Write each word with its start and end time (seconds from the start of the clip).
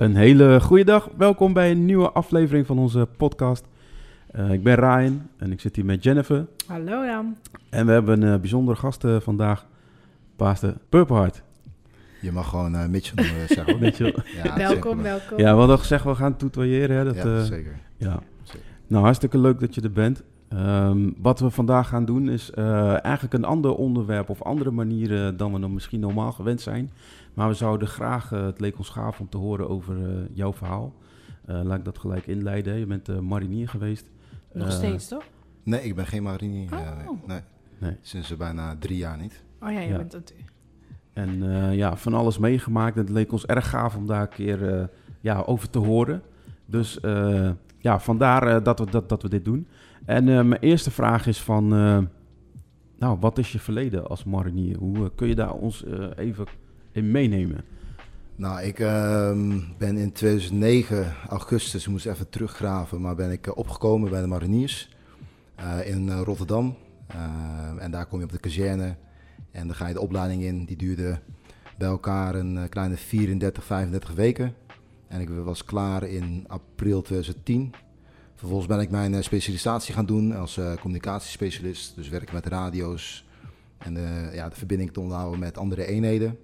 Een 0.00 0.16
hele 0.16 0.60
goede 0.60 0.84
dag. 0.84 1.08
Welkom 1.16 1.52
bij 1.52 1.70
een 1.70 1.84
nieuwe 1.84 2.10
aflevering 2.10 2.66
van 2.66 2.78
onze 2.78 3.08
podcast. 3.16 3.64
Uh, 4.36 4.52
ik 4.52 4.62
ben 4.62 4.74
Ryan 4.74 5.28
en 5.36 5.52
ik 5.52 5.60
zit 5.60 5.76
hier 5.76 5.84
met 5.84 6.02
Jennifer. 6.02 6.46
Hallo 6.66 7.04
Jan. 7.04 7.36
En 7.70 7.86
we 7.86 7.92
hebben 7.92 8.22
een 8.22 8.34
uh, 8.34 8.40
bijzondere 8.40 8.76
gast 8.76 9.04
uh, 9.04 9.20
vandaag, 9.20 9.66
Paaster 10.36 10.76
Purple 10.88 11.16
Heart. 11.16 11.42
Je 12.20 12.32
mag 12.32 12.48
gewoon 12.48 12.90
Mitchell 12.90 13.24
noemen, 13.24 13.48
zeggen. 13.48 13.78
Mitchell. 13.84 14.14
Ja, 14.42 14.56
welkom, 14.56 15.02
welkom. 15.02 15.38
Ja, 15.38 15.52
we 15.52 15.58
hadden 15.58 15.78
gezegd 15.78 16.04
we 16.04 16.14
gaan 16.14 16.36
tutoyeren. 16.36 16.96
Hè, 16.96 17.04
dat, 17.04 17.16
ja, 17.16 17.42
zeker. 17.42 17.78
Ja. 17.96 18.22
Zeker. 18.42 18.66
Nou, 18.86 19.04
hartstikke 19.04 19.38
leuk 19.38 19.60
dat 19.60 19.74
je 19.74 19.80
er 19.80 19.92
bent. 19.92 20.22
Um, 20.54 21.14
wat 21.22 21.40
we 21.40 21.50
vandaag 21.50 21.88
gaan 21.88 22.04
doen 22.04 22.28
is 22.28 22.50
eigenlijk 22.50 23.34
een 23.34 23.44
ander 23.44 23.74
onderwerp 23.74 24.28
of 24.28 24.42
andere 24.42 24.70
manieren 24.70 25.36
dan 25.36 25.52
we 25.52 25.60
dan 25.60 25.74
misschien 25.74 26.00
normaal 26.00 26.32
gewend 26.32 26.60
zijn. 26.60 26.90
Maar 27.40 27.48
we 27.48 27.54
zouden 27.54 27.88
graag, 27.88 28.32
uh, 28.32 28.44
het 28.44 28.60
leek 28.60 28.78
ons 28.78 28.88
gaaf 28.88 29.20
om 29.20 29.28
te 29.28 29.36
horen 29.36 29.68
over 29.68 29.96
uh, 29.96 30.06
jouw 30.32 30.52
verhaal. 30.52 30.94
Uh, 31.46 31.60
laat 31.62 31.78
ik 31.78 31.84
dat 31.84 31.98
gelijk 31.98 32.26
inleiden. 32.26 32.78
Je 32.78 32.86
bent 32.86 33.20
marinier 33.20 33.68
geweest. 33.68 34.10
Nog 34.52 34.72
steeds, 34.72 35.08
toch? 35.08 35.24
Nee, 35.62 35.82
ik 35.82 35.94
ben 35.94 36.06
geen 36.06 36.22
marinier. 36.22 36.72
Oh. 36.72 37.26
nee. 37.26 37.40
nee. 37.78 37.96
Sinds 38.00 38.36
bijna 38.36 38.76
drie 38.78 38.96
jaar 38.96 39.18
niet. 39.18 39.42
Oh 39.60 39.72
ja, 39.72 39.80
je 39.80 39.88
ja. 39.88 39.96
bent 39.96 40.12
het. 40.12 40.34
En 41.12 41.42
ja, 41.72 41.96
van 41.96 42.14
alles 42.14 42.38
meegemaakt. 42.38 42.96
En 42.96 43.02
het 43.02 43.10
leek 43.10 43.32
ons 43.32 43.46
erg 43.46 43.68
gaaf 43.68 43.96
om 43.96 44.06
daar 44.06 44.22
een 44.22 44.28
keer 44.28 44.90
ja, 45.20 45.40
over 45.40 45.70
te 45.70 45.78
horen. 45.78 46.22
Dus 46.66 46.98
ja, 47.78 47.98
vandaar 47.98 48.62
dat, 48.62 48.78
we, 48.78 48.90
dat, 48.90 49.08
dat 49.08 49.22
we 49.22 49.28
dit 49.28 49.44
doen. 49.44 49.66
En 50.04 50.24
mijn 50.24 50.60
eerste 50.60 50.90
vraag 50.90 51.26
is 51.26 51.40
van... 51.40 51.68
nou, 52.98 53.18
wat 53.20 53.38
is 53.38 53.52
je 53.52 53.58
verleden 53.58 54.08
als 54.08 54.24
marinier? 54.24 54.78
Hoe 54.78 55.10
kun 55.14 55.28
je 55.28 55.34
daar 55.34 55.52
ons 55.52 55.84
even 56.16 56.46
meenemen? 57.02 57.64
Nou, 58.40 58.62
ik 58.62 58.78
uh, 58.78 58.88
ben 59.78 59.96
in 59.96 60.12
2009, 60.12 61.14
augustus, 61.28 61.84
ik 61.84 61.90
moest 61.90 62.06
even 62.06 62.28
teruggraven, 62.28 63.00
maar 63.00 63.14
ben 63.14 63.30
ik 63.30 63.46
uh, 63.46 63.56
opgekomen 63.56 64.10
bij 64.10 64.20
de 64.20 64.26
mariniers 64.26 64.96
uh, 65.60 65.88
in 65.88 66.10
Rotterdam. 66.10 66.76
en 67.78 67.90
daar 67.90 68.06
kom 68.06 68.18
je 68.18 68.24
op 68.24 68.32
de 68.32 68.38
kazerne 68.38 68.96
en 69.50 69.66
dan 69.66 69.76
ga 69.76 69.86
je 69.86 69.94
de 69.94 70.00
opleiding 70.00 70.42
in. 70.42 70.64
Die 70.64 70.76
duurde 70.76 71.18
bij 71.78 71.88
elkaar 71.88 72.34
een 72.34 72.68
kleine 72.68 72.96
34, 72.96 73.64
35 73.64 74.14
weken. 74.14 74.54
En 75.08 75.20
ik 75.20 75.28
was 75.28 75.64
klaar 75.64 76.02
in 76.02 76.44
april 76.46 77.02
2010. 77.02 77.72
Vervolgens 78.34 78.68
ben 78.68 78.80
ik 78.80 78.90
mijn 78.90 79.24
specialisatie 79.24 79.94
gaan 79.94 80.06
doen 80.06 80.36
als 80.36 80.60
communicatiespecialist. 80.80 81.94
Dus 81.94 82.08
werken 82.08 82.34
met 82.34 82.46
radio's 82.46 83.26
en 83.78 83.94
de, 83.94 84.30
ja, 84.32 84.48
de 84.48 84.56
verbinding 84.56 84.92
te 84.92 85.00
onderhouden 85.00 85.40
met 85.40 85.58
andere 85.58 85.86
eenheden. 85.86 86.38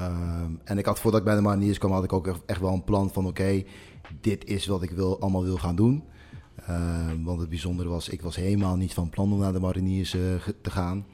Um, 0.00 0.60
en 0.64 0.78
ik 0.78 0.86
had 0.86 1.00
voordat 1.00 1.20
ik 1.20 1.26
bij 1.26 1.34
de 1.34 1.40
mariniers 1.40 1.78
kwam, 1.78 1.92
had 1.92 2.04
ik 2.04 2.12
ook 2.12 2.38
echt 2.46 2.60
wel 2.60 2.72
een 2.72 2.84
plan 2.84 3.10
van 3.12 3.26
oké, 3.26 3.42
okay, 3.42 3.66
dit 4.20 4.44
is 4.44 4.66
wat 4.66 4.82
ik 4.82 4.90
wil, 4.90 5.20
allemaal 5.20 5.44
wil 5.44 5.56
gaan 5.56 5.76
doen. 5.76 6.04
Um, 6.70 7.24
want 7.24 7.40
het 7.40 7.48
bijzondere 7.48 7.88
was, 7.88 8.08
ik 8.08 8.22
was 8.22 8.36
helemaal 8.36 8.76
niet 8.76 8.94
van 8.94 9.08
plan 9.08 9.32
om 9.32 9.38
naar 9.38 9.52
de 9.52 9.60
mariniers 9.60 10.14
uh, 10.14 10.22
te 10.62 10.70
gaan. 10.70 11.06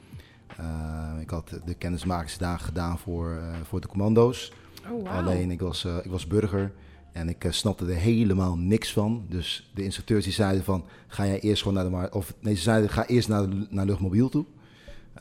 Uh, 0.61 1.21
ik 1.21 1.31
had 1.31 1.61
de 1.65 1.75
kennismakingsdagen 1.75 2.65
gedaan 2.65 2.99
voor, 2.99 3.31
uh, 3.31 3.61
voor 3.63 3.81
de 3.81 3.89
commando's. 3.89 4.53
Oh, 4.85 4.91
wow. 4.91 5.07
Alleen 5.07 5.51
ik 5.51 5.61
was, 5.61 5.85
ik 5.85 6.11
was 6.11 6.27
burger 6.27 6.73
en 7.13 7.29
ik 7.29 7.47
snapte 7.49 7.87
er 7.87 7.97
helemaal 7.97 8.57
niks 8.57 8.93
van. 8.93 9.25
Dus 9.29 9.71
de 9.75 9.85
instructeurs 9.85 10.25
die 10.25 10.33
zeiden 10.33 10.65
van, 10.65 10.85
ga 11.07 11.27
jij 11.27 11.41
eerst 11.41 11.63
gewoon 11.63 11.77
naar 11.77 11.85
de 11.85 11.91
mar 11.91 12.13
of 12.13 12.35
nee, 12.41 12.55
ze 12.55 12.63
zeiden 12.63 12.91
ga 12.91 13.07
eerst 13.07 13.29
naar, 13.29 13.49
naar 13.71 13.87
luchtmobiel 13.87 14.29
toe. 14.29 14.45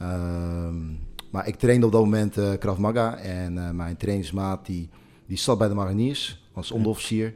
Um, 0.01 0.99
maar 1.29 1.47
ik 1.47 1.55
trainde 1.55 1.85
op 1.85 1.91
dat 1.91 2.03
moment 2.03 2.37
uh, 2.37 2.53
Krav 2.53 2.77
Maga. 2.77 3.17
En 3.17 3.55
uh, 3.55 3.69
mijn 3.69 3.97
trainingsmaat 3.97 4.65
die, 4.65 4.89
die 5.25 5.37
zat 5.37 5.57
bij 5.57 5.67
de 5.67 5.73
mariniers 5.73 6.43
als 6.53 6.71
onderofficier. 6.71 7.33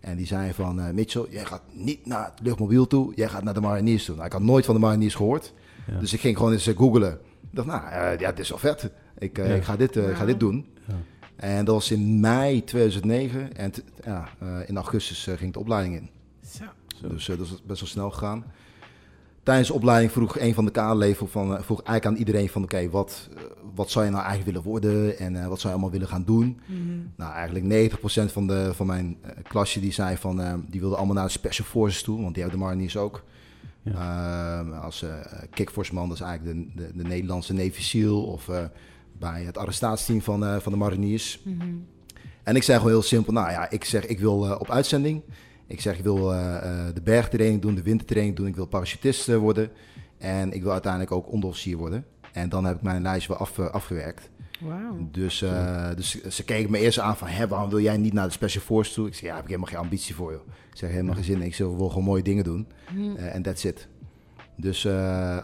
En 0.00 0.16
die 0.16 0.26
zei 0.26 0.52
van, 0.52 0.78
uh, 0.78 0.90
Mitchell, 0.90 1.26
jij 1.30 1.44
gaat 1.44 1.62
niet 1.72 2.06
naar 2.06 2.24
het 2.24 2.40
luchtmobiel 2.42 2.86
toe. 2.86 3.12
Jij 3.14 3.28
gaat 3.28 3.42
naar 3.42 3.54
de 3.54 3.60
mariniers 3.60 4.04
toe. 4.04 4.14
Nou, 4.14 4.26
ik 4.26 4.32
had 4.32 4.42
nooit 4.42 4.64
van 4.64 4.74
de 4.74 4.80
mariniers 4.80 5.14
gehoord. 5.14 5.52
Ja. 5.86 5.98
Dus 5.98 6.12
ik 6.12 6.20
ging 6.20 6.36
gewoon 6.36 6.52
eens 6.52 6.70
googlen. 6.76 7.12
Ik 7.12 7.48
dacht, 7.50 7.66
nou, 7.66 7.82
ja, 8.18 8.30
dit 8.30 8.38
is 8.38 8.48
wel 8.48 8.58
vet. 8.58 8.90
Ik, 9.18 9.36
ja. 9.36 9.44
ik 9.44 9.64
ga, 9.64 9.76
dit, 9.76 9.98
ga 10.14 10.24
dit 10.24 10.40
doen. 10.40 10.66
Ja. 10.86 10.94
En 11.36 11.64
dat 11.64 11.74
was 11.74 11.90
in 11.90 12.20
mei 12.20 12.64
2009. 12.64 13.56
En 13.56 13.72
ja, 14.04 14.28
in 14.66 14.76
augustus 14.76 15.28
ging 15.36 15.52
de 15.52 15.58
opleiding 15.58 15.96
in. 15.96 16.10
Zo. 16.46 16.64
Dus 17.08 17.26
dat 17.26 17.40
is 17.40 17.62
best 17.64 17.80
wel 17.80 17.88
snel 17.88 18.10
gegaan 18.10 18.44
tijdens 19.42 19.68
de 19.68 19.74
opleiding 19.74 20.12
vroeg 20.12 20.38
een 20.38 20.54
van 20.54 20.64
de 20.64 20.70
kaderleden 20.70 21.28
van, 21.28 21.62
vroeg 21.62 21.82
eigenlijk 21.82 22.06
aan 22.06 22.26
iedereen 22.26 22.48
van 22.48 22.62
oké, 22.62 22.74
okay, 22.74 22.90
wat, 22.90 23.28
wat 23.74 23.90
zou 23.90 24.04
je 24.04 24.10
nou 24.10 24.24
eigenlijk 24.24 24.52
willen 24.52 24.70
worden 24.70 25.18
en 25.18 25.34
uh, 25.34 25.46
wat 25.46 25.60
zou 25.60 25.72
je 25.72 25.78
allemaal 25.78 25.90
willen 25.90 26.08
gaan 26.08 26.24
doen? 26.24 26.60
Mm-hmm. 26.66 27.12
Nou, 27.16 27.32
eigenlijk 27.32 27.90
90% 27.92 28.32
van, 28.32 28.46
de, 28.46 28.70
van 28.74 28.86
mijn 28.86 29.16
uh, 29.24 29.30
klasje 29.42 29.80
die 29.80 29.92
zei 29.92 30.16
van, 30.16 30.40
uh, 30.40 30.54
die 30.68 30.80
wilde 30.80 30.96
allemaal 30.96 31.14
naar 31.14 31.26
de 31.26 31.30
Special 31.30 31.66
Forces 31.66 32.02
toe, 32.02 32.22
want 32.22 32.34
die 32.34 32.42
hebben 32.42 32.60
de 32.60 32.66
Mariniers 32.66 32.96
ook. 32.96 33.22
Ja. 33.84 34.60
als 34.82 35.04
kickforce 35.50 35.94
man, 35.94 36.08
dat 36.08 36.16
is 36.16 36.22
eigenlijk 36.22 36.74
de, 36.76 36.82
de, 36.82 36.96
de 36.96 37.08
Nederlandse 37.08 37.52
Navy 37.52 37.82
SEAL 37.82 38.22
of 38.22 38.50
bij 39.18 39.42
het 39.42 39.58
arrestatieteam 39.58 40.20
van, 40.20 40.60
van 40.60 40.72
de 40.72 40.78
Mariniers. 40.78 41.40
Mm-hmm. 41.44 41.86
En 42.42 42.56
ik 42.56 42.62
zei 42.62 42.78
gewoon 42.78 42.92
heel 42.92 43.02
simpel, 43.02 43.32
nou 43.32 43.50
ja, 43.50 43.70
ik 43.70 43.84
zeg 43.84 44.06
ik 44.06 44.18
wil 44.18 44.56
op 44.58 44.70
uitzending. 44.70 45.22
Ik 45.66 45.80
zeg, 45.80 45.96
ik 45.96 46.02
wil 46.02 46.32
uh, 46.32 46.38
uh, 46.38 46.86
de 46.94 47.02
bergtraining 47.02 47.62
doen, 47.62 47.74
de 47.74 47.82
wintertraining 47.82 48.36
doen. 48.36 48.46
Ik 48.46 48.56
wil 48.56 48.66
parachutist 48.66 49.28
uh, 49.28 49.36
worden. 49.36 49.70
En 50.18 50.52
ik 50.52 50.62
wil 50.62 50.72
uiteindelijk 50.72 51.12
ook 51.12 51.32
onderofficier 51.32 51.76
worden. 51.76 52.04
En 52.32 52.48
dan 52.48 52.64
heb 52.64 52.76
ik 52.76 52.82
mijn 52.82 53.02
lijstje 53.02 53.28
wel 53.28 53.40
af, 53.40 53.58
afgewerkt. 53.58 54.30
Wow. 54.60 55.12
Dus, 55.12 55.44
dus 55.96 56.24
ze 56.24 56.44
keken 56.44 56.70
me 56.70 56.78
eerst 56.78 56.98
aan 56.98 57.16
van, 57.16 57.28
Hé, 57.28 57.48
waarom 57.48 57.70
wil 57.70 57.80
jij 57.80 57.96
niet 57.96 58.12
naar 58.12 58.26
de 58.26 58.32
Special 58.32 58.64
Force 58.64 58.92
toe? 58.92 59.06
Ik 59.06 59.14
zeg, 59.14 59.22
ja, 59.22 59.34
heb 59.34 59.42
ik 59.42 59.48
helemaal 59.48 59.68
geen 59.68 59.78
ambitie 59.78 60.14
voor, 60.14 60.32
joh. 60.32 60.46
Ik 60.70 60.76
zeg, 60.76 60.90
helemaal 60.90 61.14
geen 61.14 61.24
zin. 61.24 61.42
Ik 61.42 61.54
zeg, 61.54 61.66
wil 61.66 61.88
gewoon 61.88 62.04
mooie 62.04 62.22
dingen 62.22 62.44
doen. 62.44 62.66
Mm. 62.92 63.16
En 63.16 63.42
that's 63.42 63.64
it. 63.64 63.88
Dus 64.56 64.86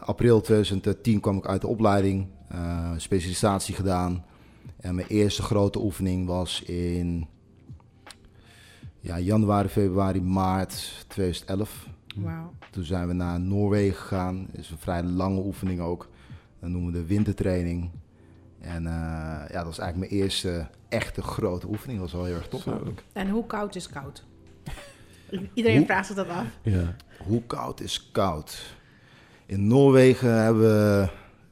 april 0.01 0.41
2010 0.41 1.21
kwam 1.21 1.37
ik 1.37 1.47
uit 1.47 1.61
de 1.61 1.67
opleiding. 1.67 2.27
specialisatie 2.97 3.75
gedaan. 3.75 4.25
En 4.81 4.95
mijn 4.95 5.07
eerste 5.07 5.43
grote 5.43 5.81
oefening 5.81 6.27
was 6.27 6.63
in 6.63 7.27
ja, 9.09 9.19
januari, 9.19 9.69
februari, 9.69 10.23
maart 10.23 11.05
2011. 11.07 11.87
Wow. 12.17 12.31
Toen 12.71 12.85
zijn 12.85 13.07
we 13.07 13.13
naar 13.13 13.41
Noorwegen 13.41 13.97
gegaan. 13.97 14.47
Dat 14.51 14.61
is 14.61 14.71
een 14.71 14.79
vrij 14.79 15.03
lange 15.03 15.41
oefening 15.41 15.81
ook. 15.81 16.09
Dat 16.61 16.71
noemen 16.71 16.93
we 16.93 16.99
de 16.99 17.07
wintertraining. 17.07 17.91
En 18.61 18.83
uh, 18.83 18.91
ja, 19.49 19.49
dat 19.49 19.65
was 19.65 19.79
eigenlijk 19.79 20.11
mijn 20.11 20.23
eerste 20.23 20.67
echte 20.89 21.23
grote 21.23 21.69
oefening. 21.69 22.01
Dat 22.01 22.11
was 22.11 22.21
wel 22.21 22.29
heel 22.29 22.37
erg 22.37 22.49
tof 22.49 22.67
eigenlijk. 22.67 23.03
En 23.13 23.29
hoe 23.29 23.47
koud 23.47 23.75
is 23.75 23.89
koud? 23.89 24.25
Iedereen 25.55 25.79
hoe? 25.79 25.87
vraagt 25.87 26.07
zich 26.07 26.17
dat 26.17 26.29
af. 26.29 26.47
Ja. 26.63 26.97
Hoe 27.27 27.43
koud 27.43 27.81
is 27.81 28.11
koud? 28.11 28.77
In 29.47 29.67
Noorwegen 29.67 30.43
hebben 30.43 30.63
we, 30.63 31.09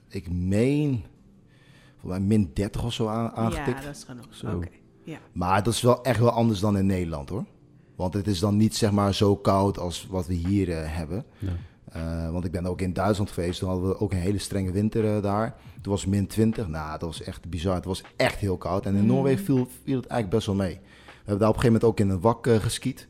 ik 0.08 0.30
meen, 0.30 1.04
volgens 2.00 2.18
mij 2.18 2.20
min 2.20 2.50
30 2.54 2.84
of 2.84 2.92
zo 2.92 3.06
aan, 3.06 3.30
aangetikt. 3.30 3.78
Ja, 3.78 3.86
dat 3.86 3.96
is 3.96 4.04
genoeg. 4.04 4.26
Oké. 4.44 4.54
Okay. 4.54 4.75
Ja. 5.06 5.18
Maar 5.32 5.62
dat 5.62 5.74
is 5.74 5.80
wel 5.80 6.02
echt 6.02 6.18
wel 6.18 6.30
anders 6.30 6.60
dan 6.60 6.78
in 6.78 6.86
Nederland 6.86 7.28
hoor. 7.28 7.44
Want 7.96 8.14
het 8.14 8.26
is 8.26 8.38
dan 8.38 8.56
niet 8.56 8.76
zeg 8.76 8.90
maar 8.90 9.14
zo 9.14 9.36
koud 9.36 9.78
als 9.78 10.06
wat 10.10 10.26
we 10.26 10.34
hier 10.34 10.68
uh, 10.68 10.76
hebben. 10.80 11.24
Ja. 11.38 11.56
Uh, 11.96 12.32
want 12.32 12.44
ik 12.44 12.52
ben 12.52 12.66
ook 12.66 12.80
in 12.80 12.92
Duitsland 12.92 13.30
geweest. 13.30 13.58
Toen 13.58 13.68
hadden 13.68 13.88
we 13.88 14.00
ook 14.00 14.12
een 14.12 14.18
hele 14.18 14.38
strenge 14.38 14.70
winter 14.70 15.04
uh, 15.04 15.22
daar. 15.22 15.54
Toen 15.80 15.92
was 15.92 16.00
het 16.00 16.10
min 16.10 16.26
20. 16.26 16.68
Nou, 16.68 16.90
dat 16.90 17.00
was 17.00 17.22
echt 17.22 17.48
bizar. 17.50 17.74
Het 17.74 17.84
was 17.84 18.02
echt 18.16 18.38
heel 18.38 18.56
koud. 18.56 18.86
En 18.86 18.94
in 18.94 19.00
Mm. 19.00 19.06
Noorwegen 19.06 19.44
viel, 19.44 19.68
viel 19.84 19.96
het 19.96 20.06
eigenlijk 20.06 20.30
best 20.30 20.46
wel 20.46 20.56
mee. 20.66 20.74
We 20.74 21.12
hebben 21.14 21.38
daar 21.38 21.48
op 21.48 21.54
een 21.54 21.60
gegeven 21.60 21.80
moment 21.80 21.84
ook 21.84 22.00
in 22.00 22.10
een 22.10 22.20
wak 22.20 22.62
geskiet. 22.62 23.08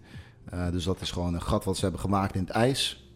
dus 0.72 0.84
dat 0.84 1.00
is 1.00 1.10
gewoon 1.10 1.34
een 1.34 1.42
gat 1.42 1.64
wat 1.64 1.76
ze 1.76 1.82
hebben 1.82 2.00
gemaakt 2.00 2.34
in 2.34 2.40
het 2.40 2.50
ijs. 2.50 3.10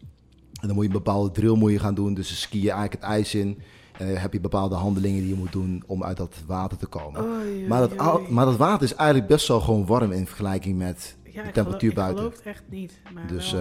En 0.61 0.67
dan 0.67 0.75
moet 0.75 0.85
je 0.85 0.91
een 0.91 1.03
bepaalde 1.03 1.31
drill 1.31 1.55
moet 1.55 1.71
je 1.71 1.79
gaan 1.79 1.95
doen. 1.95 2.13
Dus 2.13 2.27
ze 2.27 2.35
skiën 2.35 2.61
eigenlijk 2.61 2.93
het 2.93 3.03
ijs 3.03 3.35
in. 3.35 3.61
Dan 4.07 4.15
heb 4.15 4.33
je 4.33 4.39
bepaalde 4.39 4.75
handelingen 4.75 5.19
die 5.19 5.29
je 5.29 5.35
moet 5.35 5.51
doen 5.51 5.83
om 5.87 6.03
uit 6.03 6.17
dat 6.17 6.35
water 6.45 6.77
te 6.77 6.85
komen. 6.85 7.23
Oei, 7.23 7.67
maar, 7.67 7.79
dat, 7.79 8.29
maar 8.29 8.45
dat 8.45 8.57
water 8.57 8.83
is 8.83 8.95
eigenlijk 8.95 9.29
best 9.29 9.47
wel 9.47 9.59
gewoon 9.59 9.85
warm 9.85 10.11
in 10.11 10.27
vergelijking 10.27 10.77
met 10.77 11.17
ja, 11.23 11.41
de 11.41 11.47
ik 11.47 11.53
temperatuur 11.53 11.91
geloof, 11.91 12.05
buiten. 12.05 12.25
Ik 12.25 12.31
geloof 12.31 12.45
het 12.45 12.55
echt 12.55 12.63
niet. 12.69 12.99
Maar 13.13 13.27
Dus, 13.27 13.53
uh, 13.53 13.59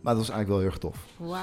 maar 0.00 0.14
dat 0.14 0.26
was 0.26 0.30
eigenlijk 0.30 0.48
wel 0.48 0.58
heel 0.58 0.66
erg 0.66 0.78
tof. 0.78 0.96
Wauw. 1.16 1.42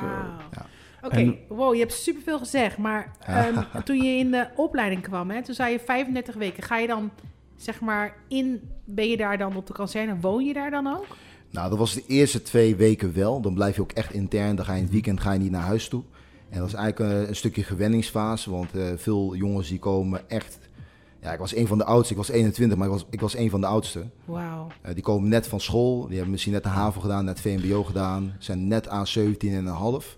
Ja. 0.51 0.65
Oké, 1.03 1.35
wow, 1.47 1.73
je 1.73 1.79
hebt 1.79 1.93
superveel 1.93 2.39
gezegd. 2.39 2.77
Maar 2.77 3.11
ehm, 3.19 3.63
toen 3.85 3.97
je 3.97 4.17
in 4.17 4.31
de 4.31 4.47
opleiding 4.55 5.01
kwam, 5.01 5.29
hè, 5.29 5.43
toen 5.43 5.55
zei 5.55 5.71
je 5.71 5.79
35 5.79 6.35
weken. 6.35 6.63
Ga 6.63 6.77
je 6.77 6.87
dan, 6.87 7.11
zeg 7.55 7.81
maar, 7.81 8.15
in... 8.27 8.69
Ben 8.85 9.09
je 9.09 9.17
daar 9.17 9.37
dan 9.37 9.55
op 9.55 9.67
de 9.67 9.73
kazerne? 9.73 10.19
Woon 10.19 10.45
je 10.45 10.53
daar 10.53 10.71
dan 10.71 10.87
ook? 10.87 11.05
Nou, 11.49 11.69
dat 11.69 11.77
was 11.77 11.93
de 11.93 12.03
eerste 12.07 12.41
twee 12.41 12.75
weken 12.75 13.13
wel. 13.13 13.41
Dan 13.41 13.53
blijf 13.53 13.75
je 13.75 13.81
ook 13.81 13.91
echt 13.91 14.13
intern. 14.13 14.55
Dan 14.55 14.65
ga 14.65 14.71
je 14.71 14.77
in 14.77 14.83
het 14.83 14.93
weekend 14.93 15.19
ga 15.19 15.31
je 15.31 15.39
niet 15.39 15.51
naar 15.51 15.61
huis 15.61 15.87
toe. 15.87 16.03
En 16.51 16.59
dat 16.59 16.67
is 16.67 16.73
eigenlijk 16.73 17.13
uh, 17.13 17.27
een 17.27 17.35
stukje 17.35 17.63
gewenningsfase. 17.63 18.51
Want 18.51 18.75
uh, 18.75 18.91
veel 18.95 19.35
jongens 19.35 19.67
die 19.67 19.79
komen 19.79 20.29
echt... 20.29 20.59
Ja, 21.21 21.33
ik 21.33 21.39
was 21.39 21.55
een 21.55 21.67
van 21.67 21.77
de 21.77 21.83
oudste. 21.83 22.13
Ik 22.13 22.19
was 22.19 22.29
21, 22.29 22.77
maar 22.77 22.87
ik 22.87 22.93
was, 22.93 23.05
ik 23.09 23.21
was 23.21 23.35
een 23.35 23.49
van 23.49 23.61
de 23.61 23.67
oudste. 23.67 24.05
Wauw. 24.25 24.67
Uh, 24.85 24.93
die 24.93 25.03
komen 25.03 25.29
net 25.29 25.47
van 25.47 25.59
school. 25.59 26.01
Die 26.01 26.13
hebben 26.13 26.31
misschien 26.31 26.53
net 26.53 26.63
de 26.63 26.69
HAVO 26.69 27.01
gedaan, 27.01 27.25
net 27.25 27.41
VMBO 27.41 27.83
gedaan. 27.83 28.35
Zijn 28.39 28.67
net 28.67 28.87
aan 28.87 29.07
17 29.07 29.51
en 29.51 29.65
een 29.65 29.73
half. 29.73 30.17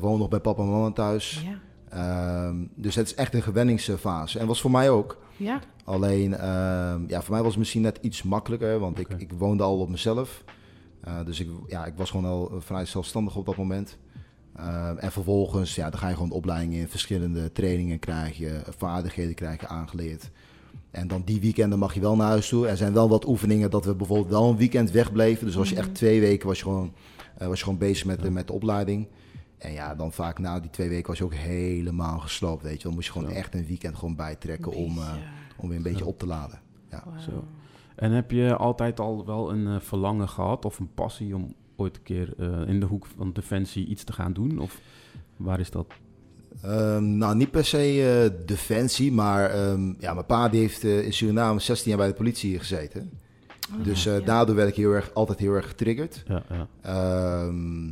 wonen 0.00 0.18
nog 0.18 0.28
bij 0.28 0.40
papa 0.40 0.62
en 0.62 0.70
mama 0.70 0.90
thuis. 0.90 1.44
Ja. 1.44 1.58
Ehm, 1.90 2.56
dus 2.74 2.94
het 2.94 3.06
is 3.06 3.14
echt 3.14 3.34
een 3.34 3.42
gewenningsfase. 3.42 4.38
En 4.38 4.46
was 4.46 4.60
voor 4.60 4.70
mij 4.70 4.90
ook. 4.90 5.16
Ja? 5.36 5.60
Alleen, 5.84 6.34
ehm, 6.34 7.00
ja, 7.06 7.22
voor 7.22 7.32
mij 7.32 7.42
was 7.42 7.50
het 7.50 7.58
misschien 7.58 7.82
net 7.82 7.98
iets 8.00 8.22
makkelijker, 8.22 8.78
want 8.78 8.98
ik, 8.98 9.08
ik 9.16 9.32
woonde 9.38 9.62
al 9.62 9.78
op 9.78 9.88
mezelf. 9.88 10.44
Eh, 11.00 11.24
dus 11.24 11.40
ik, 11.40 11.48
ja, 11.66 11.86
ik 11.86 11.92
was 11.96 12.10
gewoon 12.10 12.30
al 12.30 12.52
vrij 12.58 12.84
zelfstandig 12.84 13.36
op 13.36 13.46
dat 13.46 13.56
moment. 13.56 13.98
Ehm, 14.58 14.96
en 14.96 15.12
vervolgens, 15.12 15.74
ja, 15.74 15.90
dan 15.90 15.98
ga 15.98 16.08
je 16.08 16.14
gewoon 16.14 16.30
opleidingen 16.30 16.80
in, 16.80 16.88
verschillende 16.88 17.52
trainingen 17.52 17.98
krijg 17.98 18.36
je, 18.36 18.60
vaardigheden 18.76 19.34
krijg 19.34 19.60
je 19.60 19.68
aangeleerd. 19.68 20.30
En 20.90 21.08
dan 21.08 21.22
die 21.24 21.40
weekenden 21.40 21.78
mag 21.78 21.94
je 21.94 22.00
wel 22.00 22.16
naar 22.16 22.28
huis 22.28 22.48
toe. 22.48 22.66
Er 22.68 22.76
zijn 22.76 22.92
wel 22.92 23.08
wat 23.08 23.26
oefeningen 23.26 23.70
dat 23.70 23.84
we 23.84 23.94
bijvoorbeeld 23.94 24.28
wel 24.30 24.48
een 24.50 24.56
weekend 24.56 24.90
wegbleven. 24.90 25.46
Dus 25.46 25.54
was 25.54 25.68
je 25.68 25.74
Mhm. 25.74 25.84
echt 25.84 25.94
twee 25.94 26.20
weken 26.20 26.46
was 26.46 26.58
je 26.58 26.64
gewoon, 26.64 26.92
eh, 27.38 27.46
was 27.48 27.58
je 27.58 27.64
gewoon 27.64 27.78
bezig 27.78 28.04
met, 28.06 28.18
de, 28.18 28.24
Ja. 28.26 28.30
met 28.32 28.46
de 28.46 28.52
opleiding. 28.52 29.06
En 29.58 29.72
ja, 29.72 29.94
dan 29.94 30.12
vaak 30.12 30.38
na 30.38 30.60
die 30.60 30.70
twee 30.70 30.88
weken 30.88 31.06
was 31.08 31.18
je 31.18 31.24
ook 31.24 31.34
helemaal 31.34 32.18
gesloopt, 32.18 32.62
weet 32.62 32.76
je. 32.76 32.82
Dan 32.82 32.92
moest 32.94 33.06
je 33.06 33.12
gewoon 33.12 33.28
Zo. 33.30 33.34
echt 33.34 33.54
een 33.54 33.66
weekend 33.66 33.96
gewoon 33.96 34.16
bijtrekken 34.16 34.72
om, 34.72 34.98
eh, 34.98 35.12
om 35.56 35.68
weer 35.68 35.76
een 35.76 35.82
beetje 35.82 36.06
op 36.06 36.18
te 36.18 36.26
laden. 36.26 36.60
Zo. 37.18 37.44
En 37.96 38.12
heb 38.12 38.30
je 38.30 38.56
altijd 38.56 39.00
al 39.00 39.26
wel 39.26 39.50
een 39.52 39.66
eh, 39.66 39.80
verlangen 39.80 40.28
gehad 40.28 40.64
of 40.64 40.78
een 40.78 40.94
passie 40.94 41.34
om 41.34 41.54
ooit 41.78 41.96
een 41.96 42.02
keer 42.02 42.34
eh, 42.38 42.68
in 42.68 42.80
de 42.80 42.86
hoek 42.86 43.06
van 43.16 43.32
defensie 43.32 43.86
iets 43.86 44.04
te 44.04 44.12
gaan 44.12 44.32
doen? 44.32 44.58
Of 44.58 44.80
waar 45.36 45.60
is 45.60 45.70
dat? 45.70 45.86
Ehm, 46.62 47.16
nou, 47.16 47.36
niet 47.36 47.50
per 47.50 47.64
se 47.64 47.78
eh, 47.78 48.46
defensie, 48.46 49.12
maar 49.12 49.50
ehm, 49.50 49.92
ja, 49.98 50.14
mijn 50.14 50.26
pa 50.26 50.48
die 50.48 50.60
heeft 50.60 50.84
eh, 50.84 51.04
in 51.04 51.12
Suriname 51.12 51.60
16 51.60 51.88
jaar 51.88 51.98
bij 51.98 52.08
de 52.08 52.14
politie 52.14 52.58
gezeten. 52.58 53.10
Oh, 53.78 53.84
dus 53.84 54.04
ja. 54.04 54.16
eh, 54.16 54.26
daardoor 54.26 54.54
werd 54.54 54.68
ik 54.68 54.74
heel 54.74 54.92
erg, 54.92 55.14
altijd 55.14 55.38
heel 55.38 55.52
erg 55.54 55.66
getriggerd. 55.66 56.24
Ja, 56.26 56.42
ja. 56.50 56.68
Ehm, 56.82 57.88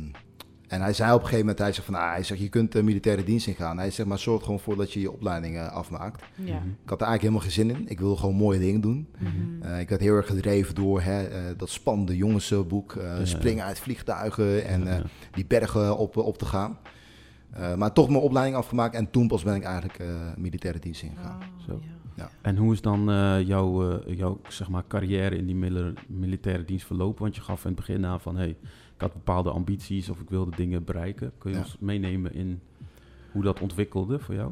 en 0.67 0.81
hij 0.81 0.93
zei 0.93 1.09
op 1.09 1.15
een 1.15 1.23
gegeven 1.25 1.39
moment, 1.45 1.59
hij 1.59 1.73
zegt 1.73 1.85
van, 1.85 1.95
ah, 1.95 2.11
hij 2.11 2.23
zegt, 2.23 2.41
je 2.41 2.49
kunt 2.49 2.71
de 2.71 2.83
militaire 2.83 3.23
dienst 3.23 3.47
ingaan. 3.47 3.77
Hij 3.77 3.91
zegt, 3.91 4.09
maar 4.09 4.19
zorg 4.19 4.43
gewoon 4.43 4.59
voor 4.59 4.75
dat 4.75 4.93
je 4.93 4.99
je 4.99 5.11
opleiding 5.11 5.55
eh, 5.57 5.71
afmaakt. 5.71 6.23
Ja. 6.35 6.59
Mhm. 6.59 6.67
Ik 6.83 6.89
had 6.89 7.01
er 7.01 7.07
eigenlijk 7.07 7.21
helemaal 7.21 7.41
geen 7.41 7.51
zin 7.51 7.69
in. 7.69 7.87
Ik 7.89 7.99
wilde 7.99 8.17
gewoon 8.19 8.35
mooie 8.35 8.59
dingen 8.59 8.81
doen. 8.81 9.07
Mhm. 9.19 9.61
Eh, 9.71 9.79
ik 9.79 9.89
werd 9.89 10.01
heel 10.01 10.15
erg 10.15 10.27
gedreven 10.27 10.75
door 10.75 11.01
hè, 11.01 11.23
eh, 11.23 11.41
dat 11.57 11.69
spannende 11.69 12.15
jongensboek. 12.17 12.95
eh, 12.95 13.17
Ja. 13.17 13.25
springen 13.25 13.63
uit 13.65 13.79
vliegtuigen 13.79 14.65
en 14.65 14.83
Ja, 14.83 14.97
eh, 14.97 15.03
die 15.31 15.45
bergen 15.45 15.97
op, 15.97 16.17
op 16.17 16.37
te 16.37 16.45
gaan. 16.45 16.77
Eh, 17.51 17.75
maar 17.75 17.93
toch 17.93 18.09
mijn 18.09 18.21
opleiding 18.23 18.57
afgemaakt 18.57 18.95
en 18.95 19.09
toen 19.11 19.27
pas 19.27 19.43
ben 19.43 19.55
ik 19.55 19.63
eigenlijk 19.63 19.99
eh, 19.99 20.07
militaire 20.37 20.79
dienst 20.79 21.01
ingegaan. 21.03 21.39
Oh, 21.39 21.65
Zo. 21.67 21.81
ja. 22.15 22.29
En 22.41 22.57
hoe 22.57 22.73
is 22.73 22.81
dan 22.81 23.09
eh, 23.11 23.41
jouw, 23.47 23.91
eh, 24.01 24.17
jouw 24.17 24.39
zeg 24.47 24.69
maar, 24.69 24.83
carrière 24.87 25.37
in 25.37 25.45
die 25.45 25.55
mil- 25.55 25.93
militaire 26.07 26.63
dienst 26.65 26.85
verlopen? 26.85 27.21
Want 27.21 27.35
je 27.35 27.41
gaf 27.41 27.61
in 27.63 27.67
het 27.71 27.75
begin 27.79 28.05
aan 28.05 28.21
van, 28.21 28.35
hey, 28.37 28.57
ik 28.97 29.03
had 29.03 29.13
bepaalde 29.13 29.49
ambities 29.49 30.09
of 30.09 30.19
ik 30.19 30.29
wilde 30.29 30.55
dingen 30.55 30.83
bereiken. 30.83 31.31
Kun 31.37 31.51
je 31.51 31.57
Ja. 31.57 31.63
ons 31.63 31.77
meenemen 31.79 32.33
in 32.33 32.61
hoe 33.31 33.43
dat 33.43 33.59
ontwikkelde 33.59 34.19
voor 34.19 34.35
jou? 34.35 34.51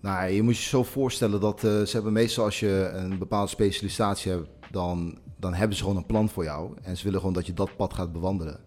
Nou, 0.00 0.30
je 0.30 0.42
moet 0.42 0.56
je 0.56 0.62
zo 0.68 0.82
voorstellen 0.82 1.40
dat 1.40 1.64
eh, 1.64 1.70
ze 1.82 1.90
hebben 1.92 2.12
meestal 2.12 2.44
als 2.44 2.60
je 2.60 2.90
een 2.94 3.18
bepaalde 3.18 3.50
specialisatie 3.50 4.30
hebt, 4.32 4.48
dan, 4.70 5.18
dan 5.36 5.54
hebben 5.54 5.76
ze 5.76 5.82
gewoon 5.82 5.96
een 5.98 6.06
plan 6.06 6.28
voor 6.28 6.44
jou. 6.44 6.70
En 6.82 6.96
ze 6.96 7.04
willen 7.04 7.18
gewoon 7.18 7.34
dat 7.34 7.46
je 7.46 7.52
dat 7.54 7.76
pad 7.76 7.94
gaat 7.94 8.12
bewandelen. 8.12 8.60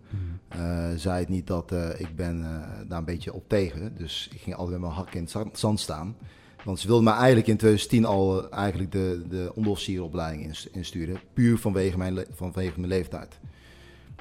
Eh 0.47 0.89
zei 0.95 1.19
het 1.19 1.29
niet 1.29 1.47
dat 1.47 1.71
eh, 1.71 1.99
ik 1.99 2.15
ben 2.15 2.41
daar 2.87 2.97
een 2.99 3.05
beetje 3.05 3.33
op 3.33 3.43
tegen. 3.49 3.95
Dus 3.97 4.29
ik 4.33 4.39
ging 4.41 4.55
altijd 4.55 4.79
met 4.79 4.89
mijn 4.89 4.99
hak 5.01 5.13
in 5.13 5.21
het 5.21 5.31
za- 5.31 5.49
zand 5.53 5.79
staan. 5.79 6.15
Want 6.63 6.79
ze 6.79 6.87
wilden 6.87 7.05
me 7.05 7.11
eigenlijk 7.11 7.47
in 7.47 7.57
2010 7.57 8.05
al 8.05 8.49
eigenlijk 8.51 8.91
de, 8.91 9.21
de 9.29 9.51
onderofficieropleiding 9.55 10.43
ins- 10.47 10.69
insturen. 10.69 11.19
Puur 11.33 11.57
vanwege 11.57 11.97
mijn, 11.97 12.25
vanwege 12.31 12.73
mijn 12.79 12.91
leeftijd. 12.91 13.39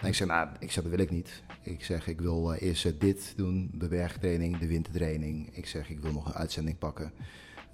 En 0.01 0.09
ik 0.09 0.15
zeg, 0.15 0.29
nou, 0.29 0.49
ik 0.59 0.73
zeg, 0.73 0.83
dat 0.83 0.93
wil 0.93 1.03
ik 1.03 1.11
niet. 1.11 1.43
Ik 1.63 1.85
zeg, 1.85 2.07
ik 2.07 2.21
wil 2.21 2.55
eh, 2.55 2.69
eerst 2.69 2.87
eh, 2.87 2.93
dit 2.99 3.33
doen, 3.37 3.71
de 3.75 3.89
bergtraining, 3.89 4.59
de 4.59 4.67
wintertraining. 4.67 5.57
Ik 5.57 5.67
zeg, 5.67 5.91
ik 5.91 6.01
wil 6.01 6.13
nog 6.13 6.27
een 6.27 6.35
uitzending 6.35 6.79
pakken. 6.79 7.13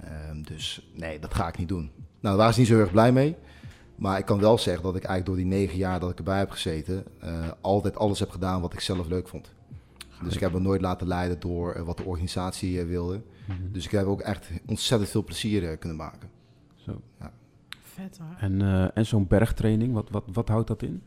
Ehm, 0.00 0.42
dus 0.42 0.90
nee, 0.94 1.18
dat 1.18 1.34
ga 1.34 1.48
ik 1.48 1.58
niet 1.58 1.68
doen. 1.68 1.90
Nou, 1.94 1.96
daar 2.20 2.36
waren 2.36 2.54
ze 2.54 2.60
niet 2.60 2.68
zo 2.68 2.78
erg 2.78 2.90
blij 2.90 3.12
mee. 3.12 3.36
Maar 3.94 4.18
ik 4.18 4.24
kan 4.24 4.40
wel 4.40 4.58
zeggen 4.58 4.82
dat 4.82 4.96
ik 4.96 5.04
eigenlijk 5.04 5.26
door 5.26 5.36
die 5.36 5.58
negen 5.58 5.78
jaar 5.78 6.00
dat 6.00 6.10
ik 6.10 6.18
erbij 6.18 6.38
heb 6.38 6.50
gezeten, 6.50 7.04
eh, 7.20 7.48
altijd 7.60 7.96
alles 7.96 8.18
heb 8.18 8.30
gedaan 8.30 8.60
wat 8.60 8.72
ik 8.72 8.80
zelf 8.80 9.06
leuk 9.06 9.28
vond. 9.28 9.52
Dus 10.22 10.34
ik 10.34 10.40
heb 10.40 10.52
me 10.52 10.60
nooit 10.60 10.80
laten 10.80 11.06
leiden 11.06 11.40
door 11.40 11.84
wat 11.84 11.96
de 11.96 12.04
organisatie 12.04 12.84
wilde. 12.84 13.22
Mhm. 13.46 13.72
Dus 13.72 13.84
ik 13.84 13.90
heb 13.90 14.06
ook 14.06 14.20
echt 14.20 14.50
ontzettend 14.66 15.10
veel 15.10 15.24
plezier 15.24 15.76
kunnen 15.76 15.96
maken. 15.96 16.28
Zo. 16.74 17.00
Vet 17.94 18.18
hoor. 18.18 18.36
En, 18.38 18.62
eh, 18.62 18.88
en 18.94 19.06
zo'n 19.06 19.26
bergtraining, 19.26 19.92
wat, 19.92 20.10
wat, 20.10 20.24
wat 20.32 20.48
houdt 20.48 20.68
dat 20.68 20.82
in? 20.82 21.02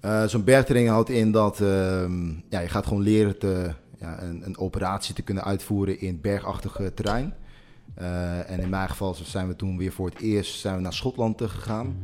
Eh, 0.00 0.26
Zo'n 0.26 0.44
bergtraining 0.44 0.92
houdt 0.92 1.10
in 1.10 1.32
dat 1.32 1.60
ehm, 1.60 2.28
ja, 2.48 2.60
je 2.60 2.68
gaat 2.68 2.86
gewoon 2.86 3.02
leren 3.02 3.38
te, 3.38 3.74
ja, 3.98 4.22
een, 4.22 4.42
een 4.46 4.58
operatie 4.58 5.14
te 5.14 5.22
kunnen 5.22 5.44
uitvoeren 5.44 6.00
in 6.00 6.20
bergachtig 6.20 6.80
eh, 6.80 6.86
terrein. 6.86 7.34
Eh, 7.94 8.50
en 8.50 8.60
in 8.60 8.68
mijn 8.68 8.88
geval 8.88 9.14
zijn 9.14 9.48
we 9.48 9.56
toen 9.56 9.78
weer 9.78 9.92
voor 9.92 10.08
het 10.08 10.20
eerst 10.20 10.60
zijn 10.60 10.76
we 10.76 10.80
naar 10.80 10.92
Schotland 10.92 11.42
gegaan. 11.42 11.96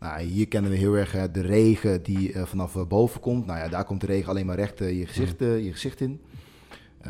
Nou, 0.00 0.20
hier 0.20 0.48
kennen 0.48 0.70
we 0.70 0.76
heel 0.76 0.94
erg 0.94 1.14
eh, 1.14 1.22
de 1.32 1.40
regen 1.40 2.02
die 2.02 2.32
vanaf 2.36 2.88
boven 2.88 3.20
komt. 3.20 3.46
Nou 3.46 3.58
ja, 3.58 3.68
daar 3.68 3.84
komt 3.84 4.00
de 4.00 4.06
regen 4.06 4.28
alleen 4.28 4.46
maar 4.46 4.56
recht 4.56 4.78
je, 4.78 5.06
gezicht, 5.06 5.38
je 5.38 5.72
gezicht 5.72 6.00
in. 6.00 6.20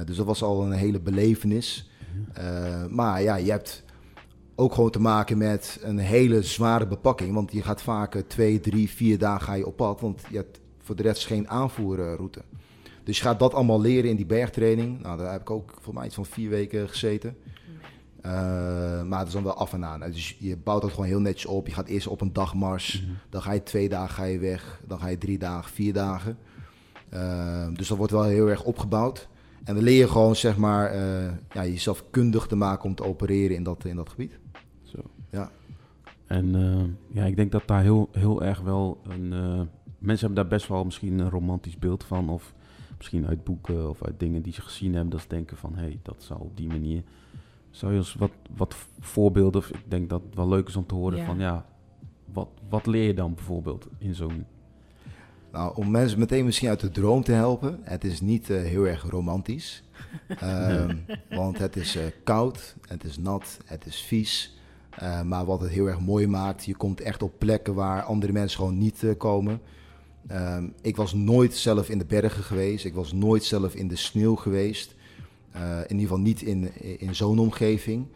Dus 0.05 0.17
dat 0.17 0.26
was 0.26 0.43
al 0.43 0.64
een 0.64 0.73
hele 0.73 1.00
belevenis. 1.00 1.90
Maar 2.88 3.23
ja, 3.23 3.37
je 3.37 3.50
hebt 3.50 3.84
ook 4.54 4.75
gewoon 4.75 4.90
te 4.90 5.00
maken 5.00 5.38
met 5.38 5.78
een 5.82 5.99
hele 5.99 6.43
zware 6.43 6.87
bepakking. 6.87 7.34
Want 7.34 7.52
je 7.52 7.62
gaat 7.62 7.82
vaak 7.82 8.14
eh, 8.14 8.22
twee, 8.26 8.60
drie, 8.60 8.90
vier 8.90 9.19
dagen 9.19 9.46
ga 9.46 9.54
je 9.54 9.66
op 9.66 9.76
pad. 9.76 10.00
Want 10.00 10.22
je 10.31 10.37
hebt 10.37 10.60
voor 10.78 10.96
de 10.96 11.02
rest 11.02 11.26
geen 11.26 11.49
aanvoerroute. 11.49 12.43
Dus 13.04 13.16
je 13.16 13.22
gaat 13.22 13.38
dat 13.38 13.54
allemaal 13.54 13.81
leren 13.81 14.10
in 14.10 14.16
die 14.16 14.26
bergtraining. 14.26 15.00
Nou, 15.00 15.19
daar 15.19 15.32
heb 15.32 15.40
ik 15.40 15.50
ook 15.50 15.75
voor 15.81 15.94
mij 15.94 16.06
iets 16.06 16.14
van 16.14 16.26
vier 16.26 16.50
weken 16.50 16.88
gezeten. 16.88 17.37
Eh, 18.20 19.02
maar 19.02 19.19
het 19.19 19.28
is 19.28 19.34
dan 19.34 19.43
wel 19.43 19.54
af 19.54 19.72
en 19.72 19.84
aan. 19.84 20.00
Dus 20.00 20.37
je 20.38 20.56
bouwt 20.56 20.82
dat 20.82 20.90
gewoon 20.90 21.06
heel 21.06 21.20
netjes 21.20 21.46
op. 21.46 21.66
Je 21.66 21.75
gaat 21.75 21.88
eerst 21.88 22.06
op 22.06 22.20
een 22.20 22.32
dagmars. 22.32 23.02
Mhm. 23.02 23.12
Dan 23.31 23.43
ga 23.43 23.52
je 23.52 23.62
twee 23.62 23.88
dagen 23.88 24.14
ga 24.14 24.25
je 24.25 24.38
weg. 24.38 24.81
Dan 24.87 24.98
ga 24.98 25.08
je 25.08 25.19
drie 25.19 25.38
dagen, 25.38 25.72
vier 25.72 25.93
dagen. 25.93 26.38
Eh, 27.08 27.66
dus 27.72 27.88
dat 27.88 27.98
wordt 27.98 28.12
wel 28.12 28.25
heel 28.25 28.48
erg 28.48 28.64
opgebouwd. 28.64 29.28
En 29.64 29.75
dan 29.75 29.84
leer 29.84 29.98
je 29.98 30.08
gewoon 30.08 30.37
zeg 30.37 30.56
maar, 30.56 30.90
eh, 30.90 31.31
ja, 31.52 31.64
jezelf 31.64 32.05
kundig 32.10 32.46
te 32.46 32.56
maken 32.56 32.84
om 32.84 32.94
te 32.94 33.05
opereren 33.05 33.56
in 33.56 33.62
dat, 33.62 33.84
in 33.84 33.96
dat 33.96 34.08
gebied. 34.08 34.38
Ja. 35.32 35.50
En 36.26 36.55
eh, 36.55 37.14
ja, 37.17 37.25
ik 37.25 37.37
denk 37.37 37.52
dat 37.52 37.67
daar 37.67 37.82
heel, 37.82 38.08
heel 38.12 38.43
erg 38.43 38.61
wel 38.61 39.00
een... 39.08 39.32
eh, 39.32 39.61
mensen 39.99 40.26
hebben 40.26 40.34
daar 40.34 40.58
best 40.58 40.69
wel 40.69 40.84
misschien 40.84 41.19
een 41.19 41.31
romantisch 41.31 41.79
beeld 41.79 42.05
van. 42.05 42.29
Of 42.29 42.55
misschien 42.96 43.26
uit 43.26 43.44
boeken 43.44 43.88
of 43.88 44.05
uit 44.05 44.20
dingen 44.20 44.43
die 44.43 44.52
ze 44.52 44.61
gezien 44.62 44.93
hebben. 44.93 45.11
Dat 45.11 45.20
ze 45.20 45.29
denken 45.29 45.56
van, 45.56 45.75
hé, 45.75 45.82
hey, 45.82 45.99
dat 46.02 46.23
zou 46.23 46.40
op 46.40 46.56
die 46.56 46.67
manier... 46.69 47.02
Zou 47.70 47.93
je 47.93 47.98
eens 47.98 48.15
wat, 48.15 48.31
wat 48.56 48.74
voorbeelden... 49.01 49.60
Of 49.60 49.70
ik 49.70 49.84
denk 49.91 50.10
dat 50.10 50.22
het 50.22 50.34
wel 50.34 50.48
leuk 50.48 50.69
is 50.69 50.77
om 50.77 50.86
te 50.86 50.94
horen 50.94 51.19
Ja. 51.19 51.24
van, 51.24 51.39
ja... 51.39 51.67
Wat, 52.32 52.48
wat 52.69 52.86
leer 52.86 53.06
je 53.06 53.15
dan 53.15 53.34
bijvoorbeeld 53.34 53.89
in 53.98 54.15
zo'n... 54.15 54.46
Nou, 55.53 55.77
om 55.77 55.91
mensen 55.91 56.19
meteen 56.19 56.44
misschien 56.44 56.69
uit 56.69 56.81
de 56.81 56.91
droom 56.91 57.22
te 57.22 57.32
helpen. 57.32 57.79
Het 57.82 58.05
is 58.05 58.20
niet 58.20 58.51
eh, 58.51 58.62
heel 58.62 58.86
erg 58.86 59.03
romantisch. 59.10 59.82
Ehm, 60.29 60.96
want 61.31 61.58
het 61.58 61.77
is 61.77 61.96
eh, 61.96 62.05
koud, 62.24 62.77
het 62.89 63.05
is 63.05 63.19
nat, 63.19 63.58
het 63.65 63.86
is 63.86 64.01
vies. 64.03 64.56
Eh, 64.96 65.22
maar 65.22 65.44
wat 65.44 65.61
het 65.61 65.70
heel 65.70 65.87
erg 65.87 66.01
mooi 66.01 66.27
maakt, 66.27 66.65
je 66.65 66.77
komt 66.77 67.01
echt 67.01 67.22
op 67.22 67.32
plekken 67.39 67.75
waar 67.75 68.03
andere 68.03 68.32
mensen 68.32 68.58
gewoon 68.58 68.79
niet 68.79 69.03
eh, 69.03 69.11
komen. 69.17 69.61
Ehm, 70.27 70.69
ik 70.81 70.96
was 70.96 71.15
nooit 71.15 71.55
zelf 71.55 71.89
in 71.89 71.99
de 71.99 72.05
bergen 72.05 72.43
geweest. 72.43 72.84
Ik 72.84 72.94
was 72.94 73.13
nooit 73.13 73.44
zelf 73.44 73.75
in 73.75 73.89
de 73.89 73.96
sneeuw 73.96 74.34
geweest. 74.34 74.94
Eh, 75.51 75.79
in 75.79 75.99
ieder 75.99 76.01
geval 76.01 76.19
niet 76.19 76.43
in, 76.43 76.70
in 77.01 77.15
zo'n 77.15 77.39
omgeving. 77.39 78.06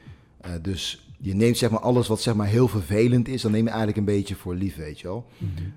Dus 0.62 1.06
je 1.18 1.34
neemt 1.34 1.58
zeg 1.58 1.70
maar 1.70 1.80
alles 1.80 2.08
wat 2.08 2.20
zeg 2.20 2.34
maar 2.34 2.46
heel 2.46 2.68
vervelend 2.68 3.28
is, 3.28 3.42
dan 3.42 3.50
neem 3.50 3.64
je 3.64 3.68
eigenlijk 3.68 3.98
een 3.98 4.04
beetje 4.04 4.34
voor 4.34 4.54
lief, 4.54 4.76
weet 4.76 5.00
je 5.00 5.06
wel. 5.06 5.26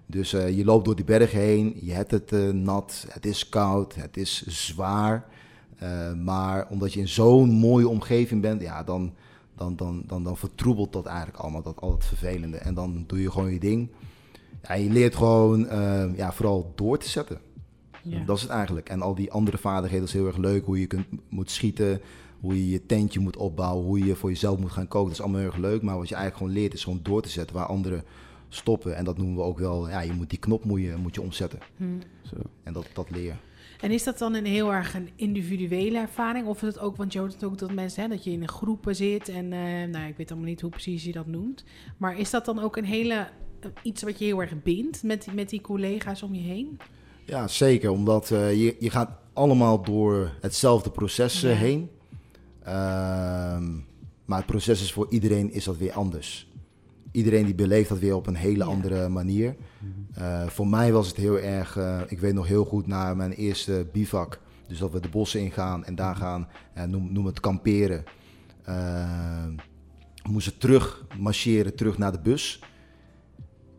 Dus 0.05 0.33
eh, 0.33 0.57
je 0.57 0.65
loopt 0.65 0.85
door 0.85 0.95
die 0.95 1.05
bergen 1.05 1.39
heen, 1.39 1.77
je 1.81 1.91
hebt 1.91 2.11
het 2.11 2.31
nat, 2.53 3.05
het 3.09 3.25
is 3.25 3.49
koud, 3.49 3.95
het 3.95 4.17
is 4.17 4.47
zwaar. 4.47 5.25
Maar 6.23 6.67
omdat 6.69 6.93
je 6.93 6.99
in 6.99 7.07
zo'n 7.07 7.49
mooie 7.49 7.87
omgeving 7.87 8.41
bent, 8.41 8.61
ja, 8.61 8.83
dan, 8.83 9.13
dan, 9.59 9.75
dan, 9.75 10.03
dan, 10.05 10.23
dan 10.23 10.37
vertroebelt 10.37 10.93
dat 10.93 11.05
eigenlijk 11.05 11.37
allemaal, 11.37 11.61
dat, 11.61 11.81
al 11.81 11.91
het 11.91 12.05
vervelende. 12.05 12.57
En 12.57 12.73
dan 12.73 13.03
doe 13.07 13.21
je 13.21 13.31
gewoon 13.31 13.53
je 13.53 13.59
ding. 13.59 13.89
Ja, 14.61 14.73
je 14.73 14.89
leert 14.89 15.15
gewoon 15.15 15.67
eh, 15.67 16.15
ja, 16.15 16.31
vooral 16.33 16.71
door 16.75 16.97
te 16.97 17.09
zetten. 17.09 17.39
Ja. 18.03 18.23
Dat 18.25 18.35
is 18.35 18.41
het 18.41 18.51
eigenlijk. 18.51 18.89
En 18.89 19.01
al 19.01 19.15
die 19.15 19.31
andere 19.31 19.57
vaardigheden 19.57 20.05
is 20.05 20.13
heel 20.13 20.27
erg 20.27 20.37
leuk. 20.37 20.65
Hoe 20.65 20.79
je 20.79 20.87
kunt, 20.87 21.05
moet 21.29 21.51
schieten, 21.51 22.01
hoe 22.39 22.55
je 22.55 22.69
je 22.69 22.85
tentje 22.85 23.19
moet 23.19 23.37
opbouwen, 23.37 23.85
hoe 23.85 24.05
je 24.05 24.15
voor 24.15 24.29
jezelf 24.29 24.59
moet 24.59 24.71
gaan 24.71 24.87
koken. 24.87 25.07
Dat 25.07 25.17
is 25.17 25.21
allemaal 25.23 25.41
heel 25.41 25.49
erg 25.49 25.59
leuk. 25.59 25.81
Maar 25.81 25.97
wat 25.97 26.09
je 26.09 26.15
eigenlijk 26.15 26.43
gewoon 26.43 26.61
leert 26.61 26.73
is 26.73 26.83
gewoon 26.83 26.99
door 27.03 27.21
te 27.21 27.29
zetten 27.29 27.55
waar 27.55 27.65
anderen 27.65 28.03
stoppen. 28.49 28.95
En 28.95 29.05
dat 29.05 29.17
noemen 29.17 29.35
we 29.35 29.41
ook 29.41 29.59
wel, 29.59 29.89
ja, 29.89 30.01
je 30.01 30.13
moet 30.13 30.29
die 30.29 30.39
knop 30.39 30.63
moet 30.63 30.81
je, 30.81 30.95
moet 30.95 31.15
je 31.15 31.21
omzetten. 31.21 31.59
Hm. 31.77 31.83
Zo. 32.21 32.35
En 32.63 32.73
dat, 32.73 32.85
dat 32.93 33.09
leer 33.09 33.23
je. 33.23 33.33
En 33.79 33.91
is 33.91 34.03
dat 34.03 34.17
dan 34.17 34.33
een 34.33 34.45
heel 34.45 34.73
erg 34.73 34.93
een 34.95 35.09
individuele 35.15 35.97
ervaring? 35.97 36.47
Of 36.47 36.61
is 36.61 36.67
het 36.67 36.79
ook, 36.79 36.95
want 36.95 37.13
je 37.13 37.19
hoort 37.19 37.33
het 37.33 37.43
ook 37.43 37.57
dat 37.57 37.71
mensen, 37.73 38.03
hè, 38.03 38.09
dat 38.09 38.23
je 38.23 38.31
in 38.31 38.47
groepen 38.47 38.95
zit 38.95 39.29
en, 39.29 39.53
eh, 39.53 39.59
nou, 39.91 40.07
ik 40.07 40.17
weet 40.17 40.31
allemaal 40.31 40.49
niet 40.49 40.61
hoe 40.61 40.69
precies 40.69 41.03
je 41.03 41.11
dat 41.11 41.27
noemt. 41.27 41.63
Maar 41.97 42.17
is 42.19 42.29
dat 42.29 42.45
dan 42.45 42.59
ook 42.59 42.77
een 42.77 42.85
hele, 42.85 43.13
eh, 43.59 43.69
iets 43.83 44.03
wat 44.03 44.19
je 44.19 44.25
heel 44.25 44.41
erg 44.41 44.63
bindt 44.63 45.03
met, 45.03 45.23
die- 45.23 45.33
met 45.33 45.49
die 45.49 45.61
collega's 45.61 46.23
om 46.23 46.33
je 46.35 46.41
heen? 46.41 46.77
Ja, 47.25 47.47
zeker. 47.47 47.89
Omdat 47.91 48.31
eh, 48.31 48.53
je, 48.65 48.75
je 48.79 48.89
gaat 48.89 49.09
allemaal 49.33 49.83
door 49.83 50.31
hetzelfde 50.41 50.89
proces 50.89 51.41
Ja. 51.41 51.49
heen. 51.49 51.89
Ehm, 52.63 53.73
maar 54.25 54.37
het 54.37 54.45
proces 54.45 54.81
is 54.81 54.93
voor 54.93 55.07
iedereen 55.09 55.51
is 55.51 55.63
dat 55.63 55.77
weer 55.77 55.91
anders. 55.91 56.47
Iedereen 57.11 57.45
die 57.45 57.55
beleeft 57.55 57.89
dat 57.89 57.99
weer 57.99 58.15
op 58.15 58.27
een 58.27 58.35
hele 58.35 58.63
Ja. 58.63 58.69
andere 58.69 59.09
manier. 59.09 59.55
Eh, 60.19 60.47
voor 60.47 60.67
mij 60.67 60.91
was 60.91 61.07
het 61.07 61.17
heel 61.17 61.39
erg, 61.39 61.77
eh, 61.77 62.01
ik 62.07 62.19
weet 62.19 62.33
nog 62.33 62.47
heel 62.47 62.65
goed 62.65 62.87
na 62.87 63.13
mijn 63.13 63.31
eerste 63.31 63.87
bivak. 63.91 64.39
Dus 64.67 64.79
dat 64.79 64.91
we 64.91 64.99
de 64.99 65.09
bossen 65.09 65.39
ingaan 65.39 65.85
en 65.85 65.95
daar 65.95 66.15
gaan, 66.15 66.47
eh, 66.73 66.83
noem, 66.83 67.11
noem 67.11 67.25
het 67.25 67.39
kamperen. 67.39 68.03
Moesten 70.29 70.57
terug 70.57 71.05
marcheren, 71.17 71.75
terug 71.75 71.97
naar 71.97 72.11
de 72.11 72.19
bus. 72.19 72.63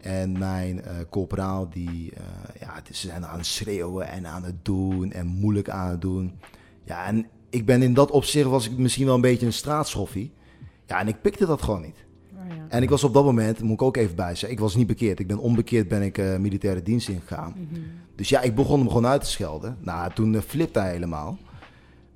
En 0.00 0.38
mijn 0.38 0.82
corporaal, 1.10 1.68
die, 1.70 2.12
ja, 2.60 2.80
ze 2.92 3.06
zijn 3.06 3.26
aan 3.26 3.36
het 3.36 3.46
schreeuwen 3.46 4.08
en 4.08 4.26
aan 4.26 4.44
het 4.44 4.64
doen 4.64 5.12
en 5.12 5.26
moeilijk 5.26 5.68
aan 5.68 5.90
het 5.90 6.00
doen. 6.00 6.38
Ja, 6.84 7.06
en 7.06 7.26
ik 7.50 7.66
ben 7.66 7.82
in 7.82 7.94
dat 7.94 8.10
opzicht 8.10 8.48
was 8.48 8.70
ik 8.70 8.78
misschien 8.78 9.06
wel 9.06 9.14
een 9.14 9.20
beetje 9.20 9.46
een 9.46 9.52
straatschoffie. 9.52 10.32
Ja, 10.86 11.00
en 11.00 11.08
ik 11.08 11.20
pikte 11.20 11.46
dat 11.46 11.62
gewoon 11.62 11.82
niet. 11.82 12.04
En 12.70 12.82
ik 12.82 12.90
was 12.90 13.04
op 13.04 13.14
dat 13.14 13.24
moment, 13.24 13.62
moet 13.62 13.72
ik 13.72 13.82
ook 13.82 13.96
even 13.96 14.16
bij 14.16 14.34
zeggen, 14.34 14.50
ik 14.50 14.58
was 14.58 14.74
niet 14.74 14.86
bekeerd. 14.86 15.18
Ik 15.18 15.26
ben 15.26 15.38
onbekeerd, 15.38 15.88
ben 15.88 16.02
ik 16.02 16.18
eh, 16.18 16.36
militaire 16.36 16.82
dienst 16.82 17.08
ingegaan. 17.08 17.54
Mhm. 17.56 17.80
Dus 18.14 18.28
ja, 18.28 18.40
ik 18.40 18.54
begon 18.54 18.78
hem 18.78 18.88
gewoon 18.88 19.06
uit 19.06 19.20
te 19.20 19.30
schelden. 19.30 19.76
Nou, 19.80 20.12
toen 20.12 20.32
uh, 20.32 20.40
flipte 20.40 20.78
hij 20.78 20.90
helemaal. 20.90 21.38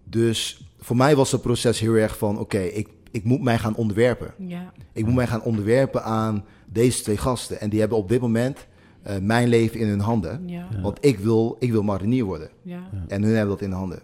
Dus 0.04 0.64
voor 0.78 0.96
mij 0.96 1.16
was 1.16 1.32
het 1.32 1.42
proces 1.42 1.80
heel 1.80 1.94
erg 1.94 2.18
van, 2.18 2.38
oké, 2.38 2.58
ik, 2.58 2.88
ik 3.10 3.24
moet 3.24 3.42
mij 3.42 3.58
gaan 3.58 3.76
onderwerpen. 3.76 4.34
Ja. 4.38 4.72
Ik 4.92 5.04
moet 5.04 5.14
mij 5.14 5.26
gaan 5.26 5.42
onderwerpen 5.42 6.04
aan 6.04 6.44
deze 6.66 7.02
twee 7.02 7.16
gasten. 7.16 7.60
En 7.60 7.70
die 7.70 7.80
hebben 7.80 7.98
op 7.98 8.08
dit 8.08 8.20
moment 8.20 8.66
eh, 9.02 9.18
mijn 9.18 9.48
leven 9.48 9.80
in 9.80 9.88
hun 9.88 10.00
handen. 10.00 10.48
Ja. 10.48 10.68
Want 10.82 10.98
ik 11.00 11.18
wil, 11.18 11.56
ik 11.58 11.70
wil 11.70 11.82
marinier 11.82 12.24
worden. 12.24 12.48
Ja. 12.62 12.88
En 13.08 13.22
hun 13.22 13.34
hebben 13.34 13.54
dat 13.54 13.60
in 13.60 13.72
handen. 13.72 14.00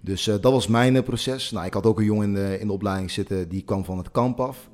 Dus 0.00 0.28
eh, 0.28 0.34
dat 0.40 0.52
was 0.52 0.66
mijn 0.66 1.02
proces. 1.02 1.50
Nou, 1.50 1.66
ik 1.66 1.74
had 1.74 1.86
ook 1.86 1.98
een 1.98 2.04
jongen 2.04 2.26
in 2.26 2.34
de, 2.34 2.58
in 2.60 2.66
de 2.66 2.72
opleiding 2.72 3.10
zitten, 3.10 3.48
die 3.48 3.62
kwam 3.62 3.84
van 3.84 3.98
het 3.98 4.10
kamp 4.10 4.40
af. 4.40 4.68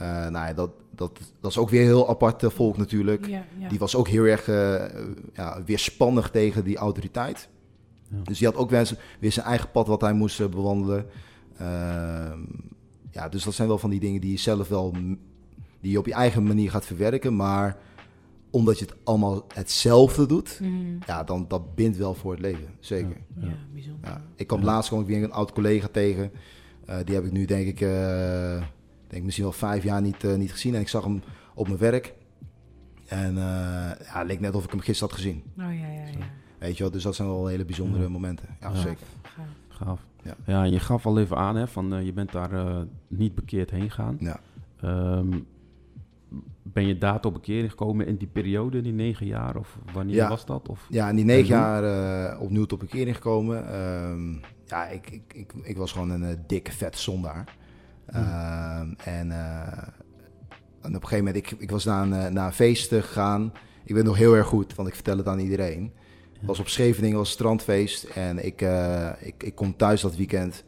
Eh, 0.00 0.06
nou 0.06 0.46
ja, 0.46 0.52
dat, 0.52 0.70
dat, 0.94 1.18
dat 1.40 1.50
is 1.50 1.58
ook 1.58 1.70
weer 1.70 1.82
heel 1.82 2.08
apart 2.08 2.42
eh, 2.42 2.50
volk 2.50 2.76
natuurlijk. 2.76 3.26
Ja. 3.26 3.44
Ja. 3.58 3.68
Die 3.68 3.78
was 3.78 3.96
ook 3.96 4.08
heel 4.08 4.24
erg 4.24 4.48
eh, 4.48 4.84
ja, 5.34 5.62
weerspannig 5.66 6.30
tegen 6.30 6.64
die 6.64 6.76
autoriteit. 6.76 7.48
Ja. 8.08 8.16
Dus 8.22 8.38
die 8.38 8.46
had 8.46 8.56
ook 8.56 8.70
weer, 8.70 8.86
zijn- 8.86 8.98
weer 9.20 9.32
zijn 9.32 9.46
eigen 9.46 9.70
pad 9.70 9.86
wat 9.86 10.00
hij 10.00 10.12
moest 10.12 10.50
bewandelen. 10.50 11.06
Ehm, 11.56 12.38
ja, 13.10 13.28
dus 13.28 13.44
dat 13.44 13.54
zijn 13.54 13.68
wel 13.68 13.78
van 13.78 13.90
die 13.90 14.00
dingen 14.00 14.20
die 14.20 14.30
je 14.30 14.38
zelf 14.38 14.68
wel 14.68 14.92
die 15.80 15.90
je 15.90 15.98
op 15.98 16.06
je 16.06 16.12
eigen 16.14 16.42
manier 16.42 16.70
gaat 16.70 16.84
verwerken. 16.86 17.36
Maar 17.36 17.76
omdat 18.50 18.78
je 18.78 18.84
het 18.84 18.94
allemaal 19.04 19.44
hetzelfde 19.54 20.26
doet, 20.26 20.58
Mhm. 20.62 20.96
ja, 21.06 21.24
dan 21.24 21.44
dat 21.48 21.74
bindt 21.74 21.96
wel 21.96 22.14
voor 22.14 22.30
het 22.32 22.40
leven. 22.40 22.68
Zeker. 22.80 23.16
Ja, 23.40 23.48
bijzonder. 23.72 24.10
Ja. 24.10 24.22
Ik 24.36 24.46
kwam 24.46 24.58
Ja. 24.60 24.64
laatst 24.66 24.88
kwam 24.88 25.00
ik 25.00 25.06
weer 25.06 25.22
een 25.22 25.32
oud 25.32 25.52
collega 25.52 25.88
tegen. 25.92 26.32
Eh, 26.86 26.96
die 27.04 27.14
heb 27.14 27.24
ik 27.24 27.32
nu 27.32 27.44
denk 27.44 27.66
ik, 27.66 27.80
eh, 27.80 28.62
denk 29.10 29.24
misschien 29.24 29.44
wel 29.44 29.52
vijf 29.54 29.82
jaar 29.82 30.00
niet, 30.00 30.24
eh, 30.24 30.34
niet 30.34 30.52
gezien. 30.52 30.74
En 30.74 30.80
ik 30.80 30.88
zag 30.88 31.04
hem 31.04 31.22
op 31.54 31.66
mijn 31.66 31.78
werk. 31.78 32.14
En 33.06 33.28
eh, 33.36 33.42
ja, 34.06 34.18
het 34.18 34.26
leek 34.26 34.40
net 34.40 34.54
of 34.54 34.64
ik 34.64 34.70
hem 34.70 34.80
gisteren 34.80 35.08
had 35.14 35.18
gezien. 35.22 35.42
Oh 35.58 35.64
ja, 35.64 35.86
ja, 35.88 36.06
ja. 36.06 36.26
Weet 36.58 36.76
je 36.76 36.82
wel, 36.82 36.92
dus 36.92 37.02
dat 37.02 37.14
zijn 37.14 37.28
wel 37.28 37.46
hele 37.46 37.64
bijzondere 37.64 38.02
Ja. 38.02 38.08
momenten. 38.08 38.48
Ja, 38.60 38.68
Ja. 38.68 38.74
zeker. 38.74 39.06
Gaaf. 39.22 39.46
Gaaf. 39.68 40.00
Ja. 40.22 40.34
Ja. 40.46 40.62
je 40.62 40.80
gaf 40.80 41.06
al 41.06 41.18
even 41.18 41.36
aan, 41.36 41.56
hè, 41.56 41.68
van 41.68 41.94
eh, 41.94 42.04
je 42.04 42.12
bent 42.12 42.32
daar 42.32 42.52
eh, 42.52 42.80
niet 43.08 43.34
bekeerd 43.34 43.70
heen 43.70 43.90
gaan. 43.90 44.16
Ja. 44.20 44.40
Ehm, 44.80 45.38
ben 46.62 46.86
je 46.86 46.98
daar 46.98 47.20
tot 47.20 47.32
bekering 47.32 47.70
gekomen 47.70 48.06
in 48.06 48.16
die 48.16 48.28
periode, 48.28 48.80
die 48.82 48.92
negen 48.92 49.26
jaar? 49.26 49.56
Of 49.56 49.78
wanneer 49.92 50.14
Ja. 50.14 50.28
was 50.28 50.46
dat? 50.46 50.68
Of? 50.68 50.86
Ja, 50.90 51.08
in 51.08 51.16
die 51.16 51.24
negen 51.24 51.54
En 51.54 51.60
jaar 51.60 51.84
eh, 52.32 52.40
opnieuw 52.40 52.64
tot 52.64 52.78
bekering 52.78 53.14
gekomen. 53.16 53.68
Ehm, 53.72 54.32
ja, 54.66 54.86
ik, 54.86 55.10
ik, 55.10 55.32
ik, 55.34 55.52
ik 55.62 55.76
was 55.76 55.92
gewoon 55.92 56.10
een 56.10 56.38
dikke, 56.46 56.72
vet 56.72 56.98
zondaar. 56.98 57.56
Ehm, 58.12 58.92
en, 59.04 59.30
eh, 59.30 59.88
en 60.80 60.94
op 60.96 61.02
een 61.02 61.08
gegeven 61.08 61.24
moment, 61.24 61.36
ik, 61.36 61.50
ik 61.50 61.70
was 61.70 61.84
naar 61.84 62.02
een, 62.02 62.12
eh, 62.12 62.26
naar 62.26 62.46
een 62.46 62.52
feest 62.52 62.88
gegaan. 62.88 63.52
Ik 63.84 63.94
ben 63.94 64.04
nog 64.04 64.16
heel 64.16 64.34
erg 64.34 64.46
goed, 64.46 64.74
want 64.74 64.88
ik 64.88 64.94
vertel 64.94 65.16
het 65.16 65.26
aan 65.26 65.38
iedereen. 65.38 65.92
Het 66.32 66.48
was 66.48 66.58
op 66.58 66.68
Scheveningen, 66.68 67.18
was 67.18 67.30
strandfeest. 67.30 68.04
En 68.04 68.44
ik, 68.44 68.62
eh, 68.62 69.10
ik, 69.20 69.42
ik 69.42 69.54
kom 69.54 69.76
thuis 69.76 70.00
dat 70.00 70.16
weekend. 70.16 70.64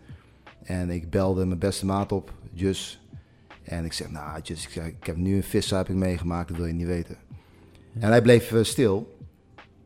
En 0.63 0.91
ik 0.91 1.11
belde 1.11 1.47
mijn 1.47 1.59
beste 1.59 1.87
maat 1.87 2.13
op, 2.13 2.33
Jus. 2.53 3.07
En 3.63 3.85
ik 3.85 3.93
zeg, 3.93 4.11
nou 4.11 4.41
Jus, 4.43 4.65
ik, 4.65 4.71
zeg, 4.71 4.87
ik 4.87 5.07
heb 5.07 5.17
nu 5.17 5.37
een 5.37 5.43
viszuiping 5.43 5.99
meegemaakt, 5.99 6.49
dat 6.49 6.57
wil 6.57 6.67
je 6.67 6.73
niet 6.73 6.87
weten. 6.87 7.17
En 7.99 8.11
hij 8.11 8.23
bleef 8.23 8.55
stil. 8.63 9.17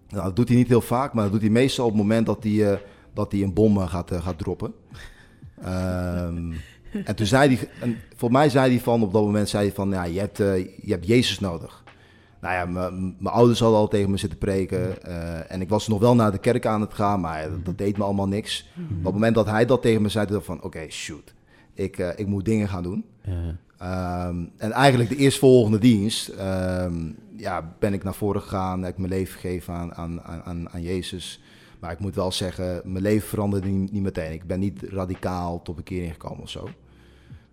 Nou, 0.09 0.25
dat 0.25 0.37
doet 0.37 0.49
hij 0.49 0.57
niet 0.57 0.69
heel 0.69 0.81
vaak, 0.81 1.13
maar 1.13 1.23
dat 1.23 1.33
doet 1.33 1.41
hij 1.41 1.51
meestal 1.51 1.85
op 1.85 1.93
het 1.93 2.01
moment 2.01 2.27
dat 2.27 2.43
hij, 2.43 2.83
dat 3.15 3.33
hij 3.33 3.43
een 3.43 3.55
bom 3.55 3.79
gaat, 3.79 4.13
gaat 4.13 4.39
droppen. 4.39 4.75
Ehm, 5.61 6.53
en 7.05 7.15
toen 7.17 7.27
zei 7.27 7.57
hij, 7.57 7.69
en 7.81 7.97
voor 8.17 8.31
mij 8.31 8.49
zei 8.49 8.71
hij 8.71 8.81
van, 8.81 9.03
op 9.03 9.13
dat 9.13 9.23
moment 9.23 9.49
zei 9.49 9.65
hij 9.67 9.75
van, 9.75 9.91
ja, 9.91 10.05
je 10.05 10.19
hebt, 10.19 10.41
eh, 10.41 10.57
je 10.59 10.91
hebt 10.93 11.07
Jezus 11.07 11.41
nodig. 11.41 11.85
Nou 12.41 12.55
ja, 12.55 12.91
mijn 12.91 13.35
ouders 13.35 13.61
hadden 13.61 13.79
al 13.79 13.89
tegen 13.89 14.11
me 14.11 14.17
zitten 14.17 14.39
preken. 14.39 15.03
eh, 15.03 15.51
en 15.53 15.61
ik 15.61 15.69
was 15.69 15.89
nog 15.89 16.01
wel 16.01 16.15
naar 16.15 16.33
de 16.33 16.39
kerk 16.39 16.67
aan 16.67 16.81
het 16.81 16.95
gaan, 16.95 17.21
maar 17.21 17.51
dat, 17.51 17.65
dat 17.65 17.79
deed 17.79 17.97
me 17.99 18.05
allemaal 18.05 18.29
niks. 18.29 18.71
Op 18.99 19.05
het 19.05 19.13
moment 19.13 19.35
dat 19.35 19.47
hij 19.47 19.67
dat 19.67 19.83
tegen 19.83 20.03
me 20.03 20.09
zei, 20.09 20.27
dacht 20.27 20.39
ik 20.39 20.45
van, 20.47 20.63
oké, 20.63 20.87
shoot. 20.91 21.35
Ik, 21.75 21.99
eh, 21.99 22.09
ik 22.17 22.27
moet 22.27 22.45
dingen 22.45 22.69
gaan 22.69 22.83
doen. 22.83 23.05
Ja. 23.23 23.57
Ehm, 23.79 24.45
en 24.57 24.73
eigenlijk 24.73 25.11
de 25.11 25.17
eerstvolgende 25.17 25.79
dienst 25.79 26.29
ehm, 26.29 26.95
ja, 27.37 27.75
ben 27.79 27.93
ik 27.93 28.05
naar 28.05 28.15
voren 28.15 28.41
gegaan. 28.43 28.83
Heb 28.83 28.93
ik 28.93 28.99
mijn 28.99 29.13
leven 29.13 29.41
gegeven 29.41 29.75
aan, 29.75 29.95
aan, 29.95 30.23
aan- 30.23 30.43
aan, 30.45 30.69
aan 30.71 30.83
Jezus. 30.83 31.41
Maar 31.81 31.93
ik 31.93 31.99
moet 31.99 32.15
wel 32.15 32.33
zeggen, 32.33 32.81
mijn 32.85 33.03
leven 33.03 33.29
veranderde 33.29 33.69
niet, 33.69 33.93
niet 33.93 34.03
meteen. 34.03 34.33
Ik 34.33 34.47
ben 34.47 34.61
niet 34.61 34.83
radicaal 34.83 35.63
tot 35.63 35.77
bekering 35.77 36.13
gekomen 36.13 36.43
of 36.43 36.51
zo. 36.51 36.69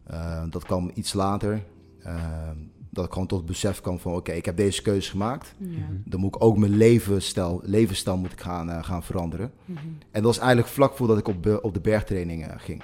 Ehm, 0.08 0.50
dat 0.50 0.64
kwam 0.64 0.92
iets 0.94 1.14
later. 1.14 1.64
Ehm, 2.04 2.56
dat 2.90 3.06
ik 3.06 3.12
gewoon 3.12 3.28
tot 3.28 3.38
het 3.38 3.48
besef 3.48 3.82
kwam 3.82 4.00
van... 4.00 4.14
oké, 4.16 4.32
ik 4.32 4.46
heb 4.46 4.58
deze 4.58 4.82
keuze 4.82 5.10
gemaakt. 5.10 5.54
Ja. 5.58 5.78
Dan 6.06 6.20
moet 6.20 6.36
ik 6.36 6.44
ook 6.44 6.58
mijn 6.58 6.78
levensstijl, 6.78 7.62
levensstijl 7.64 8.18
moet 8.18 8.32
ik 8.32 8.42
gaan, 8.42 8.70
eh, 8.70 8.84
gaan 8.84 9.04
veranderen. 9.04 9.52
Mhm. 9.66 9.78
En 9.88 9.96
dat 10.12 10.24
was 10.24 10.38
eigenlijk 10.38 10.68
vlak 10.68 10.94
voordat 10.96 11.18
ik 11.18 11.28
op, 11.28 11.44
de- 11.44 11.62
op 11.62 11.74
de 11.74 11.80
bergtraining 11.82 12.46
eh, 12.48 12.54
ging. 12.58 12.84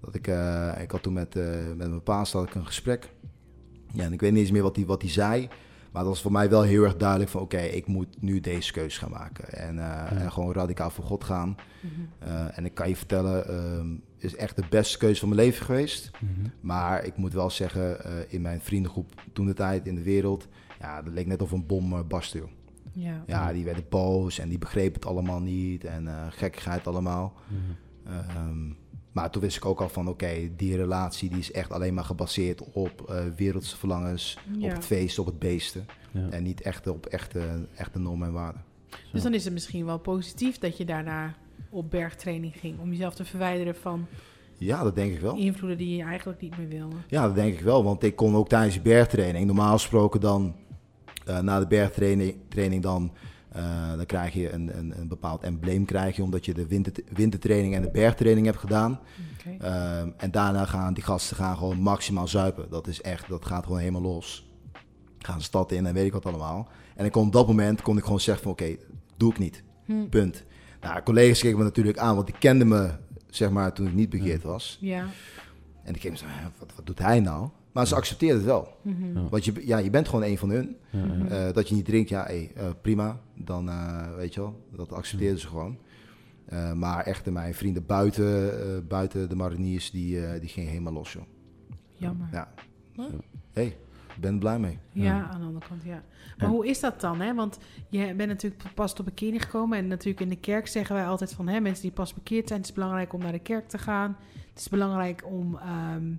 Dat 0.00 0.14
ik, 0.14 0.26
eh, 0.26 0.72
ik 0.80 0.90
had 0.90 1.02
toen 1.02 1.12
met, 1.12 1.36
eh, 1.36 1.44
met 1.76 1.88
mijn 1.88 2.02
paas 2.02 2.32
had 2.32 2.46
ik 2.46 2.54
een 2.54 2.66
gesprek. 2.66 3.10
Ja, 3.92 4.04
en 4.04 4.12
ik 4.12 4.20
weet 4.20 4.30
niet 4.32 4.40
eens 4.40 4.50
meer 4.50 4.62
wat 4.62 4.76
hij 4.76 4.84
wat 4.86 5.00
die 5.00 5.10
zei. 5.10 5.48
Maar 5.96 6.04
dat 6.04 6.14
was 6.14 6.22
voor 6.22 6.32
mij 6.32 6.50
wel 6.50 6.62
heel 6.62 6.84
erg 6.84 6.96
duidelijk 6.96 7.30
van... 7.30 7.40
oké, 7.40 7.58
ik 7.58 7.86
moet 7.86 8.22
nu 8.22 8.40
deze 8.40 8.72
keus 8.72 8.98
gaan 8.98 9.10
maken. 9.10 9.52
En, 9.52 9.78
eh, 9.78 10.22
en 10.22 10.32
gewoon 10.32 10.52
radicaal 10.52 10.90
voor 10.90 11.04
God 11.04 11.24
gaan. 11.24 11.56
Mhm. 11.80 12.30
Eh, 12.30 12.58
en 12.58 12.64
ik 12.64 12.74
kan 12.74 12.88
je 12.88 12.96
vertellen, 12.96 13.48
ehm 13.48 13.94
is 14.18 14.36
echt 14.36 14.56
de 14.56 14.64
beste 14.70 14.98
keuze 14.98 15.20
van 15.20 15.28
mijn 15.28 15.40
leven 15.40 15.64
geweest. 15.64 16.10
Mhm. 16.20 16.48
Maar 16.60 17.04
ik 17.04 17.16
moet 17.16 17.32
wel 17.32 17.50
zeggen, 17.50 18.04
eh, 18.04 18.12
in 18.28 18.40
mijn 18.40 18.60
vriendengroep 18.60 19.22
toen 19.32 19.46
de 19.46 19.54
tijd 19.54 19.86
in 19.86 19.94
de 19.94 20.02
wereld... 20.02 20.48
ja, 20.80 21.02
dat 21.02 21.12
leek 21.12 21.26
net 21.26 21.42
of 21.42 21.50
een 21.50 21.66
bom 21.66 22.08
barstte. 22.08 22.42
Ja. 22.92 23.22
Ja, 23.26 23.52
die 23.52 23.64
werden 23.64 23.84
boos 23.88 24.38
en 24.38 24.48
die 24.48 24.58
begrepen 24.58 24.94
het 24.94 25.06
allemaal 25.06 25.40
niet. 25.40 25.84
En 25.84 26.08
gekkigheid 26.30 26.86
allemaal. 26.86 27.34
Mhm. 27.48 28.14
Ehm, 28.14 28.72
maar 29.16 29.30
toen 29.30 29.42
wist 29.42 29.56
ik 29.56 29.64
ook 29.64 29.80
al 29.80 29.88
van, 29.88 30.08
oké, 30.08 30.50
die 30.56 30.76
relatie 30.76 31.28
die 31.28 31.38
is 31.38 31.52
echt 31.52 31.72
alleen 31.72 31.94
maar 31.94 32.04
gebaseerd 32.04 32.62
op 32.72 33.04
eh 33.10 33.24
wereldse 33.36 33.76
verlangens, 33.76 34.38
Ja. 34.58 34.66
op 34.66 34.72
het 34.74 34.84
feest, 34.84 35.18
op 35.18 35.26
het 35.26 35.38
beesten. 35.38 35.86
Ja. 36.10 36.26
En 36.30 36.42
niet 36.42 36.60
echt 36.60 36.86
op 36.86 37.06
echte, 37.06 37.66
echte 37.74 37.98
normen 37.98 38.26
en 38.28 38.32
waarden. 38.34 38.64
Dus 39.12 39.22
dan 39.22 39.34
is 39.34 39.44
het 39.44 39.52
misschien 39.52 39.84
wel 39.84 39.98
positief 39.98 40.58
dat 40.58 40.76
je 40.76 40.84
daarna 40.84 41.34
op 41.70 41.90
bergtraining 41.90 42.54
ging. 42.58 42.78
Om 42.80 42.90
jezelf 42.90 43.14
te 43.14 43.24
verwijderen 43.24 43.76
van 43.76 44.06
Ja, 44.58 44.82
dat 44.82 44.94
denk 44.94 45.12
ik 45.12 45.20
wel. 45.20 45.36
invloeden 45.36 45.78
die 45.78 45.96
je 45.96 46.02
eigenlijk 46.02 46.40
niet 46.40 46.58
meer 46.58 46.68
wilde. 46.68 46.96
Ja, 47.08 47.26
dat 47.26 47.34
denk 47.34 47.54
ik 47.54 47.60
wel. 47.60 47.84
Want 47.84 48.02
ik 48.02 48.16
kon 48.16 48.34
ook 48.36 48.48
tijdens 48.48 48.82
bergtraining, 48.82 49.46
normaal 49.46 49.72
gesproken 49.72 50.20
dan, 50.20 50.54
eh, 51.26 51.40
na 51.40 51.58
de 51.58 51.66
bergtraining 51.66 52.34
training 52.48 52.82
dan, 52.82 53.12
eh, 53.56 53.96
dan 53.96 54.06
krijg 54.06 54.32
je 54.34 54.52
een, 54.52 54.78
een, 54.78 54.98
een 55.00 55.08
bepaald 55.08 55.42
embleem, 55.42 55.84
krijg 55.84 56.16
je, 56.16 56.22
omdat 56.22 56.44
je 56.44 56.54
de 56.54 56.66
winter, 56.66 56.92
wintertraining 57.12 57.74
en 57.74 57.82
de 57.82 57.90
bergtraining 57.90 58.46
hebt 58.46 58.58
gedaan. 58.58 59.00
Ehm, 59.58 60.10
en 60.16 60.30
daarna 60.30 60.64
gaan 60.64 60.94
die 60.94 61.02
gasten 61.04 61.36
gaan 61.36 61.56
gewoon 61.56 61.80
maximaal 61.80 62.28
zuipen. 62.28 62.66
Dat 62.70 62.86
is 62.86 63.00
echt, 63.02 63.28
dat 63.28 63.44
gaat 63.46 63.64
gewoon 63.64 63.78
helemaal 63.78 64.02
los. 64.02 64.50
Gaan 65.18 65.38
de 65.38 65.44
stad 65.44 65.72
in 65.72 65.86
en 65.86 65.94
weet 65.94 66.06
ik 66.06 66.12
wat 66.12 66.26
allemaal. 66.26 66.68
En 66.94 67.04
ik 67.04 67.12
kon 67.12 67.26
op 67.26 67.32
dat 67.32 67.46
moment 67.46 67.82
kon 67.82 67.96
ik 67.96 68.04
gewoon 68.04 68.20
zeggen 68.20 68.42
van 68.42 68.52
oké, 68.52 68.76
doe 69.16 69.30
ik 69.30 69.38
niet. 69.38 69.62
Hm. 69.84 70.08
Punt. 70.08 70.44
Nou, 70.80 71.02
collega's 71.02 71.40
keken 71.40 71.58
me 71.58 71.64
natuurlijk 71.64 71.98
aan, 71.98 72.14
want 72.14 72.26
die 72.26 72.38
kenden 72.38 72.68
me 72.68 72.90
zeg 73.30 73.50
maar 73.50 73.72
toen 73.72 73.86
ik 73.86 73.94
niet 73.94 74.10
bekeerd 74.10 74.42
was. 74.42 74.78
Ja. 74.80 75.06
En 75.82 75.92
die 75.92 76.02
keken 76.02 76.10
me 76.10 76.16
zo, 76.18 76.24
"Hè, 76.28 76.48
wat, 76.58 76.72
wat 76.76 76.86
doet 76.86 76.98
hij 76.98 77.20
nou? 77.20 77.48
Maar 77.76 77.86
ze 77.86 77.94
accepteerden 77.94 78.36
het 78.36 78.46
wel. 78.46 78.76
Ja. 78.82 79.28
Want 79.30 79.44
je, 79.44 79.66
ja, 79.66 79.78
je 79.78 79.90
bent 79.90 80.08
gewoon 80.08 80.24
een 80.24 80.38
van 80.38 80.50
hun. 80.50 80.76
Eh, 81.28 81.52
dat 81.52 81.68
je 81.68 81.74
niet 81.74 81.84
drinkt, 81.84 82.08
ja, 82.08 82.22
hey, 82.24 82.50
eh, 82.54 82.64
prima. 82.82 83.20
Dan 83.34 83.68
eh, 83.68 84.14
weet 84.14 84.34
je 84.34 84.40
wel, 84.40 84.64
dat 84.76 84.92
accepteerden 84.92 85.38
ze 85.40 85.46
gewoon. 85.46 85.78
Eh, 86.46 86.72
maar 86.72 87.04
echt 87.04 87.30
mijn 87.30 87.54
vrienden 87.54 87.86
buiten, 87.86 88.60
eh, 88.60 88.78
buiten 88.88 89.28
de 89.28 89.34
mariniers, 89.34 89.90
die, 89.90 90.26
eh, 90.26 90.40
die 90.40 90.48
gingen 90.48 90.70
helemaal 90.70 90.92
los, 90.92 91.12
joh. 91.12 91.22
Jammer. 91.94 92.28
Ja. 92.32 92.48
Wat? 92.94 93.10
hey, 93.52 93.66
ik 93.66 94.20
ben 94.20 94.32
er 94.32 94.38
blij 94.38 94.58
mee. 94.58 94.78
Ja, 94.92 95.04
Ja. 95.04 95.28
aan 95.28 95.40
de 95.40 95.46
andere 95.46 95.66
kant, 95.68 95.82
ja. 95.82 96.02
Maar 96.38 96.48
Ja. 96.48 96.54
hoe 96.54 96.66
is 96.66 96.80
dat 96.80 97.00
dan? 97.00 97.20
Hè? 97.20 97.34
Want 97.34 97.58
je 97.88 98.14
bent 98.14 98.28
natuurlijk 98.30 98.62
pas 98.74 98.94
tot 98.94 99.04
bekering 99.04 99.42
gekomen. 99.42 99.78
En 99.78 99.86
natuurlijk 99.86 100.20
in 100.20 100.28
de 100.28 100.36
kerk 100.40 100.66
zeggen 100.66 100.94
wij 100.96 101.06
altijd 101.06 101.32
van... 101.32 101.48
Hè, 101.48 101.60
mensen 101.60 101.82
die 101.82 101.92
pas 101.92 102.14
bekeerd 102.14 102.48
zijn, 102.48 102.60
het 102.60 102.68
is 102.68 102.74
belangrijk 102.74 103.12
om 103.12 103.20
naar 103.20 103.32
de 103.32 103.38
kerk 103.38 103.68
te 103.68 103.78
gaan. 103.78 104.16
Het 104.50 104.58
is 104.58 104.68
belangrijk 104.68 105.22
om, 105.26 105.56
ehm, 105.56 106.12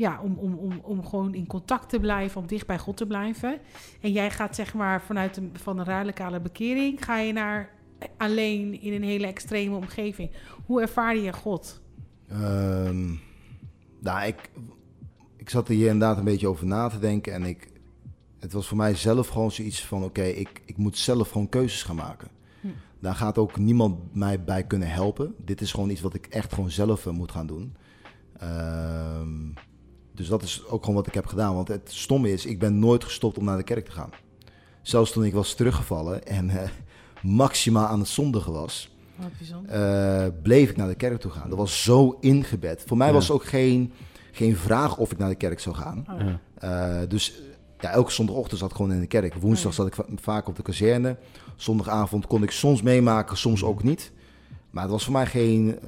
ja, 0.00 0.20
om, 0.22 0.34
om, 0.38 0.54
om, 0.54 0.80
om 0.82 1.06
gewoon 1.06 1.34
in 1.34 1.46
contact 1.46 1.88
te 1.88 2.00
blijven, 2.00 2.40
om 2.40 2.46
dicht 2.46 2.66
bij 2.66 2.78
God 2.78 2.96
te 2.96 3.06
blijven. 3.06 3.58
En 4.00 4.12
jij 4.12 4.30
gaat 4.30 4.54
zeg 4.54 4.74
maar 4.74 5.02
vanuit 5.02 5.36
een, 5.36 5.50
van 5.52 5.78
een 5.78 5.84
radicale 5.84 6.40
bekering, 6.40 7.04
ga 7.04 7.18
je 7.18 7.32
naar 7.32 7.70
alleen 8.16 8.80
in 8.80 8.92
een 8.92 9.02
hele 9.02 9.26
extreme 9.26 9.76
omgeving. 9.76 10.30
Hoe 10.66 10.80
ervaar 10.80 11.16
je 11.16 11.32
God? 11.32 11.80
Ehm, 12.28 13.14
nou, 13.98 14.26
ik, 14.26 14.50
ik 15.36 15.50
zat 15.50 15.68
er 15.68 15.74
hier 15.74 15.88
inderdaad 15.88 16.18
een 16.18 16.24
beetje 16.24 16.48
over 16.48 16.66
na 16.66 16.88
te 16.88 16.98
denken. 16.98 17.32
En 17.32 17.44
ik, 17.44 17.68
het 18.38 18.52
was 18.52 18.68
voor 18.68 18.76
mij 18.76 18.94
zelf 18.94 19.28
gewoon 19.28 19.50
zoiets 19.50 19.84
van: 19.84 20.04
oké, 20.04 20.22
ik, 20.22 20.62
ik 20.64 20.76
moet 20.76 20.98
zelf 20.98 21.30
gewoon 21.30 21.48
keuzes 21.48 21.82
gaan 21.82 21.96
maken. 21.96 22.28
Hm. 22.60 22.68
Daar 22.98 23.14
gaat 23.14 23.38
ook 23.38 23.58
niemand 23.58 24.14
mij 24.14 24.44
bij 24.44 24.64
kunnen 24.64 24.90
helpen. 24.90 25.34
Dit 25.44 25.60
is 25.60 25.72
gewoon 25.72 25.90
iets 25.90 26.00
wat 26.00 26.14
ik 26.14 26.26
echt 26.26 26.52
gewoon 26.54 26.70
zelf 26.70 27.06
eh, 27.06 27.12
moet 27.12 27.32
gaan 27.32 27.46
doen. 27.46 27.76
Ehm, 28.38 29.68
dus 30.20 30.28
dat 30.28 30.42
is 30.42 30.62
ook 30.66 30.80
gewoon 30.80 30.94
wat 30.96 31.06
ik 31.06 31.14
heb 31.14 31.26
gedaan. 31.26 31.54
Want 31.54 31.68
het 31.68 31.80
stomme 31.92 32.32
is, 32.32 32.46
ik 32.46 32.58
ben 32.58 32.78
nooit 32.78 33.04
gestopt 33.04 33.38
om 33.38 33.44
naar 33.44 33.56
de 33.56 33.62
kerk 33.62 33.84
te 33.84 33.90
gaan. 33.90 34.10
Zelfs 34.82 35.12
toen 35.12 35.24
ik 35.24 35.32
was 35.32 35.54
teruggevallen 35.54 36.26
en 36.26 36.50
eh, 36.50 36.68
maximaal 37.22 37.86
aan 37.86 37.98
het 37.98 38.08
zondigen 38.08 38.52
was, 38.52 38.94
eh, 39.66 40.26
bleef 40.42 40.70
ik 40.70 40.76
naar 40.76 40.88
de 40.88 40.94
kerk 40.94 41.20
toe 41.20 41.30
gaan. 41.30 41.48
Dat 41.48 41.58
was 41.58 41.82
zo 41.82 42.16
ingebed. 42.20 42.84
Voor 42.86 42.96
mij 42.96 43.06
Ja. 43.06 43.12
was 43.12 43.30
ook 43.30 43.44
geen, 43.44 43.92
geen 44.32 44.56
vraag 44.56 44.96
of 44.96 45.12
ik 45.12 45.18
naar 45.18 45.28
de 45.28 45.34
kerk 45.34 45.60
zou 45.60 45.74
gaan. 45.74 46.06
Oh, 46.10 46.20
Ja. 46.20 46.40
Eh, 47.02 47.08
dus 47.08 47.42
ja, 47.80 47.90
elke 47.90 48.12
zondagochtend 48.12 48.60
zat 48.60 48.70
ik 48.70 48.76
gewoon 48.76 48.92
in 48.92 49.00
de 49.00 49.06
kerk. 49.06 49.34
Woensdag 49.34 49.70
Oh 49.70 49.76
zat 49.76 49.86
ik 49.86 49.94
va- 49.94 50.06
vaak 50.16 50.48
op 50.48 50.56
de 50.56 50.62
kazerne. 50.62 51.16
Zondagavond 51.56 52.26
kon 52.26 52.42
ik 52.42 52.50
soms 52.50 52.82
meemaken, 52.82 53.36
soms 53.36 53.62
ook 53.64 53.82
niet. 53.82 54.12
Maar 54.70 54.82
het 54.82 54.92
was 54.92 55.04
voor 55.04 55.12
mij 55.12 55.26
geen, 55.26 55.78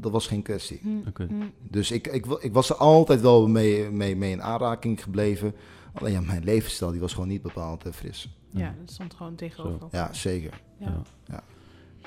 dat 0.00 0.12
was 0.12 0.26
geen 0.26 0.42
kwestie. 0.42 0.80
Oké. 1.08 1.24
hm. 1.24 1.34
Dus 1.60 1.90
ik, 1.90 2.06
ik, 2.06 2.26
ik 2.26 2.52
was 2.52 2.70
er 2.70 2.76
altijd 2.76 3.20
wel 3.20 3.48
mee, 3.48 3.90
mee, 3.90 4.16
mee 4.16 4.30
in 4.30 4.42
aanraking 4.42 5.02
gebleven. 5.02 5.54
Alleen 5.92 6.12
ja, 6.12 6.20
mijn 6.20 6.44
levensstijl 6.44 6.90
die 6.90 7.00
was 7.00 7.12
gewoon 7.12 7.28
niet 7.28 7.42
bepaald 7.42 7.86
eh, 7.86 7.92
fris. 7.92 8.28
Ja, 8.50 8.74
dat 8.80 8.90
stond 8.90 9.14
gewoon 9.14 9.34
tegenover. 9.34 9.78
Zo. 9.80 9.88
Ja, 9.90 10.12
zeker. 10.12 10.60
Ja. 10.78 11.02
Ja. 11.26 11.42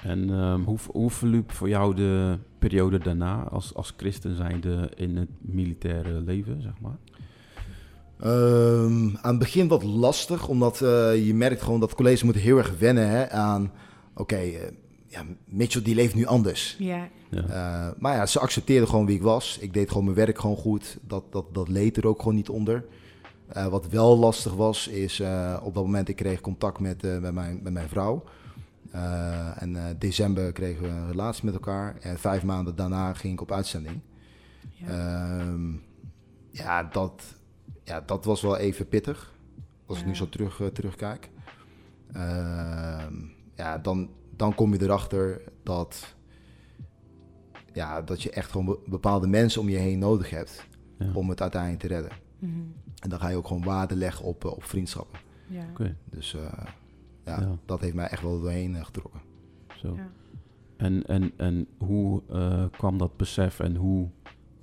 En 0.03 0.29
ehm, 0.29 0.61
hoe, 0.61 0.77
hoe 0.91 1.09
verliep 1.09 1.51
voor 1.51 1.69
jou 1.69 1.95
de 1.95 2.37
periode 2.59 2.99
daarna 2.99 3.43
als, 3.43 3.75
als 3.75 3.93
christen 3.97 4.35
zijnde 4.35 4.91
in 4.95 5.17
het 5.17 5.29
militaire 5.39 6.21
leven, 6.21 6.61
zeg 6.61 6.73
maar? 6.81 6.97
Ehm, 8.19 9.15
aan 9.15 9.29
het 9.29 9.39
begin 9.39 9.67
wat 9.67 9.83
lastig, 9.83 10.47
omdat 10.47 10.81
eh, 10.81 11.25
je 11.25 11.33
merkt 11.33 11.61
gewoon 11.61 11.79
dat 11.79 11.95
colleges 11.95 12.23
moeten 12.23 12.41
heel 12.41 12.57
erg 12.57 12.77
wennen 12.79 13.09
hè, 13.09 13.29
aan... 13.29 13.71
Oké, 14.15 14.35
eh, 14.35 14.71
ja, 15.11 15.25
Mitchell 15.45 15.81
die 15.81 15.95
leeft 15.95 16.15
nu 16.15 16.25
anders. 16.25 16.75
Ja, 16.79 17.07
Ja. 17.29 17.41
Eh, 17.41 17.99
maar 17.99 18.15
ja, 18.15 18.25
ze 18.25 18.39
accepteerden 18.39 18.89
gewoon 18.89 19.05
wie 19.05 19.15
ik 19.15 19.21
was. 19.21 19.57
Ik 19.61 19.73
deed 19.73 19.87
gewoon 19.87 20.03
mijn 20.03 20.15
werk 20.15 20.39
gewoon 20.39 20.55
goed. 20.57 20.97
Dat, 21.01 21.23
dat, 21.31 21.53
dat 21.53 21.67
leed 21.67 21.97
er 21.97 22.07
ook 22.07 22.19
gewoon 22.19 22.35
niet 22.35 22.49
onder. 22.49 22.85
Eh, 23.47 23.67
wat 23.67 23.87
wel 23.87 24.17
lastig 24.17 24.53
was, 24.53 24.87
is 24.87 25.19
eh, 25.19 25.57
op 25.63 25.73
dat 25.73 25.83
moment 25.83 26.09
ik 26.09 26.15
kreeg 26.15 26.41
contact 26.41 26.79
met, 26.79 27.03
eh, 27.03 27.17
met, 27.17 27.33
mijn, 27.33 27.59
met 27.63 27.73
mijn 27.73 27.89
vrouw. 27.89 28.23
Eh, 28.91 29.61
en 29.61 29.75
eh, 29.75 29.95
december 29.99 30.51
kregen 30.51 30.81
we 30.83 30.87
een 30.89 31.07
relatie 31.07 31.45
met 31.45 31.53
elkaar. 31.53 31.97
En 32.01 32.19
vijf 32.19 32.43
maanden 32.43 32.75
daarna 32.75 33.13
ging 33.13 33.33
ik 33.33 33.41
op 33.41 33.51
uitzending. 33.51 33.99
ja. 34.73 34.87
Ehm, 34.87 35.71
ja, 36.51 36.83
dat, 36.83 37.23
ja, 37.83 38.01
dat 38.05 38.25
was 38.25 38.41
wel 38.41 38.57
even 38.57 38.87
pittig. 38.87 39.33
Als 39.85 39.99
ik 39.99 40.05
nu 40.05 40.15
zo 40.15 40.29
terug, 40.29 40.61
terugkijk. 40.73 41.29
Ehm, 42.13 43.13
ja, 43.55 43.77
dan, 43.77 44.09
dan 44.41 44.55
kom 44.55 44.73
je 44.73 44.81
erachter 44.81 45.41
dat, 45.63 46.15
ja, 47.73 48.01
dat 48.01 48.21
je 48.21 48.31
echt 48.31 48.51
gewoon 48.51 48.65
be- 48.65 48.79
bepaalde 48.89 49.27
mensen 49.27 49.61
om 49.61 49.69
je 49.69 49.77
heen 49.77 49.99
nodig 49.99 50.29
hebt 50.29 50.67
Ja. 50.97 51.11
om 51.13 51.29
het 51.29 51.41
uiteindelijk 51.41 51.81
te 51.81 51.87
redden. 51.87 52.11
Mhm. 52.39 52.59
En 52.99 53.09
dan 53.09 53.19
ga 53.19 53.27
je 53.29 53.35
ook 53.35 53.47
gewoon 53.47 53.63
waarde 53.63 53.95
leggen 53.95 54.25
op, 54.25 54.45
eh, 54.45 54.51
op 54.51 54.63
vriendschappen. 54.63 55.19
ja. 55.47 55.65
Oké, 55.69 55.95
Dus 56.09 56.33
eh, 56.33 56.41
ja, 57.25 57.39
Ja. 57.41 57.57
dat 57.65 57.81
heeft 57.81 57.93
mij 57.95 58.07
echt 58.07 58.21
wel 58.21 58.39
doorheen 58.41 58.75
eh, 58.75 58.85
getrokken. 58.85 59.21
zo. 59.75 59.95
Ja. 59.95 60.09
En, 60.77 61.05
en, 61.05 61.31
en 61.37 61.67
hoe 61.77 62.21
eh, 62.29 62.65
kwam 62.71 62.97
dat 62.97 63.17
besef 63.17 63.59
en 63.59 63.75
hoe 63.75 64.09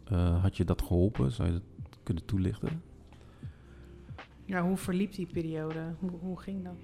eh, 0.05 0.43
had 0.43 0.57
je 0.57 0.65
dat 0.65 0.83
geholpen? 0.83 1.33
Zou 1.33 1.49
je 1.49 1.55
dat 1.55 1.63
kunnen 2.03 2.25
toelichten? 2.25 2.83
Ja, 4.45 4.63
hoe 4.63 4.77
verliep 4.77 5.13
die 5.13 5.27
periode? 5.27 5.95
Hoe, 5.99 6.11
hoe 6.21 6.41
ging 6.41 6.65
dat? 6.65 6.75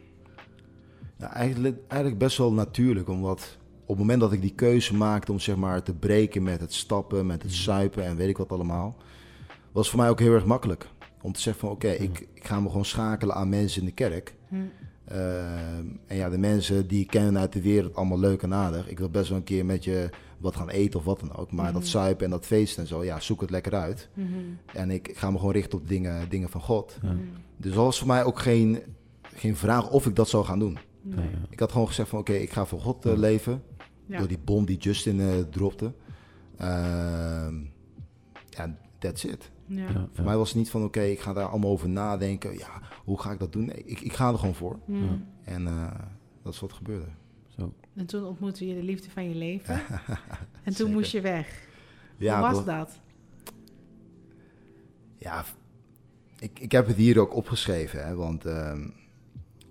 Ja, 1.24 1.32
eigenlijk, 1.32 1.76
eigenlijk 1.88 2.18
best 2.20 2.38
wel 2.38 2.52
natuurlijk, 2.52 3.08
omdat 3.08 3.58
op 3.82 3.88
het 3.88 3.98
moment 3.98 4.20
dat 4.20 4.32
ik 4.32 4.40
die 4.40 4.54
keuze 4.54 4.94
maakte 4.94 5.32
om 5.32 5.40
zeg 5.40 5.56
maar 5.56 5.82
te 5.82 5.94
breken 5.94 6.42
met 6.42 6.60
het 6.60 6.72
stappen, 6.74 7.26
met 7.26 7.42
het 7.42 7.52
zuipen 7.52 8.04
en 8.04 8.16
weet 8.16 8.28
ik 8.28 8.36
wat 8.36 8.52
allemaal, 8.52 8.96
was 9.72 9.90
voor 9.90 9.98
mij 10.00 10.08
ook 10.08 10.20
heel 10.20 10.32
erg 10.34 10.44
makkelijk. 10.44 10.88
Om 11.22 11.32
te 11.32 11.40
zeggen 11.40 11.60
van 11.66 11.70
oké, 11.70 11.88
ik, 11.88 12.26
ik 12.34 12.46
ga 12.46 12.60
me 12.60 12.68
gewoon 12.68 12.84
schakelen 12.84 13.34
aan 13.34 13.48
mensen 13.48 13.80
in 13.80 13.86
de 13.86 13.92
kerk. 13.94 14.34
Hm. 14.48 14.56
Ehm, 15.04 15.84
en 16.06 16.16
ja, 16.16 16.28
de 16.30 16.38
mensen 16.38 16.86
die 16.86 17.00
ik 17.00 17.06
ken 17.06 17.38
uit 17.38 17.52
de 17.52 17.62
wereld, 17.62 17.94
allemaal 17.94 18.18
leuk 18.18 18.42
en 18.42 18.54
aardig. 18.54 18.88
Ik 18.88 18.98
wil 18.98 19.10
best 19.10 19.28
wel 19.28 19.38
een 19.38 19.44
keer 19.44 19.64
met 19.64 19.84
je 19.84 20.10
wat 20.38 20.56
gaan 20.56 20.68
eten 20.68 20.98
of 20.98 21.04
wat 21.04 21.20
dan 21.20 21.36
ook. 21.36 21.52
Maar 21.52 21.72
dat 21.72 21.82
Mhm. 21.82 21.90
zuipen 21.90 22.24
en 22.24 22.30
dat 22.30 22.46
feesten 22.46 22.82
en 22.82 22.88
zo, 22.88 23.04
ja, 23.04 23.20
zoek 23.20 23.40
het 23.40 23.50
lekker 23.50 23.74
uit. 23.74 24.08
Mhm. 24.14 24.28
En 24.72 24.90
ik, 24.90 25.08
ik 25.08 25.16
ga 25.16 25.30
me 25.30 25.38
gewoon 25.38 25.52
richten 25.52 25.78
op 25.78 25.88
dingen, 25.88 26.28
dingen 26.28 26.48
van 26.48 26.60
God. 26.60 26.98
Ja. 27.02 27.08
Mhm. 27.12 27.18
Dus 27.56 27.72
dat 27.74 27.84
was 27.84 27.98
voor 27.98 28.06
mij 28.06 28.24
ook 28.24 28.38
geen, 28.38 28.78
geen 29.34 29.56
vraag 29.56 29.90
of 29.90 30.06
ik 30.06 30.16
dat 30.16 30.28
zou 30.28 30.44
gaan 30.44 30.58
doen. 30.58 30.78
Nee. 31.04 31.30
Ik 31.50 31.60
had 31.60 31.72
gewoon 31.72 31.86
gezegd 31.86 32.08
van 32.08 32.18
oké, 32.18 32.32
ik 32.32 32.50
ga 32.50 32.66
voor 32.66 32.80
God 32.80 33.06
eh, 33.06 33.16
leven. 33.16 33.62
Ja. 34.06 34.18
Door 34.18 34.28
die 34.28 34.38
bom 34.38 34.64
die 34.64 34.78
Justin 34.78 35.20
eh, 35.20 35.38
dropte. 35.50 35.92
Ehm, 36.56 37.60
ja, 38.48 38.76
that's 38.98 39.24
it. 39.24 39.50
Ja. 39.66 39.82
Ja, 39.82 39.88
ja. 39.90 40.08
Voor 40.12 40.24
mij 40.24 40.36
was 40.36 40.48
het 40.48 40.58
niet 40.58 40.70
van 40.70 40.84
oké, 40.84 41.00
ik 41.00 41.20
ga 41.20 41.32
daar 41.32 41.48
allemaal 41.48 41.70
over 41.70 41.88
nadenken. 41.88 42.58
Ja, 42.58 42.82
hoe 43.04 43.20
ga 43.20 43.32
ik 43.32 43.38
dat 43.38 43.52
doen? 43.52 43.64
Nee, 43.64 43.84
ik, 43.84 44.00
ik 44.00 44.12
ga 44.12 44.30
er 44.32 44.38
gewoon 44.38 44.54
voor. 44.54 44.78
Ja. 44.86 45.18
En 45.44 45.66
eh, 45.66 46.00
dat 46.42 46.52
is 46.52 46.60
wat 46.60 46.72
gebeurde. 46.72 47.08
Zo. 47.48 47.72
En 47.94 48.06
toen 48.06 48.24
ontmoette 48.24 48.66
je 48.66 48.74
de 48.74 48.82
liefde 48.82 49.10
van 49.10 49.28
je 49.28 49.34
leven. 49.34 49.74
en 50.64 50.64
toen 50.64 50.74
Zeker. 50.74 50.92
moest 50.92 51.12
je 51.12 51.20
weg. 51.20 51.66
Ja, 52.16 52.40
Hoe 52.40 52.52
was 52.52 52.64
dat? 52.64 53.00
Ja, 55.18 55.44
ik, 56.38 56.58
ik 56.58 56.72
heb 56.72 56.86
het 56.86 56.96
hier 56.96 57.18
ook 57.18 57.34
opgeschreven. 57.34 58.06
Hè, 58.06 58.14
want 58.14 58.44
ehm, 58.44 58.88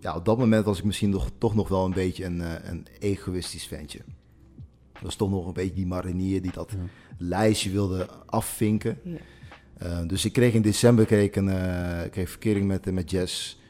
ja, 0.03 0.15
op 0.15 0.25
dat 0.25 0.37
moment 0.37 0.65
was 0.65 0.77
ik 0.77 0.83
misschien 0.83 1.09
nog, 1.09 1.29
toch 1.37 1.55
nog 1.55 1.67
wel 1.67 1.85
een 1.85 1.93
beetje 1.93 2.25
een, 2.25 2.41
eh, 2.41 2.69
een 2.69 2.87
egoïstisch 2.99 3.65
ventje. 3.67 3.99
Ik 4.93 4.99
was 5.01 5.15
toch 5.15 5.29
nog 5.29 5.47
een 5.47 5.53
beetje 5.53 5.73
die 5.75 5.87
marinier 5.87 6.41
die 6.41 6.51
dat 6.51 6.71
Ja. 6.71 6.77
lijstje 7.17 7.71
wilde 7.71 8.09
afvinken. 8.25 8.99
Ja. 9.03 9.17
Eh, 9.77 10.07
dus 10.07 10.25
ik 10.25 10.33
kreeg 10.33 10.53
in 10.53 10.61
december 10.61 11.05
kreeg 11.05 11.25
ik 11.25 11.35
een 11.35 11.49
eh, 11.49 12.09
kreeg 12.11 12.29
verkering 12.29 12.67
met, 12.67 12.91
met 12.91 13.11
Jess. 13.11 13.61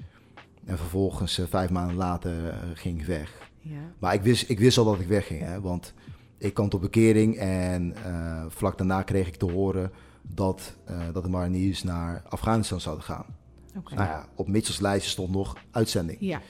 En 0.65 0.77
vervolgens, 0.77 1.41
vijf 1.49 1.69
maanden 1.69 1.95
later, 1.95 2.55
ging 2.73 2.99
ik 2.99 3.05
weg. 3.05 3.49
Ja. 3.59 3.91
Maar 3.99 4.13
ik 4.13 4.21
wist, 4.21 4.49
ik 4.49 4.59
wist 4.59 4.77
al 4.77 4.85
dat 4.85 4.99
ik 4.99 5.07
wegging. 5.07 5.39
Hè, 5.41 5.61
want 5.61 5.93
ik 6.37 6.53
kwam 6.53 6.69
tot 6.69 6.81
bekering 6.81 7.37
en 7.37 7.95
eh, 8.05 8.45
vlak 8.47 8.77
daarna 8.77 9.01
kreeg 9.01 9.27
ik 9.27 9.35
te 9.35 9.51
horen 9.51 9.91
dat, 10.21 10.75
eh, 10.85 10.99
dat 11.13 11.23
de 11.23 11.29
mariniers 11.29 11.83
naar 11.83 12.23
Afghanistan 12.29 12.81
zouden 12.81 13.03
gaan. 13.03 13.25
Nou 13.73 14.09
ja, 14.09 14.27
op 14.35 14.47
Mitchell's 14.47 14.79
lijstje 14.79 15.11
stond 15.11 15.31
nog 15.31 15.57
uitzending. 15.71 16.17
Ja. 16.21 16.41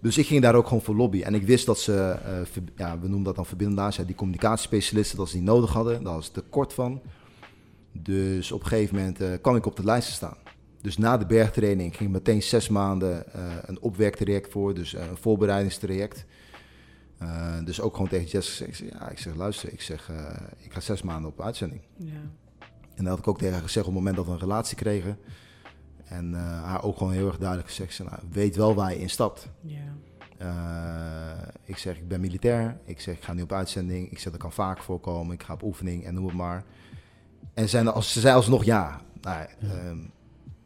Dus 0.00 0.18
ik 0.18 0.26
ging 0.26 0.42
daar 0.42 0.54
ook 0.54 0.66
gewoon 0.66 0.82
voor 0.82 0.94
lobby. 0.96 1.22
En 1.22 1.34
ik 1.34 1.42
wist 1.46 1.66
dat 1.66 1.78
ze, 1.78 1.94
eh, 2.24 2.40
ver- 2.44 2.62
ja, 2.76 2.98
we 2.98 3.06
noemen 3.06 3.24
dat 3.24 3.34
dan 3.36 3.46
verbindelaars, 3.46 3.96
ja, 3.96 4.04
die 4.04 4.14
communicatiespecialisten, 4.14 5.18
dat 5.18 5.28
ze 5.28 5.36
die 5.36 5.44
nodig 5.44 5.72
hadden. 5.72 6.02
Daar 6.04 6.14
was 6.14 6.24
het 6.24 6.34
tekort 6.34 6.72
van. 6.72 7.00
Dus 7.92 8.52
op 8.52 8.60
een 8.60 8.66
gegeven 8.66 8.96
moment 8.96 9.20
eh, 9.20 9.28
kwam 9.42 9.56
ik 9.56 9.66
op 9.66 9.76
de 9.76 9.84
lijst 9.84 10.08
te 10.08 10.14
staan. 10.14 10.36
Dus 10.80 10.98
na 10.98 11.16
de 11.16 11.26
bergtraining 11.26 11.96
ging 11.96 12.08
ik 12.08 12.14
meteen 12.14 12.42
zes 12.42 12.68
maanden 12.68 13.32
eh, 13.32 13.42
een 13.66 13.80
opwerktraject 13.80 14.52
voor, 14.52 14.74
dus 14.74 14.92
een 14.92 15.16
voorbereidingstraject. 15.20 16.24
Dus 17.64 17.80
ook 17.80 17.92
gewoon 17.94 18.08
tegen 18.08 18.26
Jess 18.26 18.60
ik 18.60 18.74
zeg, 18.74 18.90
ja, 18.90 19.08
ik 19.10 19.18
zeg, 19.18 19.34
luister, 19.34 19.72
ik 19.72 19.80
zeg, 19.80 20.10
ik 20.58 20.72
ga 20.72 20.80
zes 20.80 21.02
maanden 21.02 21.30
op 21.30 21.40
uitzending. 21.40 21.80
Ja. 21.96 22.12
En 22.94 23.04
dat 23.04 23.06
had 23.06 23.18
ik 23.18 23.28
ook 23.28 23.38
tegen 23.38 23.52
haar 23.54 23.62
gezegd 23.62 23.86
op 23.86 23.92
het 23.92 24.00
moment 24.00 24.16
dat 24.16 24.26
we 24.26 24.32
een 24.32 24.48
relatie 24.48 24.76
kregen. 24.76 25.18
En 26.08 26.34
eh, 26.34 26.62
haar 26.62 26.82
ook 26.82 26.96
gewoon 26.96 27.12
heel 27.12 27.26
erg 27.26 27.38
duidelijk 27.38 27.68
gezegd, 27.68 27.98
nou, 27.98 28.20
weet 28.30 28.56
wel 28.56 28.74
waar 28.74 28.92
je 28.92 28.98
in 29.00 29.10
stapt. 29.10 29.48
Ja. 29.60 29.96
Eh, 30.38 31.48
ik 31.64 31.76
zeg, 31.76 31.96
ik 31.96 32.08
ben 32.08 32.20
militair. 32.20 32.78
Ik 32.84 33.00
zeg, 33.00 33.16
ik 33.16 33.22
ga 33.22 33.32
nu 33.32 33.42
op 33.42 33.52
uitzending. 33.52 34.10
Ik 34.10 34.18
zeg, 34.18 34.32
dat 34.32 34.40
kan 34.40 34.52
vaak 34.52 34.82
voorkomen. 34.82 35.34
Ik 35.34 35.42
ga 35.42 35.52
op 35.52 35.62
oefening 35.62 36.04
en 36.04 36.14
noem 36.14 36.26
het 36.26 36.34
maar. 36.34 36.64
En 37.54 37.68
zijn 37.68 37.86
er, 37.86 37.92
als, 37.92 38.12
ze 38.12 38.20
zei 38.20 38.34
alsnog 38.34 38.64
ja. 38.64 39.00
Nou, 39.20 39.46
Ja. 39.58 39.68
ehm, 39.68 39.98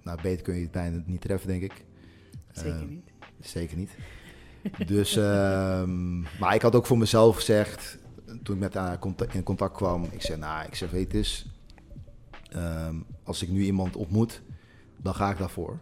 nou, 0.03 0.23
beter 0.23 0.43
kun 0.43 0.55
je 0.55 0.63
het 0.63 0.71
bijna 0.71 1.03
niet 1.07 1.21
treffen, 1.21 1.49
denk 1.49 1.63
ik. 1.63 1.85
Zeker 2.53 2.71
Ehm, 2.81 2.89
niet. 2.89 3.11
Zeker 3.41 3.77
niet. 3.77 3.91
Dus, 4.87 5.17
ehm, 5.17 6.21
maar 6.21 6.55
ik 6.55 6.63
had 6.63 6.75
ook 6.75 6.87
voor 6.87 6.99
mezelf 6.99 7.37
gezegd, 7.37 7.99
toen 8.43 8.55
ik 8.55 8.61
met 8.61 8.75
haar 8.75 8.99
contact, 8.99 9.35
in 9.35 9.43
contact 9.43 9.77
kwam, 9.77 10.05
ik 10.11 10.23
zei, 10.23 10.39
nou, 10.39 10.67
ik 10.67 10.75
zeg, 10.75 10.91
weet 10.91 11.15
eens, 11.15 11.47
ehm, 12.51 12.97
als 13.25 13.43
ik 13.43 13.49
nu 13.49 13.63
iemand 13.65 13.97
ontmoet, 13.97 14.43
dan 15.03 15.15
ga 15.15 15.31
ik 15.31 15.39
daarvoor. 15.39 15.79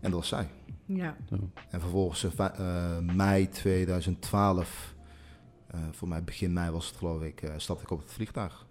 En 0.00 0.10
dat 0.10 0.12
was 0.12 0.28
zij. 0.28 0.48
Ja. 0.86 1.16
Zo. 1.28 1.36
En 1.70 1.80
vervolgens 1.80 2.24
in 2.24 2.30
va- 2.30 2.54
eh, 2.54 2.98
mei 3.14 3.48
2012, 3.48 4.94
eh, 5.66 5.80
voor 5.92 6.08
mij 6.08 6.24
begin 6.24 6.52
mei 6.52 6.70
was 6.70 6.86
het 6.88 6.96
geloof 6.96 7.22
ik, 7.22 7.42
eh, 7.42 7.54
stapte 7.56 7.82
ik 7.84 7.90
op 7.90 7.98
het 7.98 8.12
vliegtuig. 8.12 8.66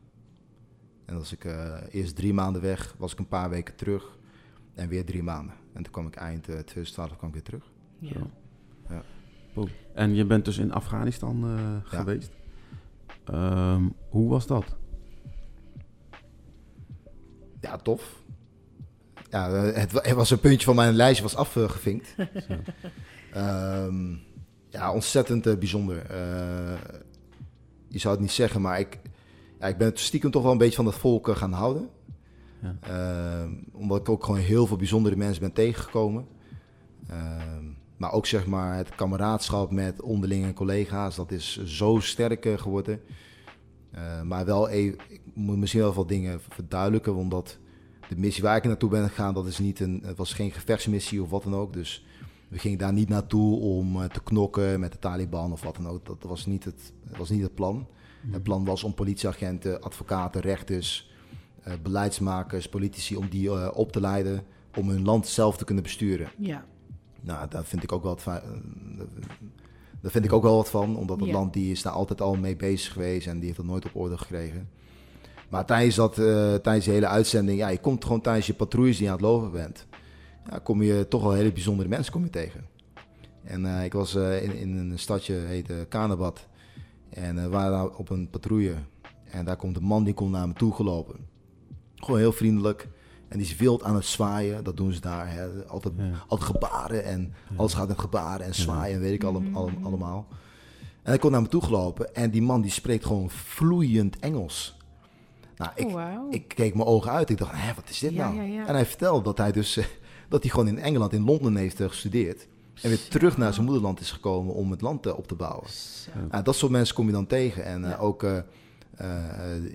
En 1.05 1.15
als 1.15 1.31
ik 1.31 1.45
eh, 1.45 1.77
eerst 1.91 2.15
drie 2.15 2.33
maanden 2.33 2.61
weg, 2.61 2.95
was 2.97 3.11
ik 3.11 3.19
een 3.19 3.27
paar 3.27 3.49
weken 3.49 3.75
terug. 3.75 4.17
En 4.75 4.87
weer 4.89 5.05
drie 5.05 5.23
maanden. 5.23 5.55
En 5.73 5.83
toen 5.83 5.91
kwam 5.91 6.07
ik 6.07 6.15
eind 6.15 6.47
eh, 6.49 6.53
2012 6.59 7.17
kwam 7.17 7.27
ik 7.29 7.33
weer 7.35 7.43
terug. 7.43 7.71
Ja. 7.99 8.11
Zo. 8.13 8.29
Ja. 8.89 9.01
Boom. 9.53 9.67
En 9.93 10.15
je 10.15 10.25
bent 10.25 10.45
dus 10.45 10.57
in 10.57 10.71
Afghanistan 10.73 11.43
eh, 11.43 11.49
Ja. 11.59 11.81
geweest. 11.83 12.31
Ehm, 13.23 13.87
hoe 14.09 14.29
was 14.29 14.47
dat? 14.47 14.75
Ja, 17.59 17.77
tof. 17.77 18.23
Ja, 19.29 19.49
eh, 19.49 19.75
het, 19.81 19.91
wa- 19.91 20.01
het 20.03 20.13
was 20.15 20.29
een 20.31 20.39
puntje 20.39 20.65
van 20.65 20.75
mijn 20.75 20.93
lijstje 20.95 21.23
was 21.23 21.35
afgevinkt. 21.35 22.15
Ehm, 23.31 24.13
ja, 24.69 24.93
ontzettend 24.93 25.47
eh, 25.47 25.55
bijzonder. 25.57 26.05
Eh, 26.05 26.77
je 27.87 27.99
zou 27.99 28.13
het 28.13 28.23
niet 28.23 28.31
zeggen, 28.31 28.61
maar 28.61 28.79
ik, 28.79 28.99
ja, 29.59 29.67
ik 29.67 29.77
ben 29.77 29.87
het 29.87 29.99
stiekem 29.99 30.31
toch 30.31 30.43
wel 30.43 30.51
een 30.51 30.57
beetje 30.57 30.75
van 30.75 30.85
het 30.85 30.95
volk 30.95 31.27
gaan 31.37 31.51
houden. 31.51 31.89
Ja. 32.61 32.75
Ehm, 32.81 33.51
omdat 33.71 33.99
ik 33.99 34.09
ook 34.09 34.23
gewoon 34.23 34.39
heel 34.39 34.67
veel 34.67 34.77
bijzondere 34.77 35.15
mensen 35.15 35.41
ben 35.41 35.53
tegengekomen. 35.53 36.25
Ehm, 37.09 37.63
maar 37.97 38.11
ook 38.11 38.25
zeg 38.25 38.45
maar 38.45 38.77
het 38.77 38.95
kameraadschap 38.95 39.71
met 39.71 40.01
onderlinge 40.01 40.53
collega's, 40.53 41.15
dat 41.15 41.31
is 41.31 41.63
zo 41.65 41.99
sterk 41.99 42.47
geworden. 42.55 42.99
Maar 44.23 44.45
wel 44.45 44.69
even, 44.69 44.97
ik 45.07 45.21
moet 45.33 45.57
misschien 45.57 45.81
wel 45.81 45.93
wat 45.93 46.07
dingen 46.07 46.41
verduidelijken, 46.49 47.15
omdat 47.15 47.57
de 48.09 48.17
missie 48.17 48.43
waar 48.43 48.57
ik 48.57 48.63
naartoe 48.63 48.89
ben 48.89 49.07
gegaan, 49.07 49.33
dat 49.33 49.45
is 49.45 49.59
niet 49.59 49.79
een, 49.79 50.01
het 50.05 50.17
was 50.17 50.33
geen 50.33 50.51
gevechtsmissie 50.51 51.21
of 51.21 51.29
wat 51.29 51.43
dan 51.43 51.55
ook. 51.55 51.73
Dus 51.73 52.05
we 52.47 52.57
gingen 52.59 52.77
daar 52.77 52.93
niet 52.93 53.09
naartoe 53.09 53.59
om 53.59 54.01
eh, 54.01 54.09
te 54.09 54.23
knokken 54.23 54.79
met 54.79 54.91
de 54.91 54.99
Taliban 54.99 55.51
of 55.51 55.61
wat 55.61 55.75
dan 55.75 55.87
ook. 55.87 56.05
Dat 56.05 56.17
was 56.21 56.45
niet 56.45 56.63
het, 56.63 56.93
dat 57.09 57.17
was 57.17 57.29
niet 57.29 57.41
het 57.41 57.55
plan. 57.55 57.87
Het 58.31 58.43
plan 58.43 58.65
was 58.65 58.83
om 58.83 58.93
politieagenten, 58.93 59.81
advocaten, 59.81 60.41
rechters, 60.41 61.11
eh, 61.63 61.73
beleidsmakers, 61.83 62.69
politici, 62.69 63.15
om 63.15 63.29
die 63.29 63.49
eh, 63.49 63.69
op 63.73 63.91
te 63.91 63.99
leiden 64.01 64.43
om 64.75 64.89
hun 64.89 65.03
land 65.03 65.27
zelf 65.27 65.57
te 65.57 65.65
kunnen 65.65 65.83
besturen. 65.83 66.29
Ja. 66.37 66.65
Nou, 67.21 67.47
daar 67.49 67.65
vind 67.65 67.83
ik 67.83 67.91
ook 67.91 68.03
wel 68.03 68.11
wat 68.13 68.21
van. 68.23 68.39
Daar 70.01 70.11
vind 70.11 70.25
ik 70.25 70.33
ook 70.33 70.43
wel 70.43 70.55
wat 70.55 70.69
van, 70.69 70.95
omdat 70.97 71.19
het 71.19 71.27
Ja. 71.27 71.33
land 71.33 71.53
die 71.53 71.71
is 71.71 71.81
daar 71.81 71.93
altijd 71.93 72.21
al 72.21 72.35
mee 72.35 72.55
bezig 72.55 72.93
geweest 72.93 73.27
en 73.27 73.35
die 73.35 73.45
heeft 73.45 73.57
dat 73.57 73.65
nooit 73.65 73.85
op 73.85 73.95
orde 73.95 74.17
gekregen. 74.17 74.69
Maar 75.49 75.65
tijdens, 75.65 75.95
dat, 75.95 76.17
eh, 76.17 76.53
tijdens 76.55 76.85
de 76.85 76.91
hele 76.91 77.07
uitzending, 77.07 77.59
ja, 77.59 77.67
je 77.67 77.77
komt 77.79 78.03
gewoon 78.03 78.21
tijdens 78.21 78.47
je 78.47 78.53
patrouilles 78.53 78.95
die 78.97 79.05
je 79.05 79.11
aan 79.11 79.17
het 79.17 79.25
lopen 79.25 79.51
bent, 79.51 79.85
ja, 80.49 80.59
kom 80.59 80.81
je 80.83 81.07
toch 81.07 81.21
wel 81.21 81.31
hele 81.31 81.51
bijzondere 81.51 81.89
mensen 81.89 82.11
kom 82.13 82.23
je 82.23 82.29
tegen. 82.29 82.65
En 83.43 83.65
eh, 83.77 83.83
ik 83.83 83.93
was 83.93 84.15
eh, 84.15 84.43
in, 84.43 84.55
in 84.55 84.77
een 84.77 84.99
stadje, 84.99 85.33
heette 85.33 85.85
Kanabad. 85.89 86.47
En 87.09 87.37
eh, 87.37 87.43
we 87.43 87.49
waren 87.49 87.71
daar 87.71 87.87
op 87.87 88.09
een 88.09 88.29
patrouille. 88.29 88.73
En 89.23 89.45
daar 89.45 89.55
komt 89.55 89.77
een 89.77 89.83
man 89.83 90.03
die 90.03 90.13
komt 90.13 90.31
naar 90.31 90.47
me 90.47 90.53
toe 90.53 90.73
gelopen. 90.73 91.15
Gewoon 91.95 92.19
heel 92.19 92.31
vriendelijk. 92.31 92.87
En 93.27 93.37
die 93.37 93.47
is 93.47 93.55
wild 93.55 93.83
aan 93.83 93.95
het 93.95 94.05
zwaaien. 94.05 94.63
Dat 94.63 94.77
doen 94.77 94.93
ze 94.93 95.01
daar. 95.01 95.31
Hè. 95.33 95.47
Altijd, 95.67 95.93
Ja. 95.97 96.11
altijd 96.27 96.49
gebaren. 96.51 97.03
En 97.03 97.33
alles 97.55 97.73
gaat 97.73 97.87
met 97.87 97.99
gebaren 97.99 98.45
en 98.45 98.55
zwaaien. 98.55 98.95
En 98.95 99.01
weet 99.01 99.13
ik 99.13 99.23
alle- 99.23 99.41
alle- 99.53 99.71
allemaal. 99.83 100.27
En 100.79 101.13
hij 101.13 101.17
komt 101.17 101.31
naar 101.31 101.41
me 101.41 101.47
toe 101.47 101.63
gelopen. 101.63 102.15
En 102.15 102.31
die 102.31 102.41
man 102.41 102.61
die 102.61 102.71
spreekt 102.71 103.05
gewoon 103.05 103.29
vloeiend 103.29 104.19
Engels. 104.19 104.76
Nou, 105.57 105.71
ik, 105.75 105.85
oh, 105.85 105.93
wauw. 105.93 106.27
ik 106.29 106.47
keek 106.47 106.73
mijn 106.75 106.87
ogen 106.87 107.11
uit. 107.11 107.29
Ik 107.29 107.37
dacht, 107.37 107.51
hé, 107.55 107.73
wat 107.75 107.89
is 107.89 107.99
dit 107.99 108.13
Ja, 108.13 108.31
nou? 108.31 108.35
ja, 108.35 108.43
ja. 108.43 108.67
En 108.67 108.73
hij 108.73 108.85
vertelde 108.85 109.23
dat 109.23 109.37
hij 109.37 109.51
dus... 109.51 109.79
dat 110.29 110.41
hij 110.41 110.51
gewoon 110.51 110.67
in 110.67 110.79
Engeland, 110.79 111.13
in 111.13 111.23
Londen 111.25 111.55
heeft 111.55 111.79
eh, 111.79 111.87
gestudeerd. 111.87 112.47
En 112.81 112.89
weer 112.89 113.07
terug 113.07 113.37
naar 113.37 113.53
zijn 113.53 113.65
moederland 113.65 113.99
is 113.99 114.11
gekomen 114.11 114.53
om 114.53 114.71
het 114.71 114.81
land 114.81 115.05
eh, 115.05 115.17
op 115.17 115.27
te 115.27 115.35
bouwen. 115.35 115.67
Dat 116.43 116.55
soort 116.55 116.71
mensen 116.71 116.95
kom 116.95 117.05
je 117.05 117.11
dan 117.11 117.27
tegen. 117.27 117.65
En 117.65 117.83
eh, 117.83 117.89
Ja. 117.89 117.97
ook 117.97 118.25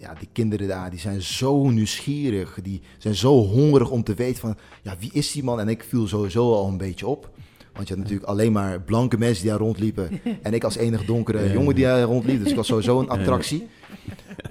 ja, 0.01 0.15
die 0.19 0.29
kinderen 0.33 0.69
daar, 0.69 0.91
die 0.91 0.99
zijn 0.99 1.23
zo 1.23 1.71
nieuwsgierig. 1.71 2.59
Die 2.63 2.83
zijn 2.99 3.15
zo 3.15 3.33
hongerig 3.47 3.91
om 3.91 4.03
te 4.05 4.15
weten 4.15 4.41
van, 4.41 4.57
ja, 4.83 4.97
wie 4.99 5.11
is 5.13 5.33
die 5.33 5.43
man? 5.45 5.61
En 5.61 5.69
ik 5.69 5.85
viel 5.85 6.07
sowieso 6.09 6.53
al 6.55 6.69
een 6.69 6.77
beetje 6.77 7.07
op. 7.07 7.31
Want 7.73 7.89
je 7.89 7.95
had 7.95 8.03
natuurlijk 8.03 8.29
alleen 8.31 8.53
maar 8.53 8.81
blanke 8.81 9.19
mensen 9.19 9.43
die 9.43 9.51
daar 9.51 9.61
rondliepen. 9.61 10.21
En 10.43 10.55
ik 10.55 10.65
als 10.65 10.77
enige 10.77 11.05
donkere 11.05 11.45
Ja. 11.47 11.53
jongen 11.53 11.75
die 11.75 11.85
daar 11.85 12.03
rondliep. 12.03 12.41
Dus 12.43 12.51
ik 12.51 12.57
was 12.57 12.67
sowieso 12.67 13.01
een 13.01 13.09
attractie. 13.09 13.69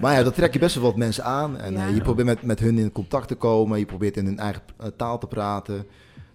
Maar 0.02 0.16
ja, 0.16 0.22
dat 0.22 0.34
trek 0.34 0.52
je 0.52 0.58
best 0.58 0.74
wel 0.74 0.84
wat 0.84 0.96
mensen 0.96 1.24
aan. 1.24 1.56
En 1.58 1.72
Ja. 1.72 1.86
eh, 1.88 1.94
je 1.94 2.00
probeert 2.02 2.26
met, 2.26 2.42
met 2.42 2.58
hun 2.58 2.78
in 2.78 2.92
contact 2.92 3.28
te 3.28 3.34
komen. 3.34 3.78
Je 3.78 3.86
probeert 3.86 4.16
in 4.16 4.24
hun 4.24 4.38
eigen 4.38 4.62
eh, 4.78 4.86
taal 4.96 5.18
te 5.18 5.26
praten. 5.26 5.86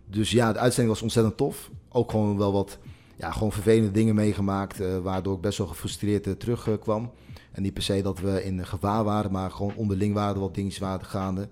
Dus 0.05 0.31
ja, 0.31 0.53
de 0.53 0.59
uitzending 0.59 0.93
was 0.93 1.01
ontzettend 1.03 1.37
tof. 1.37 1.69
Ook 1.89 2.11
gewoon 2.11 2.37
wel 2.37 2.51
wat 2.51 2.77
ja, 3.15 3.31
gewoon 3.31 3.51
vervelende 3.51 3.91
dingen 3.91 4.15
meegemaakt. 4.15 4.79
eh, 4.81 4.97
waardoor 4.97 5.35
ik 5.35 5.41
best 5.41 5.57
wel 5.57 5.67
gefrustreerd 5.67 6.39
terugkwam. 6.39 7.11
En 7.51 7.61
niet 7.61 7.73
per 7.73 7.83
se 7.83 8.01
dat 8.01 8.19
we 8.19 8.43
in 8.43 8.65
gevaar 8.65 9.03
waren, 9.03 9.31
maar 9.31 9.51
gewoon 9.51 9.75
onderling 9.75 10.13
waren 10.13 10.41
wat 10.41 10.55
dingetjes 10.55 10.79
waren 10.81 11.05
gaande. 11.05 11.49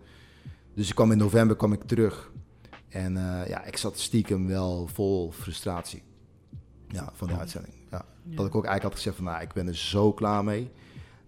Dus 0.75 0.89
ik 0.89 0.95
kwam 0.95 1.11
in 1.11 1.17
november 1.17 1.55
kwam 1.55 1.73
ik 1.73 1.83
terug. 1.83 2.31
En 2.89 3.13
ja, 3.47 3.63
ik 3.63 3.77
zat 3.77 3.99
stiekem 3.99 4.47
wel 4.47 4.87
vol 4.93 5.31
frustratie. 5.31 6.03
Ja, 6.87 7.09
van 7.13 7.27
de 7.27 7.37
uitzending. 7.37 7.73
Ja. 7.91 8.05
Dat 8.23 8.45
ik 8.45 8.55
ook 8.55 8.65
eigenlijk 8.65 8.83
had 8.83 8.93
gezegd 8.95 9.15
van, 9.15 9.25
nou, 9.25 9.41
ik 9.41 9.53
ben 9.53 9.67
er 9.67 9.75
zo 9.75 10.13
klaar 10.13 10.43
mee. 10.43 10.71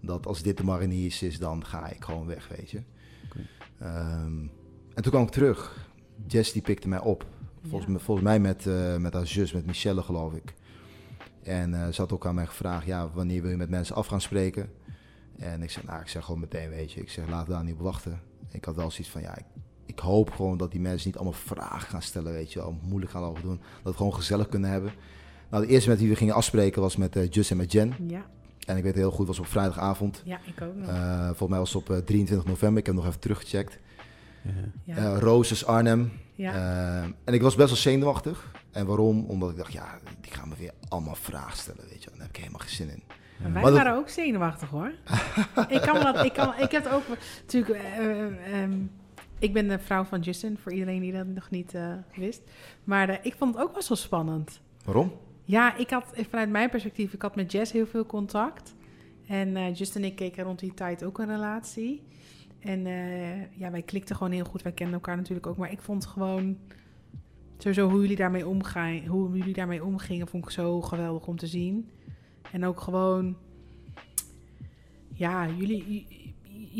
Dat 0.00 0.26
als 0.26 0.42
dit 0.42 0.56
de 0.56 0.64
mariniers 0.64 1.22
is, 1.22 1.38
dan 1.38 1.64
ga 1.66 1.88
ik 1.88 2.04
gewoon 2.04 2.26
weg, 2.26 2.48
weet 2.56 2.70
je. 2.70 2.82
Oké. 3.26 3.38
Ehm, 3.78 4.40
en 4.94 5.02
toen 5.02 5.12
kwam 5.12 5.22
ik 5.22 5.30
terug. 5.30 5.88
Jess 6.26 6.52
die 6.52 6.62
pikte 6.62 6.88
mij 6.88 7.00
op. 7.00 7.26
Volgens, 7.68 7.92
Ja. 7.92 7.98
volgens 7.98 8.26
mij 8.26 8.40
met, 8.40 8.66
eh, 8.66 8.96
met 8.96 9.12
haar 9.12 9.26
zus, 9.26 9.52
met 9.52 9.66
Michelle 9.66 10.02
geloof 10.02 10.32
ik. 10.34 10.54
En 11.42 11.74
eh, 11.74 11.88
ze 11.88 12.00
had 12.00 12.12
ook 12.12 12.26
aan 12.26 12.34
mij 12.34 12.46
gevraagd, 12.46 12.86
ja, 12.86 13.10
wanneer 13.10 13.42
wil 13.42 13.50
je 13.50 13.56
met 13.56 13.70
mensen 13.70 13.94
af 13.94 14.06
gaan 14.06 14.20
spreken? 14.20 14.70
En 15.38 15.62
ik 15.62 15.70
zeg, 15.70 15.84
nou, 15.84 16.00
ik 16.00 16.08
zeg 16.08 16.24
gewoon 16.24 16.40
meteen, 16.40 16.68
weet 16.68 16.92
je. 16.92 17.00
Ik 17.00 17.10
zeg, 17.10 17.28
laat 17.28 17.46
daar 17.46 17.64
niet 17.64 17.74
op 17.74 17.80
wachten. 17.80 18.20
Ik 18.50 18.64
had 18.64 18.76
wel 18.76 18.90
zoiets 18.90 19.10
van, 19.12 19.20
ja, 19.20 19.36
ik, 19.38 19.44
ik 19.86 19.98
hoop 19.98 20.30
gewoon 20.30 20.56
dat 20.56 20.70
die 20.70 20.80
mensen 20.80 21.06
niet 21.08 21.16
allemaal 21.16 21.38
vragen 21.40 21.88
gaan 21.88 22.02
stellen, 22.02 22.32
weet 22.32 22.52
je. 22.52 22.60
Al 22.60 22.78
moeilijk 22.82 23.12
gaan 23.12 23.22
over 23.22 23.42
doen. 23.42 23.60
Dat 23.82 23.92
we 23.92 23.96
gewoon 23.98 24.14
gezellig 24.14 24.48
kunnen 24.48 24.70
hebben. 24.70 24.92
Nou, 25.50 25.66
de 25.66 25.72
eerste 25.72 25.88
met 25.88 25.98
wie 25.98 26.08
we 26.08 26.16
gingen 26.16 26.34
afspreken 26.34 26.82
was 26.82 26.96
met 26.96 27.16
eh 27.16 27.28
Jus 27.30 27.50
en 27.50 27.56
met 27.56 27.72
Jen. 27.72 27.94
Ja, 28.06 28.26
En 28.68 28.76
ik 28.76 28.82
weet 28.82 28.94
heel 28.94 29.10
goed, 29.10 29.26
was 29.26 29.38
op 29.38 29.46
vrijdagavond. 29.46 30.22
ja, 30.24 30.38
ik 30.44 30.62
ook 30.62 30.74
nog. 30.74 30.88
Eh, 30.88 31.24
volgens 31.26 31.48
mij 31.48 31.58
was 31.58 31.72
het 31.72 31.82
op 31.82 31.90
eh, 31.90 31.96
23 31.98 32.46
november. 32.48 32.78
Ik 32.78 32.86
heb 32.86 32.94
nog 32.94 33.06
even 33.06 33.20
teruggecheckt. 33.20 33.78
Ja. 34.42 34.50
ja. 34.84 34.96
Eh 34.96 35.18
Roses 35.18 35.66
Arnhem. 35.66 36.12
ja. 36.34 36.52
Eh, 36.54 37.02
en 37.24 37.34
ik 37.34 37.42
was 37.42 37.54
best 37.54 37.68
wel 37.68 37.76
zenuwachtig. 37.76 38.50
En 38.70 38.86
waarom? 38.86 39.24
Omdat 39.24 39.50
ik 39.50 39.56
dacht, 39.56 39.72
ja, 39.72 39.98
die 40.20 40.32
gaan 40.32 40.48
me 40.48 40.54
weer 40.58 40.72
allemaal 40.88 41.14
vragen 41.14 41.58
stellen, 41.58 41.84
weet 41.90 42.02
je. 42.02 42.08
wel. 42.10 42.18
Daar 42.18 42.26
heb 42.26 42.36
ik 42.36 42.42
helemaal 42.42 42.60
geen 42.60 42.74
zin 42.76 42.88
in. 42.90 43.02
Maar 43.06 43.52
wij 43.52 43.62
Maar 43.62 43.70
dat- 43.72 43.82
waren 43.82 43.94
ook 43.98 44.08
zenuwachtig 44.08 44.68
hoor. 44.68 44.92
ik 45.76 45.80
kan 45.80 46.00
dat, 46.02 46.24
ik, 46.24 46.32
kan, 46.32 46.52
ik 46.58 46.70
heb 46.70 46.84
het 46.84 46.92
ook 46.92 47.02
natuurlijk. 47.42 47.80
eh, 47.82 47.98
eh, 48.24 48.62
ehm, 48.62 48.72
ik 49.38 49.52
ben 49.52 49.68
de 49.68 49.78
vrouw 49.78 50.04
van 50.04 50.20
Justin, 50.20 50.58
voor 50.62 50.72
iedereen 50.72 51.00
die 51.00 51.12
dat 51.12 51.26
nog 51.26 51.50
niet 51.50 51.74
eh, 51.74 51.92
wist. 52.16 52.40
Maar 52.84 53.08
eh, 53.08 53.16
ik 53.22 53.34
vond 53.38 53.54
het 53.54 53.64
ook 53.64 53.74
best 53.74 53.88
wel 53.88 53.96
spannend. 53.98 54.60
Waarom? 54.84 55.12
Ja, 55.48 55.76
ik 55.76 55.90
had 55.90 56.04
vanuit 56.28 56.50
mijn 56.50 56.70
perspectief, 56.70 57.12
ik 57.12 57.22
had 57.22 57.36
met 57.36 57.52
Jess 57.52 57.72
heel 57.72 57.86
veel 57.86 58.06
contact. 58.06 58.74
En 59.26 59.56
eh 59.56 59.74
Justin 59.74 60.02
en 60.02 60.08
ik 60.08 60.16
keken 60.16 60.44
rond 60.44 60.58
die 60.58 60.74
tijd 60.74 61.04
ook 61.04 61.18
een 61.18 61.26
relatie. 61.26 62.02
En 62.58 62.86
eh, 62.86 63.58
ja, 63.58 63.70
wij 63.70 63.82
klikten 63.82 64.16
gewoon 64.16 64.32
heel 64.32 64.44
goed. 64.44 64.62
Wij 64.62 64.72
kenden 64.72 64.94
elkaar 64.94 65.16
natuurlijk 65.16 65.46
ook. 65.46 65.56
Maar 65.56 65.72
ik 65.72 65.80
vond 65.80 66.06
gewoon 66.06 66.58
sowieso 67.58 67.88
hoe 67.88 68.00
jullie 68.00 68.16
daarmee 68.16 68.46
omgaan, 68.46 69.06
hoe 69.06 69.36
jullie 69.36 69.54
daarmee 69.54 69.84
omgingen, 69.84 70.28
vond 70.28 70.44
ik 70.44 70.50
zo 70.50 70.80
geweldig 70.80 71.26
om 71.26 71.36
te 71.36 71.46
zien. 71.46 71.90
En 72.52 72.64
ook 72.64 72.80
gewoon, 72.80 73.36
ja, 75.14 75.48
jullie, 75.48 76.06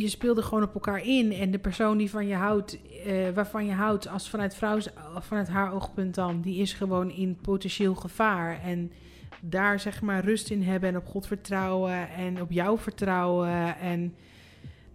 je, 0.00 0.08
speelde 0.08 0.42
gewoon 0.42 0.62
op 0.62 0.74
elkaar 0.74 1.06
in. 1.06 1.32
En 1.32 1.50
de 1.50 1.58
persoon 1.58 1.98
die 1.98 2.10
van 2.10 2.26
je 2.26 2.34
houdt, 2.34 2.78
eh, 3.04 3.30
waarvan 3.34 3.66
je 3.66 3.72
houdt, 3.72 4.08
als 4.08 4.30
vanuit, 4.30 4.54
vrouw, 4.54 4.78
vanuit 5.18 5.48
haar 5.48 5.72
oogpunt 5.72 6.14
dan, 6.14 6.40
die 6.40 6.60
is 6.60 6.72
gewoon 6.72 7.10
in 7.10 7.38
potentieel 7.42 7.94
gevaar. 7.94 8.62
En 8.62 8.92
daar 9.40 9.80
zeg 9.80 10.02
maar 10.02 10.24
rust 10.24 10.50
in 10.50 10.62
hebben 10.62 10.88
en 10.88 10.96
op 10.96 11.06
God 11.06 11.26
vertrouwen 11.26 12.10
en 12.10 12.40
op 12.40 12.50
jou 12.50 12.78
vertrouwen. 12.78 13.78
En 13.78 14.14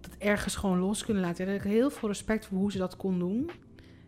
dat 0.01 0.15
ergens 0.17 0.55
gewoon 0.55 0.79
los 0.79 1.05
kunnen 1.05 1.23
laten. 1.23 1.47
En 1.47 1.53
ik 1.53 1.63
heb 1.63 1.71
heel 1.71 1.89
veel 1.89 2.09
respect 2.09 2.45
voor 2.45 2.57
hoe 2.57 2.71
ze 2.71 2.77
dat 2.77 2.95
kon 2.95 3.19
doen. 3.19 3.49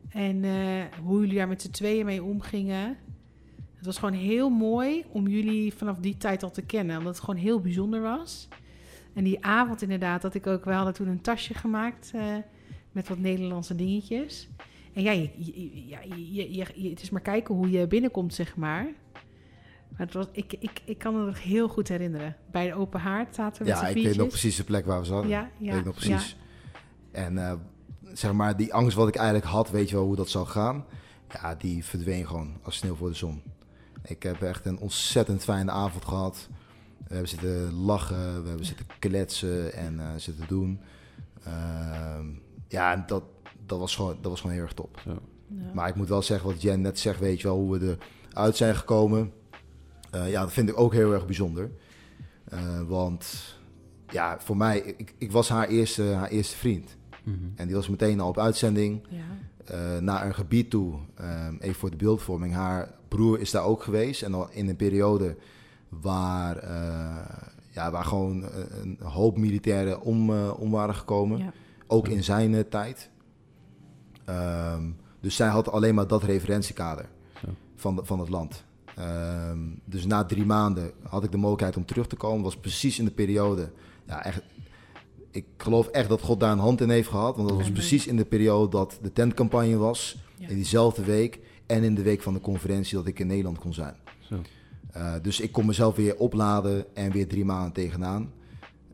En 0.10 0.44
eh, 0.44 0.84
hoe 1.04 1.20
jullie 1.20 1.38
daar 1.38 1.48
met 1.48 1.62
z'n 1.62 1.72
tweeën 1.72 2.06
mee 2.06 2.24
omgingen. 2.24 2.98
Het 3.76 3.86
was 3.86 3.98
gewoon 3.98 4.20
heel 4.20 4.50
mooi 4.50 5.04
om 5.12 5.28
jullie 5.28 5.74
vanaf 5.74 5.98
die 5.98 6.18
tijd 6.18 6.44
al 6.44 6.52
te 6.52 6.62
kennen. 6.62 6.98
Omdat 6.98 7.16
het 7.16 7.24
gewoon 7.24 7.40
heel 7.40 7.60
bijzonder 7.60 8.02
was. 8.02 8.48
En 9.16 9.24
die 9.24 9.46
avond 9.46 9.82
inderdaad, 9.82 10.22
dat 10.22 10.34
ik 10.34 10.48
ook... 10.48 10.66
We 10.66 10.72
hadden 10.74 10.94
toen 10.94 11.08
een 11.08 11.22
tasje 11.22 11.54
gemaakt 11.54 12.12
eh, 12.16 12.36
met 12.92 13.08
wat 13.08 13.18
Nederlandse 13.18 13.76
dingetjes. 13.76 14.50
En 14.94 15.02
ja, 15.02 15.12
je, 15.12 15.30
je- 15.38 15.88
ja 15.88 16.00
je, 16.02 16.34
je, 16.34 16.54
je- 16.76 16.90
het 16.90 17.02
is 17.02 17.10
maar 17.10 17.22
kijken 17.22 17.56
hoe 17.56 17.70
je 17.72 17.88
binnenkomt, 17.88 18.34
zeg 18.34 18.56
maar. 18.56 18.84
Maar 19.90 20.06
het 20.06 20.14
was, 20.14 20.26
ik, 20.32 20.54
ik, 20.60 20.82
ik 20.86 20.98
kan 20.98 21.14
me 21.20 21.26
nog 21.26 21.44
heel 21.44 21.68
goed 21.68 21.88
herinneren. 21.88 22.36
Bij 22.52 22.68
de 22.68 22.74
open 22.74 23.00
haard 23.00 23.36
zaten 23.36 23.64
we 23.64 23.70
met 23.70 23.80
Ja, 23.80 23.86
z'n 23.92 23.98
ik 23.98 24.04
weet 24.04 24.18
nog 24.18 24.28
precies 24.28 24.56
de 24.56 24.64
plek 24.64 24.86
waar 24.86 25.00
we 25.00 25.06
zaten. 25.06 25.30
Ja, 25.30 25.50
ja, 25.58 25.74
weet 25.74 25.86
nog 25.86 26.02
ja. 26.04 26.08
precies. 26.10 26.38
En 27.12 27.38
eh, 27.48 27.54
zeg 28.14 28.34
maar, 28.34 28.58
die 28.58 28.74
angst 28.74 28.98
wat 28.98 29.08
ik 29.08 29.16
eigenlijk 29.16 29.48
had, 29.48 29.70
weet 29.70 29.90
je 29.90 29.96
wel 29.96 30.06
hoe 30.06 30.16
dat 30.16 30.30
zou 30.30 30.46
gaan. 30.48 30.86
Ja, 31.30 31.56
die 31.56 31.84
verdween 31.86 32.28
gewoon 32.28 32.54
als 32.64 32.76
sneeuw 32.76 32.96
voor 32.96 33.10
de 33.10 33.16
zon. 33.16 33.42
Ik 34.04 34.24
heb 34.24 34.42
echt 34.42 34.66
een 34.66 34.80
ontzettend 34.80 35.44
fijne 35.44 35.72
avond 35.72 36.06
gehad. 36.06 36.50
We 37.16 37.22
hebben 37.22 37.40
zitten 37.40 37.74
lachen, 37.74 38.42
we 38.44 38.48
hebben 38.48 38.66
zitten 38.66 38.86
kletsen 39.00 39.74
en 39.74 40.00
eh, 40.00 40.08
zitten 40.18 40.48
doen. 40.48 40.80
Ehm, 41.44 42.26
ja, 42.68 42.94
en 42.94 43.04
dat, 43.08 43.24
dat, 43.66 43.80
was 43.80 43.96
gewoon, 43.96 44.18
dat 44.22 44.32
was 44.32 44.40
gewoon 44.42 44.56
heel 44.56 44.66
erg 44.66 44.74
top. 44.74 45.02
Ja. 45.06 45.14
Maar 45.74 45.88
ik 45.88 45.96
moet 45.96 46.08
wel 46.08 46.22
zeggen, 46.22 46.50
wat 46.50 46.62
Jen 46.62 46.82
net 46.82 47.00
zegt, 47.00 47.20
weet 47.20 47.42
je 47.42 47.48
wel, 47.48 47.58
hoe 47.58 47.78
we 47.80 47.98
eruit 48.32 48.56
zijn 48.58 48.76
gekomen. 48.76 49.32
Eh, 50.12 50.30
ja, 50.32 50.42
dat 50.42 50.52
vind 50.52 50.70
ik 50.70 50.80
ook 50.80 50.94
heel 50.94 51.14
erg 51.14 51.26
bijzonder. 51.26 51.72
Eh, 52.46 52.82
want 52.88 53.34
ja, 54.10 54.40
voor 54.40 54.58
mij, 54.58 54.80
ik, 54.98 55.14
ik 55.18 55.32
was 55.32 55.50
haar 55.50 55.68
eerste, 55.68 56.04
haar 56.04 56.30
eerste 56.30 56.56
vriend. 56.58 56.96
Mhm. 57.24 57.36
En 57.56 57.66
die 57.68 57.76
was 57.76 57.90
meteen 57.90 58.20
al 58.20 58.30
op 58.30 58.40
uitzending 58.40 59.02
Ja. 59.10 59.24
eh, 59.66 59.98
naar 60.02 60.26
een 60.26 60.36
gebied 60.36 60.70
toe. 60.70 60.96
ehm, 61.16 61.56
even 61.60 61.76
voor 61.76 61.90
de 61.92 61.96
beeldvorming. 61.98 62.54
Haar 62.54 62.92
broer 63.08 63.40
is 63.40 63.52
daar 63.52 63.64
ook 63.64 63.84
geweest. 63.84 64.22
En 64.22 64.32
dan 64.32 64.52
in 64.52 64.70
een 64.70 64.76
periode 64.76 65.36
waar, 66.02 66.58
eh, 66.58 67.46
ja, 67.70 67.92
waar 67.92 68.06
gewoon 68.06 68.44
een, 68.82 69.00
hoop 69.04 69.38
militairen 69.38 70.02
om, 70.02 70.30
eh, 70.34 70.60
om 70.60 70.72
waren 70.72 70.96
gekomen. 70.96 71.38
Ja. 71.38 71.54
Ook 71.88 72.08
in 72.08 72.24
zijn 72.24 72.56
eh, 72.56 72.60
tijd. 72.70 73.10
Ehm, 74.26 74.84
dus 75.20 75.36
zij 75.36 75.48
had 75.48 75.72
alleen 75.72 75.96
maar 75.96 76.08
dat 76.08 76.24
referentiekader 76.24 77.10
van, 77.76 77.96
de- 77.96 78.06
van 78.06 78.20
het 78.20 78.30
land. 78.30 78.64
Ehm, 78.96 79.60
dus 79.86 80.06
na 80.06 80.26
drie 80.26 80.46
maanden 80.46 80.92
had 81.04 81.24
ik 81.24 81.32
de 81.32 81.38
mogelijkheid 81.38 81.78
om 81.78 81.86
terug 81.86 82.08
te 82.08 82.16
komen. 82.16 82.44
was 82.44 82.58
precies 82.58 83.00
in 83.00 83.06
de 83.06 83.12
periode. 83.12 83.72
Ja, 84.08 84.24
echt, 84.24 84.42
ik 85.32 85.46
geloof 85.58 85.88
echt 85.88 86.10
dat 86.10 86.22
God 86.22 86.40
daar 86.40 86.52
een 86.52 86.60
hand 86.60 86.82
in 86.82 86.90
heeft 86.90 87.10
gehad. 87.10 87.36
Want 87.36 87.50
dat 87.50 87.58
was 87.58 87.72
precies 87.72 88.08
in 88.08 88.18
de 88.18 88.26
periode 88.26 88.70
dat 88.70 89.00
de 89.02 89.14
tentcampagne 89.14 89.78
was. 89.78 90.18
Ja. 90.38 90.48
In 90.48 90.56
diezelfde 90.56 91.04
week. 91.04 91.40
En 91.66 91.84
in 91.84 91.96
de 91.96 92.02
week 92.02 92.22
van 92.22 92.34
de 92.34 92.42
conferentie 92.42 92.96
dat 92.98 93.08
ik 93.08 93.20
in 93.20 93.28
Nederland 93.28 93.60
kon 93.60 93.74
zijn. 93.74 93.96
Zo. 94.20 94.36
Uh, 94.98 95.14
dus 95.22 95.40
ik 95.40 95.52
kon 95.52 95.66
mezelf 95.66 95.96
weer 95.96 96.18
opladen 96.18 96.96
en 96.96 97.12
weer 97.12 97.28
drie 97.28 97.46
maanden 97.46 97.72
tegenaan. 97.72 98.32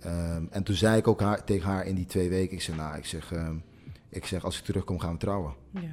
Um, 0.05 0.47
en 0.51 0.63
toen 0.63 0.75
zei 0.75 0.97
ik 0.97 1.07
ook 1.07 1.21
haar, 1.21 1.43
tegen 1.43 1.69
haar 1.69 1.85
in 1.85 1.95
die 1.95 2.05
twee 2.05 2.29
weken, 2.29 2.53
ik 2.53 2.61
zeg, 2.61 2.75
nou, 2.75 2.97
ik 2.97 3.05
zeg, 3.05 3.31
um, 3.31 3.63
ik 4.09 4.25
zeg, 4.25 4.43
als 4.43 4.57
ik 4.57 4.63
terugkom 4.63 4.99
gaan 4.99 5.11
we 5.11 5.17
trouwen. 5.17 5.53
Ja. 5.71 5.89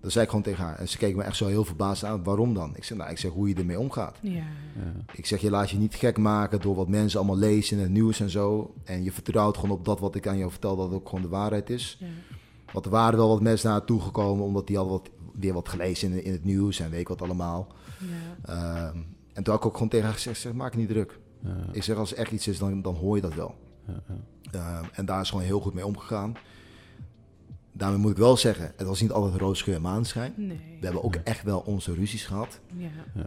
Dat 0.00 0.12
zei 0.12 0.24
ik 0.24 0.30
gewoon 0.30 0.44
tegen 0.44 0.64
haar. 0.64 0.78
En 0.78 0.88
ze 0.88 0.98
keek 0.98 1.16
me 1.16 1.22
echt 1.22 1.36
zo 1.36 1.46
heel 1.46 1.64
verbaasd 1.64 2.04
aan, 2.04 2.22
waarom 2.22 2.54
dan? 2.54 2.76
Ik 2.76 2.84
zeg, 2.84 2.98
nou, 2.98 3.10
ik 3.10 3.18
zeg, 3.18 3.30
hoe 3.30 3.48
je 3.48 3.54
ermee 3.54 3.78
omgaat. 3.78 4.18
Ja. 4.22 4.32
Ja. 4.32 4.44
Ik 5.12 5.26
zeg, 5.26 5.40
je 5.40 5.50
laat 5.50 5.70
je 5.70 5.78
niet 5.78 5.94
gek 5.94 6.18
maken 6.18 6.60
door 6.60 6.74
wat 6.74 6.88
mensen 6.88 7.18
allemaal 7.18 7.38
lezen 7.38 7.76
in 7.76 7.82
het 7.82 7.92
nieuws 7.92 8.20
en 8.20 8.30
zo. 8.30 8.74
En 8.84 9.04
je 9.04 9.12
vertrouwt 9.12 9.56
gewoon 9.56 9.76
op 9.76 9.84
dat 9.84 10.00
wat 10.00 10.14
ik 10.14 10.26
aan 10.26 10.38
jou 10.38 10.50
vertel, 10.50 10.76
dat 10.76 10.86
het 10.86 10.94
ook 10.94 11.08
gewoon 11.08 11.24
de 11.24 11.30
waarheid 11.30 11.70
is. 11.70 11.96
Ja. 12.00 12.06
Want 12.72 12.84
er 12.84 12.90
waren 12.90 13.18
wel 13.18 13.28
wat 13.28 13.40
mensen 13.40 13.68
naar 13.68 13.78
haar 13.78 13.86
toegekomen, 13.86 14.44
omdat 14.44 14.66
die 14.66 14.76
hadden 14.76 14.94
wat, 14.94 15.10
weer 15.32 15.52
wat 15.52 15.68
gelezen 15.68 16.12
in, 16.12 16.24
in 16.24 16.32
het 16.32 16.44
nieuws 16.44 16.80
en 16.80 16.90
weet 16.90 17.00
ik 17.00 17.08
wat 17.08 17.22
allemaal. 17.22 17.66
Ja. 18.46 18.88
Um, 18.88 19.06
en 19.36 19.42
toen 19.42 19.54
had 19.54 19.62
ik 19.62 19.66
ook 19.66 19.72
gewoon 19.72 19.88
tegen 19.88 20.04
haar 20.04 20.14
gezegd, 20.14 20.40
zeg, 20.40 20.52
maak 20.52 20.76
niet 20.76 20.88
druk. 20.88 21.18
Ja. 21.40 21.56
Ik 21.72 21.82
zeg, 21.82 21.96
als 21.96 22.12
er 22.12 22.18
echt 22.18 22.32
iets 22.32 22.48
is, 22.48 22.58
dan, 22.58 22.82
dan 22.82 22.94
hoor 22.94 23.16
je 23.16 23.22
dat 23.22 23.34
wel. 23.34 23.54
Ja, 23.86 24.02
ja. 24.50 24.78
Um, 24.78 24.88
en 24.92 25.06
daar 25.06 25.20
is 25.20 25.30
gewoon 25.30 25.44
heel 25.44 25.60
goed 25.60 25.74
mee 25.74 25.86
omgegaan. 25.86 26.34
Daarmee 27.72 27.98
moet 27.98 28.10
ik 28.10 28.16
wel 28.16 28.36
zeggen, 28.36 28.72
het 28.76 28.86
was 28.86 29.00
niet 29.00 29.12
altijd 29.12 29.40
roze 29.40 29.64
geur 29.64 29.74
en 29.74 29.80
maanschijn. 29.82 30.32
Nee. 30.36 30.76
We 30.80 30.84
hebben 30.84 31.04
ook 31.04 31.14
echt 31.14 31.42
wel 31.42 31.60
onze 31.60 31.94
ruzies 31.94 32.24
gehad. 32.24 32.60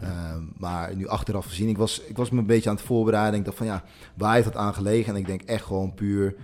Um, 0.02 0.52
maar 0.58 0.96
nu 0.96 1.08
achteraf 1.08 1.46
gezien, 1.46 1.68
ik 1.68 1.76
was, 1.76 2.00
ik 2.00 2.16
was 2.16 2.30
me 2.30 2.38
een 2.38 2.46
beetje 2.46 2.70
aan 2.70 2.76
het 2.76 2.84
voorbereiden. 2.84 3.38
Ik 3.38 3.44
dacht 3.44 3.56
van 3.56 3.66
ja, 3.66 3.84
waar 4.14 4.34
heeft 4.34 4.46
het 4.46 4.56
aan 4.56 4.74
gelegen? 4.74 5.14
En 5.14 5.20
ik 5.20 5.26
denk 5.26 5.42
echt 5.42 5.64
gewoon 5.64 5.94
puur 5.94 6.34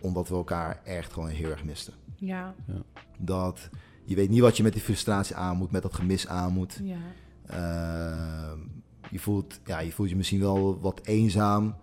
omdat 0.00 0.28
we 0.28 0.34
elkaar 0.34 0.80
echt 0.84 1.12
gewoon 1.12 1.28
heel 1.28 1.50
erg 1.50 1.64
misten. 1.64 1.94
Ja. 2.16 2.54
Dat 3.18 3.68
je 4.04 4.14
weet 4.14 4.30
niet 4.30 4.40
wat 4.40 4.56
je 4.56 4.62
met 4.62 4.72
die 4.72 4.82
frustratie 4.82 5.36
aan 5.36 5.56
moet, 5.56 5.70
met 5.70 5.82
dat 5.82 5.94
gemis 5.94 6.28
aan 6.28 6.52
moet. 6.52 6.80
Ja. 6.82 6.96
Uh, 7.50 8.58
je, 9.10 9.18
voelt, 9.18 9.60
ja, 9.64 9.78
je 9.78 9.92
voelt 9.92 10.08
je 10.08 10.16
misschien 10.16 10.40
wel 10.40 10.80
wat 10.80 11.00
eenzaam. 11.04 11.74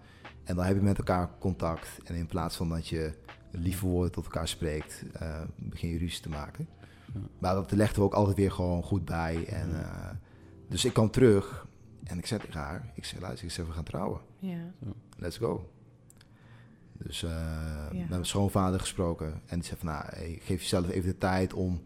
En 0.44 0.56
dan 0.56 0.66
heb 0.66 0.76
je 0.76 0.82
met 0.82 0.98
elkaar 0.98 1.30
contact. 1.40 1.88
En 2.04 2.16
in 2.16 2.26
plaats 2.28 2.56
van 2.56 2.70
dat 2.70 2.88
je 2.88 3.14
lieve 3.52 3.86
woorden 3.86 4.12
tot 4.12 4.24
elkaar 4.24 4.48
spreekt, 4.48 5.04
uh, 5.22 5.42
begin 5.56 5.90
je 5.90 5.98
ruzie 5.98 6.22
te 6.22 6.30
maken. 6.30 6.68
Ja. 7.14 7.20
Maar 7.40 7.56
dat 7.56 7.72
legden 7.72 7.98
we 7.98 8.04
ook 8.04 8.14
altijd 8.14 8.38
weer 8.38 8.52
gewoon 8.52 8.84
goed 8.84 9.06
bij. 9.06 9.46
En, 9.46 9.70
uh, 9.70 10.10
dus 10.68 10.86
ik 10.86 10.94
kwam 10.94 11.10
terug 11.12 11.68
en 12.04 12.18
ik 12.18 12.26
zei 12.26 12.40
tegen 12.40 12.60
haar, 12.60 12.92
ik 12.96 13.06
zei 13.06 13.22
luister, 13.22 13.46
ik 13.46 13.52
zeg 13.54 13.66
we 13.66 13.72
gaan 13.72 13.84
trouwen. 13.84 14.20
Ja. 14.40 14.72
Let's 15.18 15.38
go. 15.38 15.70
Dus 16.98 17.24
uh, 17.24 17.30
Ja. 17.30 18.00
met 18.00 18.10
mijn 18.10 18.26
schoonvader 18.26 18.80
gesproken. 18.80 19.42
En 19.46 19.60
die 19.60 19.68
zei 19.68 19.80
van, 19.80 19.90
nou, 19.90 20.06
hey, 20.08 20.40
geef 20.42 20.62
jezelf 20.62 20.90
even 20.90 21.10
de 21.10 21.18
tijd 21.18 21.54
om 21.54 21.82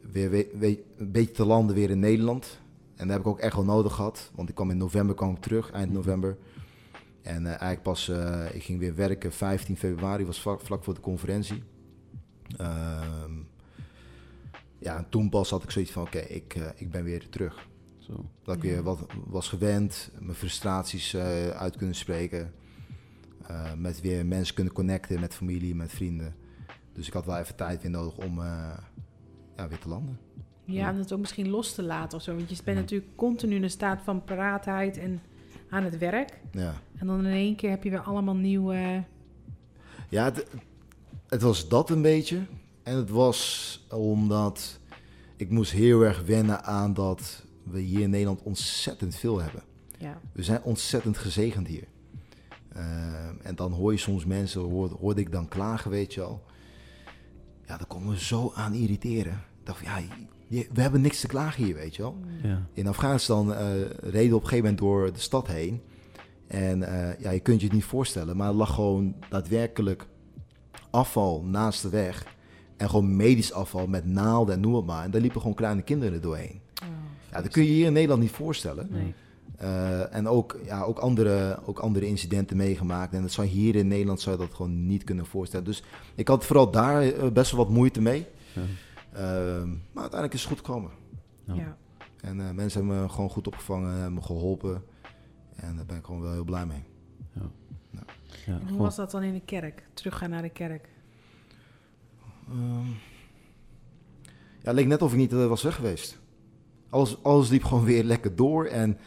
weer 0.00 0.30
we, 0.30 0.50
we, 0.58 0.84
een 0.96 1.12
beetje 1.12 1.34
te 1.34 1.44
landen 1.44 1.74
weer 1.74 1.90
in 1.90 1.98
Nederland. 1.98 2.60
En 2.98 3.06
dat 3.06 3.16
heb 3.16 3.20
ik 3.20 3.26
ook 3.26 3.38
echt 3.38 3.54
wel 3.54 3.64
nodig 3.64 3.94
gehad. 3.94 4.30
Want 4.34 4.48
ik 4.48 4.54
kwam 4.54 4.70
in 4.70 4.76
november 4.76 5.14
kwam 5.14 5.30
ik 5.30 5.40
terug, 5.40 5.70
eind 5.70 5.92
november. 5.92 6.38
En 7.22 7.42
uh, 7.42 7.48
eigenlijk 7.48 7.82
pas, 7.82 8.08
uh, 8.08 8.54
ik 8.54 8.62
ging 8.62 8.78
weer 8.78 8.94
werken 8.94 9.32
15 9.32 9.76
februari, 9.76 10.26
was 10.26 10.40
vlak, 10.40 10.60
vlak 10.60 10.84
voor 10.84 10.94
de 10.94 11.00
conferentie. 11.00 11.62
Uh, 12.60 13.24
ja, 14.78 14.96
en 14.96 15.06
toen 15.08 15.28
pas 15.28 15.50
had 15.50 15.62
ik 15.62 15.70
zoiets 15.70 15.90
van, 15.90 16.02
oké, 16.02 16.16
okay, 16.16 16.28
ik, 16.28 16.54
uh, 16.54 16.66
ik 16.74 16.90
ben 16.90 17.04
weer 17.04 17.28
terug. 17.28 17.68
Zo. 17.98 18.30
Dat 18.42 18.56
ik 18.56 18.62
weer 18.62 18.82
wat 18.82 19.06
was 19.26 19.48
gewend, 19.48 20.10
mijn 20.20 20.36
frustraties 20.36 21.16
uit 21.52 21.76
kunnen 21.76 21.94
spreken. 21.94 22.52
Met 23.76 24.00
weer 24.00 24.26
mensen 24.26 24.54
kunnen 24.54 24.72
connecten 24.72 25.20
met 25.20 25.34
familie, 25.34 25.74
met 25.74 25.92
vrienden. 25.92 26.34
Dus 26.92 27.06
ik 27.06 27.12
had 27.12 27.26
wel 27.26 27.38
even 27.38 27.56
tijd 27.56 27.82
weer 27.82 27.90
nodig 27.90 28.16
om 28.16 28.40
ja, 29.56 29.68
weer 29.68 29.78
te 29.78 29.88
landen. 29.88 30.18
Ja, 30.70 30.88
en 30.88 30.96
het 30.96 31.12
ook 31.12 31.18
misschien 31.18 31.48
los 31.48 31.74
te 31.74 31.82
laten 31.82 32.18
of 32.18 32.24
zo. 32.24 32.34
Want 32.34 32.50
je 32.50 32.62
bent 32.64 32.76
natuurlijk 32.76 33.16
continu 33.16 33.54
in 33.54 33.62
een 33.62 33.70
staat 33.70 34.00
van 34.02 34.24
paraatheid 34.24 34.98
en 34.98 35.20
aan 35.70 35.84
het 35.84 35.98
werk. 35.98 36.40
Ja, 36.52 36.74
En 36.98 37.06
dan 37.06 37.26
in 37.26 37.32
één 37.32 37.56
keer 37.56 37.70
heb 37.70 37.84
je 37.84 37.90
weer 37.90 38.00
allemaal 38.00 38.36
nieuwe... 38.36 39.04
ja 40.08 40.24
het, 40.24 40.46
het 41.28 41.42
was 41.42 41.68
dat 41.68 41.90
een 41.90 42.02
beetje. 42.02 42.40
En 42.82 42.96
het 42.96 43.10
was 43.10 43.86
omdat 43.90 44.78
ik 45.36 45.50
moest 45.50 45.72
heel 45.72 46.02
erg 46.02 46.22
wennen 46.22 46.64
aan 46.64 46.94
dat 46.94 47.44
we 47.62 47.80
hier 47.80 48.00
in 48.00 48.10
Nederland 48.10 48.42
ontzettend 48.42 49.16
veel 49.16 49.40
hebben. 49.40 49.62
Ja. 49.98 50.20
We 50.32 50.42
zijn 50.42 50.62
ontzettend 50.62 51.18
gezegend 51.18 51.66
hier. 51.66 51.84
Uh, 52.76 52.82
en 53.42 53.54
dan 53.54 53.72
hoor 53.72 53.92
je 53.92 53.98
soms 53.98 54.24
mensen, 54.24 54.60
hoorde, 54.60 54.94
hoorde 54.94 55.20
ik 55.20 55.32
dan 55.32 55.48
klagen, 55.48 55.90
weet 55.90 56.14
je 56.14 56.22
al. 56.22 56.44
Ja, 57.66 57.76
daar 57.76 57.86
komen 57.86 58.08
we 58.08 58.20
zo 58.20 58.52
aan 58.54 58.74
irriteren. 58.74 59.32
Ik 59.32 59.66
dacht 59.66 59.78
van, 59.78 59.88
ja, 59.88 60.14
je, 60.48 60.66
we 60.72 60.80
hebben 60.80 61.00
niks 61.00 61.20
te 61.20 61.26
klagen 61.26 61.64
hier, 61.64 61.74
weet 61.74 61.96
je 61.96 62.02
wel. 62.02 62.16
Ja. 62.42 62.66
In 62.72 62.86
Afghanistan 62.86 63.50
uh, 63.50 63.58
reden 64.00 64.30
we 64.30 64.36
op 64.36 64.42
een 64.42 64.48
gegeven 64.48 64.56
moment 64.58 64.78
door 64.78 65.12
de 65.12 65.18
stad 65.18 65.46
heen. 65.46 65.82
En 66.46 66.80
uh, 66.80 67.20
ja, 67.20 67.30
je 67.30 67.40
kunt 67.40 67.60
je 67.60 67.66
het 67.66 67.74
niet 67.74 67.84
voorstellen, 67.84 68.36
maar 68.36 68.48
er 68.48 68.54
lag 68.54 68.74
gewoon 68.74 69.14
daadwerkelijk 69.28 70.06
afval 70.90 71.42
naast 71.42 71.82
de 71.82 71.88
weg. 71.88 72.26
En 72.76 72.88
gewoon 72.90 73.16
medisch 73.16 73.52
afval 73.52 73.86
met 73.86 74.06
naalden 74.06 74.54
en 74.54 74.60
noem 74.60 74.74
het 74.74 74.86
maar. 74.86 75.04
En 75.04 75.10
daar 75.10 75.20
liepen 75.20 75.40
gewoon 75.40 75.56
kleine 75.56 75.82
kinderen 75.82 76.22
doorheen. 76.22 76.60
Oh, 76.82 76.88
ja, 77.32 77.42
dat 77.42 77.52
kun 77.52 77.62
je 77.62 77.68
hier 77.68 77.86
in 77.86 77.92
Nederland 77.92 78.20
niet 78.20 78.30
voorstellen. 78.30 78.88
nee. 78.90 79.14
Uh, 79.62 80.14
en 80.14 80.28
ook, 80.28 80.58
ja, 80.64 80.82
ook, 80.82 80.98
andere, 80.98 81.58
ook 81.64 81.78
andere 81.78 82.06
incidenten 82.06 82.56
meegemaakt. 82.56 83.14
En 83.14 83.22
dat 83.22 83.32
zou 83.32 83.46
hier 83.46 83.76
in 83.76 83.88
Nederland 83.88 84.20
zou 84.20 84.36
je 84.36 84.46
dat 84.46 84.54
gewoon 84.54 84.86
niet 84.86 85.04
kunnen 85.04 85.26
voorstellen. 85.26 85.64
Dus 85.64 85.82
ik 86.14 86.28
had 86.28 86.44
vooral 86.44 86.70
daar 86.70 87.06
uh, 87.06 87.26
best 87.32 87.50
wel 87.50 87.64
wat 87.64 87.74
moeite 87.74 88.00
mee. 88.00 88.26
Ja. 88.52 88.62
Uh, 89.12 89.20
maar 89.92 90.02
uiteindelijk 90.02 90.32
is 90.32 90.40
het 90.40 90.48
goed 90.48 90.66
gekomen. 90.66 90.90
Ja. 91.44 91.54
Ja. 91.54 91.76
En 92.20 92.38
uh, 92.38 92.50
mensen 92.50 92.80
hebben 92.80 93.02
me 93.02 93.08
gewoon 93.08 93.30
goed 93.30 93.46
opgevangen, 93.46 93.92
hebben 93.92 94.14
me 94.14 94.22
geholpen. 94.22 94.84
En 95.56 95.76
daar 95.76 95.86
ben 95.86 95.96
ik 95.96 96.04
gewoon 96.04 96.20
wel 96.20 96.32
heel 96.32 96.44
blij 96.44 96.66
mee. 96.66 96.84
Ja. 97.32 97.50
Ja. 97.90 98.02
Ja, 98.46 98.58
En 98.60 98.68
hoe 98.68 98.78
was 98.78 98.96
dat 98.96 99.10
dan 99.10 99.22
in 99.22 99.32
de 99.32 99.44
kerk? 99.44 99.88
Teruggaan 99.94 100.30
naar 100.30 100.42
de 100.42 100.48
kerk? 100.48 100.88
Um, 102.50 102.96
ja, 104.58 104.64
het 104.64 104.74
leek 104.74 104.86
net 104.86 105.02
of 105.02 105.12
ik 105.12 105.18
niet 105.18 105.32
uh, 105.32 105.46
was 105.46 105.62
weg 105.62 105.74
geweest. 105.74 106.18
Alles, 106.90 107.22
alles 107.22 107.48
liep 107.48 107.64
gewoon 107.64 107.84
weer 107.94 108.04
lekker 108.04 108.36
door. 108.36 108.66
En 108.66 108.98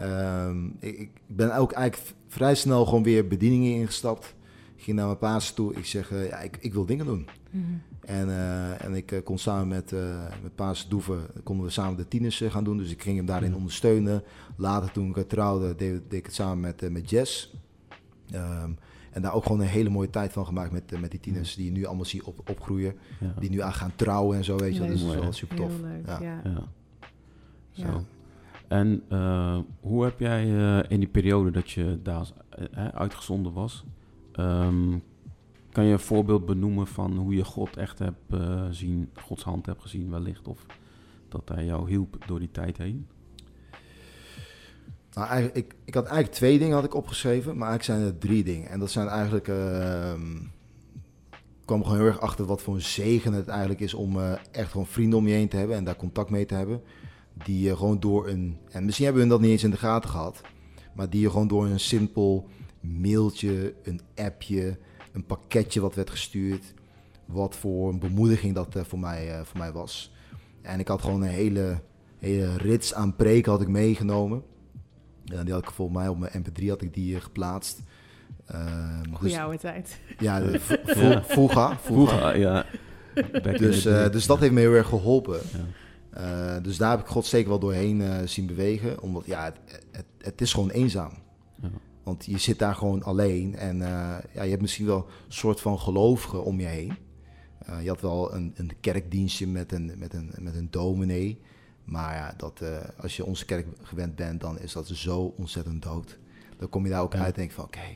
um, 0.00 0.76
ik, 0.80 0.98
ik, 0.98 1.10
ben 1.26 1.56
ook 1.56 1.72
eigenlijk 1.72 2.14
vrij 2.26 2.54
snel 2.54 2.84
gewoon 2.84 3.02
weer 3.02 3.28
bedieningen 3.28 3.74
ingestapt. 3.74 4.34
Ik 4.76 4.82
ging 4.82 4.96
naar 4.96 5.06
mijn 5.06 5.18
paas 5.18 5.52
toe. 5.52 5.74
Ik 5.74 5.84
zeg, 5.84 6.10
uh, 6.12 6.28
ja, 6.28 6.38
ik, 6.38 6.56
ik, 6.60 6.72
wil 6.72 6.86
dingen 6.86 7.06
doen. 7.06 7.28
Mm 7.50 7.64
-hmm. 7.64 7.82
En, 8.00 8.28
uh, 8.28 8.84
en 8.84 8.94
ik 8.94 9.20
kon 9.24 9.38
samen 9.38 9.68
met, 9.68 9.90
met 10.42 10.54
paas 10.54 10.88
Doeven, 10.88 11.26
konden 11.42 11.66
we 11.66 11.72
samen 11.72 11.96
de 11.96 12.08
tieners 12.08 12.42
gaan 12.46 12.64
doen. 12.64 12.76
Dus 12.76 12.90
ik 12.90 13.02
ging 13.02 13.16
hem 13.16 13.26
daarin 13.26 13.54
ondersteunen. 13.54 14.22
Later 14.56 14.92
toen 14.92 15.16
ik 15.16 15.28
trouwde, 15.28 15.74
deed, 15.74 16.00
deed, 16.08 16.18
ik 16.18 16.26
het 16.26 16.34
samen 16.34 16.60
met, 16.60 16.90
met 16.90 17.10
Jess. 17.10 17.54
Um, 18.34 18.78
en 19.16 19.22
daar 19.22 19.34
ook 19.34 19.42
gewoon 19.42 19.60
een 19.60 19.66
hele 19.66 19.88
mooie 19.88 20.10
tijd 20.10 20.32
van 20.32 20.46
gemaakt 20.46 20.72
met, 20.72 21.00
met 21.00 21.10
die 21.10 21.20
tieners 21.20 21.54
die 21.54 21.64
je 21.64 21.70
nu 21.70 21.84
allemaal 21.84 22.04
zie 22.04 22.26
op, 22.26 22.50
opgroeien. 22.50 22.94
Ja. 23.20 23.34
Die 23.38 23.50
nu 23.50 23.60
aan 23.60 23.72
gaan 23.72 23.92
trouwen 23.96 24.36
en 24.36 24.44
zo, 24.44 24.56
weet 24.56 24.74
je. 24.74 24.80
Leuk. 24.80 24.88
Dat 24.88 24.98
is 24.98 25.04
Mooi, 25.04 25.18
wel 25.18 25.32
super 25.32 25.56
tof. 25.56 25.72
Heel 25.72 25.80
leuk, 25.80 26.06
Ja. 26.06 26.20
ja. 26.20 26.40
Ja. 26.44 26.68
Ja. 27.70 27.92
Zo. 27.92 28.04
En 28.68 29.02
uh, 29.08 29.58
hoe 29.80 30.04
heb 30.04 30.20
jij 30.20 30.46
uh, 30.46 30.78
in 30.88 30.98
die 30.98 31.08
periode 31.08 31.50
dat 31.50 31.70
je 31.70 31.98
daar 32.02 32.26
uh, 32.58 32.88
uitgezonden 32.88 33.52
was, 33.52 33.84
um, 34.38 35.02
kan 35.72 35.84
je 35.84 35.92
een 35.92 35.98
voorbeeld 35.98 36.46
benoemen 36.46 36.86
van 36.86 37.16
hoe 37.16 37.34
je 37.34 37.44
God 37.44 37.76
echt 37.76 37.98
hebt 37.98 38.34
uh, 38.34 38.66
zien, 38.70 39.10
Gods 39.14 39.42
hand 39.42 39.66
hebt 39.66 39.82
gezien 39.82 40.10
wellicht, 40.10 40.48
of 40.48 40.66
dat 41.28 41.48
hij 41.48 41.64
jou 41.64 41.88
hielp 41.88 42.16
door 42.26 42.38
die 42.38 42.50
tijd 42.50 42.78
heen? 42.78 43.06
Nou, 45.12 45.50
ik, 45.52 45.74
ik 45.84 45.94
had 45.94 46.04
eigenlijk 46.04 46.34
twee 46.34 46.58
dingen 46.58 46.74
had 46.74 46.84
ik 46.84 46.94
opgeschreven, 46.94 47.56
maar 47.56 47.68
eigenlijk 47.68 48.00
zijn 48.00 48.12
er 48.12 48.18
drie 48.18 48.44
dingen. 48.44 48.68
En 48.68 48.78
dat 48.78 48.90
zijn 48.90 49.08
eigenlijk... 49.08 49.48
Uh, 49.48 50.12
kwam 51.66 51.82
gewoon 51.82 51.98
heel 51.98 52.06
erg 52.06 52.20
achter 52.20 52.44
wat 52.44 52.62
voor 52.62 52.74
een 52.74 52.80
zegen 52.80 53.32
het 53.32 53.48
eigenlijk 53.48 53.80
is 53.80 53.94
om 53.94 54.18
eh, 54.18 54.32
echt 54.50 54.70
gewoon 54.70 54.86
vrienden 54.86 55.18
om 55.18 55.26
je 55.26 55.34
heen 55.34 55.48
te 55.48 55.56
hebben 55.56 55.76
en 55.76 55.84
daar 55.84 55.96
contact 55.96 56.30
mee 56.30 56.46
te 56.46 56.54
hebben. 56.54 56.82
Die 57.44 57.60
je 57.60 57.76
gewoon 57.76 58.00
door 58.00 58.28
een, 58.28 58.56
en 58.70 58.84
misschien 58.84 59.04
hebben 59.04 59.22
hun 59.22 59.32
dat 59.32 59.40
niet 59.40 59.50
eens 59.50 59.64
in 59.64 59.70
de 59.70 59.76
gaten 59.76 60.10
gehad, 60.10 60.40
maar 60.94 61.10
die 61.10 61.20
je 61.20 61.30
gewoon 61.30 61.48
door 61.48 61.66
een 61.66 61.80
simpel 61.80 62.48
mailtje, 62.86 63.74
een 63.82 64.00
appje, 64.14 64.78
een 65.12 65.26
pakketje 65.26 65.80
wat 65.80 65.94
werd 65.94 66.10
gestuurd, 66.10 66.74
wat 67.24 67.56
voor 67.56 67.88
een 67.88 67.98
bemoediging 67.98 68.54
dat 68.54 68.76
eh, 68.76 68.84
voor, 68.84 68.98
mij, 68.98 69.38
eh, 69.38 69.44
voor 69.44 69.58
mij 69.58 69.72
was. 69.72 70.14
En 70.62 70.80
ik 70.80 70.88
had 70.88 71.02
gewoon 71.02 71.22
een 71.22 71.28
hele, 71.28 71.80
hele 72.18 72.56
rits 72.56 72.94
aan 72.94 73.16
preken 73.16 73.52
had 73.52 73.60
ik 73.60 73.68
meegenomen. 73.68 74.42
Ja, 75.24 75.44
die 75.44 75.52
had 75.52 75.62
ik 75.62 75.70
volgens 75.70 75.98
mij 75.98 76.08
op 76.08 76.18
mijn 76.18 76.44
mp3 76.44 76.68
had 76.68 76.82
ik 76.82 76.94
die 76.94 77.16
eh, 77.16 77.22
geplaatst. 77.22 77.82
Ehm, 78.46 79.12
Goeie 79.12 79.32
dus, 79.32 79.42
oude 79.42 79.58
tijd. 79.58 80.00
ja, 80.18 80.42
vroeger, 81.26 81.76
vroeger. 81.80 82.38
Ja. 82.38 82.66
Dus, 83.56 83.84
eh, 83.84 84.10
dus 84.10 84.26
dat 84.26 84.40
heeft 84.40 84.52
me 84.52 84.60
heel 84.60 84.72
erg 84.72 84.88
geholpen. 84.88 85.40
Ja. 85.52 85.64
Eh, 86.56 86.62
dus 86.62 86.76
daar 86.76 86.90
heb 86.90 87.00
ik 87.00 87.06
God 87.06 87.26
zeker 87.26 87.48
wel 87.48 87.58
doorheen 87.58 88.28
zien 88.28 88.46
bewegen. 88.46 89.00
Omdat 89.02 89.26
ja, 89.26 89.44
het, 89.44 89.84
het, 89.92 90.06
het 90.18 90.40
is 90.40 90.52
gewoon 90.52 90.70
eenzaam. 90.70 91.12
Ja. 91.62 91.68
Want 92.06 92.24
je 92.24 92.38
zit 92.38 92.58
daar 92.58 92.74
gewoon 92.74 93.02
alleen. 93.02 93.56
En 93.56 93.82
eh, 93.82 93.88
ja, 94.34 94.42
je 94.42 94.50
hebt 94.50 94.60
misschien 94.60 94.86
wel 94.86 95.06
een 95.26 95.32
soort 95.32 95.60
van 95.60 95.78
gelovigen 95.78 96.44
om 96.44 96.60
je 96.60 96.66
heen. 96.66 96.96
Eh, 97.58 97.82
je 97.82 97.88
had 97.88 98.00
wel 98.00 98.34
een, 98.34 98.52
een 98.56 98.70
kerkdienstje 98.80 99.46
met 99.46 99.72
een, 99.72 99.92
met, 99.96 100.14
een, 100.14 100.30
met 100.38 100.56
een 100.56 100.68
dominee. 100.70 101.40
Maar 101.84 102.14
ja, 102.14 102.34
dat, 102.36 102.60
eh, 102.60 102.76
als 103.00 103.16
je 103.16 103.24
onze 103.24 103.44
kerk 103.44 103.66
gewend 103.82 104.16
bent, 104.16 104.40
dan 104.40 104.58
is 104.58 104.72
dat 104.72 104.86
zo 104.86 105.34
ontzettend 105.36 105.82
dood. 105.82 106.18
Dan 106.58 106.68
kom 106.68 106.84
je 106.84 106.90
daar 106.90 107.02
ook 107.02 107.12
Ja. 107.12 107.18
uit 107.18 107.34
en 107.34 107.40
denk 107.40 107.52
van 107.52 107.64
oké, 107.64 107.88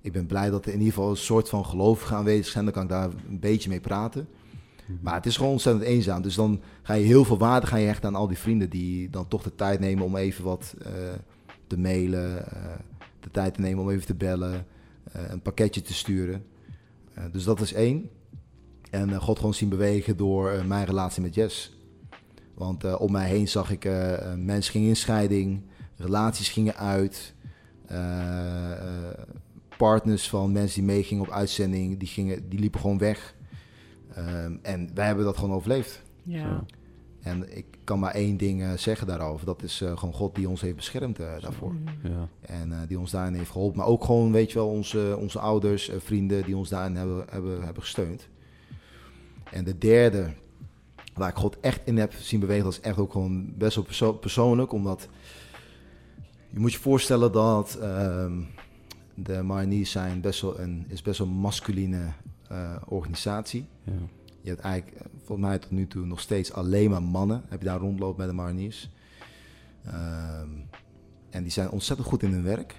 ik 0.00 0.12
ben 0.12 0.26
blij 0.26 0.50
dat 0.50 0.66
er 0.66 0.72
in 0.72 0.78
ieder 0.78 0.94
geval 0.94 1.10
een 1.10 1.16
soort 1.16 1.48
van 1.48 1.64
gelovigen 1.64 2.16
aanwezig 2.16 2.46
zijn. 2.52 2.64
Dan 2.64 2.72
kan 2.72 2.82
ik 2.82 2.88
daar 2.88 3.10
een 3.28 3.40
beetje 3.40 3.68
mee 3.68 3.80
praten. 3.80 4.28
Mhm. 4.86 4.98
Maar 5.02 5.14
het 5.14 5.26
is 5.26 5.36
gewoon 5.36 5.52
ontzettend 5.52 5.84
eenzaam. 5.84 6.22
Dus 6.22 6.34
dan 6.34 6.60
ga 6.82 6.94
je 6.94 7.04
heel 7.04 7.24
veel 7.24 7.38
waarde 7.38 7.66
gaan 7.66 7.80
je 7.80 7.86
hechten 7.86 8.08
aan 8.08 8.14
al 8.14 8.28
die 8.28 8.38
vrienden 8.38 8.70
die 8.70 9.10
dan 9.10 9.28
toch 9.28 9.42
de 9.42 9.54
tijd 9.54 9.80
nemen 9.80 10.04
om 10.04 10.16
even 10.16 10.44
wat 10.44 10.74
te 11.66 11.78
mailen. 11.78 12.44
De 13.20 13.30
tijd 13.30 13.54
te 13.54 13.60
nemen 13.60 13.82
om 13.84 13.90
even 13.90 14.06
te 14.06 14.14
bellen. 14.14 14.66
eh, 15.12 15.22
een 15.30 15.42
pakketje 15.42 15.82
te 15.82 15.94
sturen. 15.94 16.44
Eh, 17.14 17.24
dus 17.32 17.44
dat 17.44 17.60
is 17.60 17.72
één. 17.72 18.10
En 18.90 19.10
eh, 19.10 19.16
God 19.20 19.36
gewoon 19.38 19.54
zien 19.54 19.68
bewegen 19.68 20.16
door 20.16 20.64
mijn 20.66 20.84
relatie 20.86 21.22
met 21.22 21.34
Jess. 21.34 21.76
Want 22.54 22.84
eh, 22.84 23.00
om 23.00 23.12
mij 23.12 23.28
heen 23.28 23.48
zag 23.48 23.70
ik 23.70 23.84
mensen 24.36 24.72
gingen 24.72 24.88
in 24.88 24.96
scheiding. 24.96 25.62
Relaties 25.96 26.48
gingen 26.48 26.76
uit. 26.76 27.34
eh, 27.86 28.72
eh, 28.72 28.78
partners 29.76 30.28
van 30.28 30.52
mensen 30.52 30.74
die 30.84 30.92
meegingen 30.94 31.22
op 31.24 31.30
uitzending, 31.30 31.98
die, 31.98 32.08
gingen, 32.08 32.48
die 32.48 32.58
liepen 32.58 32.80
gewoon 32.80 32.98
weg. 32.98 33.34
Ehm, 34.14 34.56
en 34.62 34.90
wij 34.94 35.06
hebben 35.06 35.24
dat 35.24 35.36
gewoon 35.36 35.54
overleefd. 35.56 36.02
Ja. 36.22 36.42
Zo. 36.48 36.64
En 37.22 37.56
ik 37.56 37.66
kan 37.84 37.98
maar 37.98 38.14
één 38.14 38.36
ding 38.36 38.62
eh, 38.62 38.72
zeggen 38.72 39.06
daarover. 39.06 39.46
Dat 39.46 39.62
is 39.62 39.80
eh, 39.80 39.98
gewoon 39.98 40.14
God 40.14 40.34
die 40.34 40.48
ons 40.48 40.60
heeft 40.60 40.76
beschermd 40.76 41.18
eh, 41.18 41.40
daarvoor. 41.40 41.72
Mhm. 41.72 42.12
Ja. 42.12 42.28
En 42.40 42.72
eh, 42.72 42.78
die 42.88 42.98
ons 42.98 43.10
daarin 43.10 43.34
heeft 43.34 43.50
geholpen. 43.50 43.78
Maar 43.78 43.86
ook 43.86 44.04
gewoon, 44.04 44.32
weet 44.32 44.52
je 44.52 44.58
wel, 44.58 44.68
onze, 44.68 45.16
onze 45.18 45.38
ouders, 45.38 45.90
vrienden 45.98 46.44
die 46.44 46.56
ons 46.56 46.68
daarin 46.68 46.96
hebben, 46.96 47.24
hebben, 47.30 47.62
hebben 47.64 47.82
gesteund. 47.82 48.28
En 49.52 49.64
de 49.64 49.78
derde, 49.78 50.32
waar 51.14 51.28
ik 51.28 51.36
God 51.36 51.60
echt 51.60 51.80
in 51.84 51.98
heb 51.98 52.12
zien 52.12 52.40
bewegen, 52.40 52.64
dat 52.64 52.72
is 52.72 52.80
echt 52.80 52.98
ook 52.98 53.12
gewoon 53.12 53.52
best 53.56 53.74
wel 53.74 53.84
perso- 53.84 54.12
persoonlijk. 54.12 54.72
Omdat 54.72 55.08
je 56.50 56.60
moet 56.60 56.72
je 56.72 56.78
voorstellen 56.78 57.32
dat 57.32 57.74
ehm, 57.80 58.40
de 59.14 59.42
Mariniers 59.42 59.90
zijn 59.90 60.20
best 60.20 60.40
wel 60.40 60.60
een, 60.60 60.84
is 60.88 61.02
best 61.02 61.18
wel 61.18 61.28
een 61.28 61.34
masculine 61.34 62.12
eh, 62.48 62.76
organisatie. 62.88 63.66
Ja. 63.84 63.92
Je 64.40 64.48
hebt 64.48 64.60
eigenlijk, 64.60 65.00
eh, 65.00 65.06
volgens 65.16 65.48
mij 65.48 65.58
tot 65.58 65.70
nu 65.70 65.86
toe, 65.86 66.06
nog 66.06 66.20
steeds 66.20 66.52
alleen 66.52 66.90
maar 66.90 67.02
mannen. 67.02 67.42
Heb 67.48 67.60
je 67.60 67.66
daar 67.66 67.78
rondloopt 67.78 68.16
bij 68.16 68.26
de 68.26 68.32
mariniers. 68.32 68.90
Ehm, 69.84 70.48
en 71.30 71.42
die 71.42 71.52
zijn 71.52 71.70
ontzettend 71.70 72.08
goed 72.08 72.22
in 72.22 72.32
hun 72.32 72.42
werk. 72.42 72.74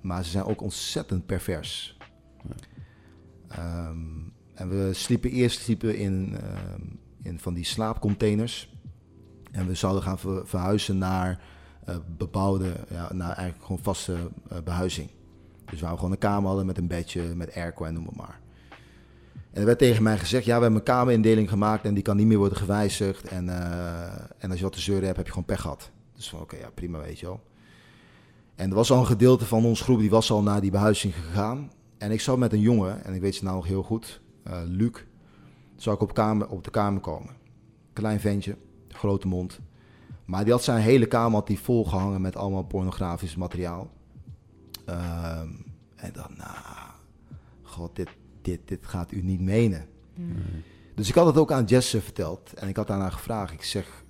Maar 0.00 0.24
ze 0.24 0.30
zijn 0.30 0.44
ook 0.44 0.60
ontzettend 0.62 1.26
pervers. 1.26 1.98
Ja. 2.48 2.54
Ehm, 3.48 3.98
en 4.54 4.68
we 4.68 4.90
sliepen 4.92 5.30
eerst 5.30 5.60
sliepen 5.60 5.96
in, 5.98 6.36
ehm, 6.40 6.80
in 7.22 7.38
van 7.38 7.54
die 7.54 7.64
slaapcontainers. 7.64 8.74
En 9.52 9.66
we 9.66 9.74
zouden 9.74 10.02
gaan 10.02 10.18
ver- 10.18 10.46
verhuizen 10.46 10.98
naar 10.98 11.40
eh, 11.84 11.96
bebouwde, 12.16 12.72
ja, 12.90 13.12
naar 13.12 13.32
eigenlijk 13.36 13.64
gewoon 13.64 13.82
vaste 13.82 14.30
eh, 14.48 14.58
behuizing. 14.64 15.10
Dus 15.70 15.80
waar 15.80 15.90
we 15.90 15.96
gewoon 15.96 16.12
een 16.12 16.18
kamer 16.18 16.46
hadden 16.48 16.66
met 16.66 16.78
een 16.78 16.86
bedje, 16.86 17.22
met 17.34 17.54
airco 17.54 17.84
en 17.84 17.94
noem 17.94 18.08
maar. 18.16 18.39
En 19.52 19.60
er 19.60 19.66
werd 19.66 19.78
tegen 19.78 20.02
mij 20.02 20.18
gezegd, 20.18 20.44
ja, 20.44 20.56
we 20.56 20.62
hebben 20.62 20.78
een 20.78 20.84
kamerindeling 20.84 21.48
gemaakt 21.48 21.84
en 21.84 21.94
die 21.94 22.02
kan 22.02 22.16
niet 22.16 22.26
meer 22.26 22.38
worden 22.38 22.58
gewijzigd. 22.58 23.28
En, 23.28 23.48
eh, 23.48 24.12
en 24.38 24.50
als 24.50 24.58
je 24.58 24.64
wat 24.64 24.72
te 24.72 24.80
zeuren 24.80 25.04
hebt, 25.04 25.16
heb 25.16 25.26
je 25.26 25.32
gewoon 25.32 25.46
pech 25.46 25.60
gehad. 25.60 25.90
Dus 26.14 26.28
van, 26.28 26.40
oké, 26.40 26.56
ja, 26.56 26.70
prima, 26.74 27.00
weet 27.00 27.18
je 27.18 27.26
wel. 27.26 27.40
En 28.54 28.68
er 28.70 28.74
was 28.74 28.90
al 28.90 29.00
een 29.00 29.06
gedeelte 29.06 29.46
van 29.46 29.64
ons 29.64 29.80
groep, 29.80 29.98
die 29.98 30.10
was 30.10 30.30
al 30.30 30.42
naar 30.42 30.60
die 30.60 30.70
behuizing 30.70 31.14
gegaan. 31.14 31.70
En 31.98 32.10
ik 32.10 32.20
zat 32.20 32.38
met 32.38 32.52
een 32.52 32.60
jongen, 32.60 33.04
en 33.04 33.14
ik 33.14 33.20
weet 33.20 33.34
zijn 33.34 33.46
naam 33.46 33.54
nog 33.54 33.66
heel 33.66 33.82
goed, 33.82 34.20
eh, 34.42 34.60
Luc. 34.64 35.04
Zou 35.76 35.96
ik 35.96 36.02
op, 36.02 36.14
kamer, 36.14 36.48
op 36.48 36.64
de 36.64 36.70
kamer 36.70 37.00
komen. 37.00 37.34
Klein 37.92 38.20
ventje, 38.20 38.56
grote 38.88 39.28
mond. 39.28 39.60
Maar 40.24 40.44
die 40.44 40.52
had 40.52 40.62
zijn 40.62 40.80
hele 40.82 41.06
kamer 41.06 41.38
had 41.38 41.46
die 41.46 41.58
volgehangen 41.58 42.20
met 42.20 42.36
allemaal 42.36 42.64
pornografisch 42.64 43.36
materiaal. 43.36 43.90
Ehm, 44.84 45.48
en 45.96 46.12
dacht, 46.12 46.36
nou, 46.36 46.90
god, 47.62 47.96
dit, 47.96 48.08
dit, 48.42 48.60
dit 48.64 48.86
gaat 48.86 49.12
u 49.12 49.22
niet 49.22 49.40
menen. 49.40 49.86
Dus 50.94 51.08
ik 51.08 51.14
had 51.14 51.26
het 51.26 51.36
ook 51.36 51.52
aan 51.52 51.64
Jesse 51.64 52.00
verteld. 52.00 52.52
En 52.54 52.68
ik 52.68 52.76
had 52.76 52.86
daarna 52.86 53.10
gevraagd. 53.10 53.52
Ik 53.52 53.62
zeg, 53.62 54.04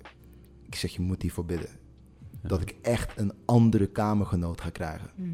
ik 0.65 0.75
zeg 0.75 0.91
je 0.91 1.01
moet 1.01 1.21
hiervoor 1.21 1.45
bidden. 1.45 1.69
Ja. 2.41 2.49
Dat 2.49 2.61
ik 2.61 2.75
echt 2.81 3.19
een 3.19 3.33
andere 3.45 3.87
kamergenoot 3.87 4.61
ga 4.61 4.69
krijgen. 4.69 5.09
Mhm. 5.15 5.29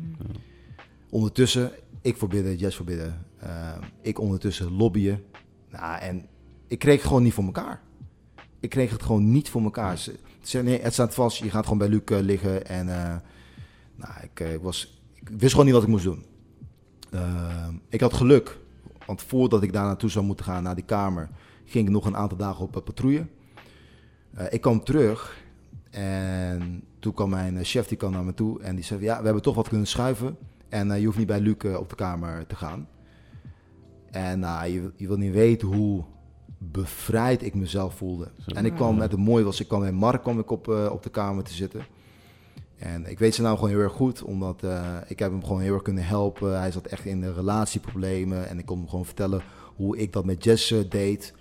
Ondertussen, 1.10 1.72
ik 2.02 2.18
voor 2.18 2.28
bidden, 2.28 2.56
Jess 2.56 2.76
voor 2.78 2.86
bidden. 2.86 3.26
Ehm, 3.40 3.82
ik 4.02 4.20
ondertussen 4.20 4.72
lobbyen. 4.72 5.24
Nou, 5.70 6.00
en 6.00 6.26
ik 6.68 6.80
kreeg 6.80 6.98
het 6.98 7.08
gewoon 7.08 7.24
niet 7.24 7.34
voor 7.34 7.44
elkaar. 7.44 7.82
Ik 8.60 8.70
kreeg 8.70 8.92
het 8.92 9.04
gewoon 9.04 9.32
niet 9.32 9.50
voor 9.50 9.64
elkaar. 9.64 9.98
Ze 9.98 10.16
ze 10.48 10.54
zei, 10.54 10.64
nee, 10.64 10.82
het 10.82 10.94
staat 10.94 11.14
vast. 11.14 11.38
Je 11.38 11.50
gaat 11.50 11.64
gewoon 11.64 11.78
bij 11.78 11.90
Luc 11.90 12.02
eh, 12.06 12.20
liggen. 12.20 12.66
En 12.66 12.90
eh, 12.90 13.16
nou, 13.96 14.14
ik, 14.24 14.40
eh, 14.40 14.56
was, 14.62 15.02
ik 15.14 15.30
wist 15.30 15.52
gewoon 15.52 15.66
niet 15.66 15.74
wat 15.74 15.84
ik 15.84 15.90
moest 15.90 16.04
doen. 16.04 16.26
Ehm, 17.12 17.74
ik 17.90 18.02
had 18.02 18.14
geluk. 18.14 18.60
Want 19.08 19.22
voordat 19.22 19.64
ik 19.64 19.74
daar 19.74 19.86
naartoe 19.86 20.10
zou 20.10 20.26
moeten 20.26 20.46
gaan, 20.46 20.64
naar 20.64 20.76
die 20.76 20.86
kamer, 20.86 21.30
ging 21.66 21.86
ik 21.86 21.94
nog 21.94 22.06
een 22.06 22.18
aantal 22.18 22.38
dagen 22.38 22.64
op 22.64 22.72
patrouille. 22.72 23.26
Eh, 24.34 24.46
ik 24.50 24.62
kwam 24.62 24.84
terug 24.84 25.44
en 25.90 26.84
toen 27.00 27.14
kwam 27.14 27.30
mijn 27.30 27.58
eh, 27.58 27.64
chef 27.64 27.88
die 27.88 27.98
kwam 27.98 28.12
naar 28.12 28.24
me 28.24 28.34
toe 28.34 28.62
en 28.62 28.76
die 28.76 28.84
zei: 28.84 29.02
Ja, 29.02 29.18
we 29.18 29.24
hebben 29.24 29.42
toch 29.42 29.56
wat 29.56 29.68
kunnen 29.68 29.88
schuiven. 29.88 30.38
En 30.70 30.92
eh, 30.92 31.00
je 31.00 31.06
hoeft 31.06 31.18
niet 31.18 31.28
bij 31.28 31.40
Luc 31.40 31.56
op 31.78 31.90
de 31.90 31.96
kamer 31.96 32.48
te 32.48 32.56
gaan. 32.56 32.88
En 34.12 34.40
nou, 34.40 34.68
je, 34.68 34.92
je 34.96 35.08
wil 35.08 35.18
niet 35.18 35.34
weten 35.34 35.68
hoe 35.68 36.04
bevrijd 36.58 37.44
ik 37.44 37.56
mezelf 37.56 37.96
voelde. 37.96 38.32
Zo. 38.46 38.56
En 38.56 38.66
ik 38.66 38.74
kwam 38.74 39.00
het 39.00 39.18
mooie 39.18 39.44
was, 39.44 39.60
ik 39.60 39.68
kwam 39.68 39.80
met 39.82 39.94
Mark 39.94 40.22
kwam 40.22 40.40
ik 40.40 40.52
op, 40.52 40.68
op 40.68 41.04
de 41.04 41.10
kamer 41.10 41.44
te 41.44 41.54
zitten. 41.54 41.82
En 42.78 43.10
ik 43.10 43.20
weet 43.20 43.36
zijn 43.36 43.48
naam 43.48 43.56
gewoon 43.56 43.70
heel 43.70 43.80
erg 43.80 43.94
goed, 43.94 44.24
omdat 44.24 44.64
eh, 44.64 44.96
ik 45.08 45.20
heb 45.20 45.32
hem 45.32 45.44
gewoon 45.44 45.62
heel 45.62 45.74
erg 45.74 45.82
kunnen 45.82 46.06
helpen. 46.06 46.60
Hij 46.60 46.72
zat 46.72 46.86
echt 46.86 47.06
in 47.06 47.22
de 47.22 47.34
relatieproblemen 47.34 48.48
en 48.50 48.60
ik 48.60 48.66
kon 48.66 48.78
hem 48.78 48.90
gewoon 48.90 49.06
vertellen 49.06 49.42
hoe 49.76 49.98
ik 49.98 50.14
dat 50.14 50.26
met 50.26 50.44
Jess 50.44 50.72
eh, 50.72 50.80
deed. 50.90 51.34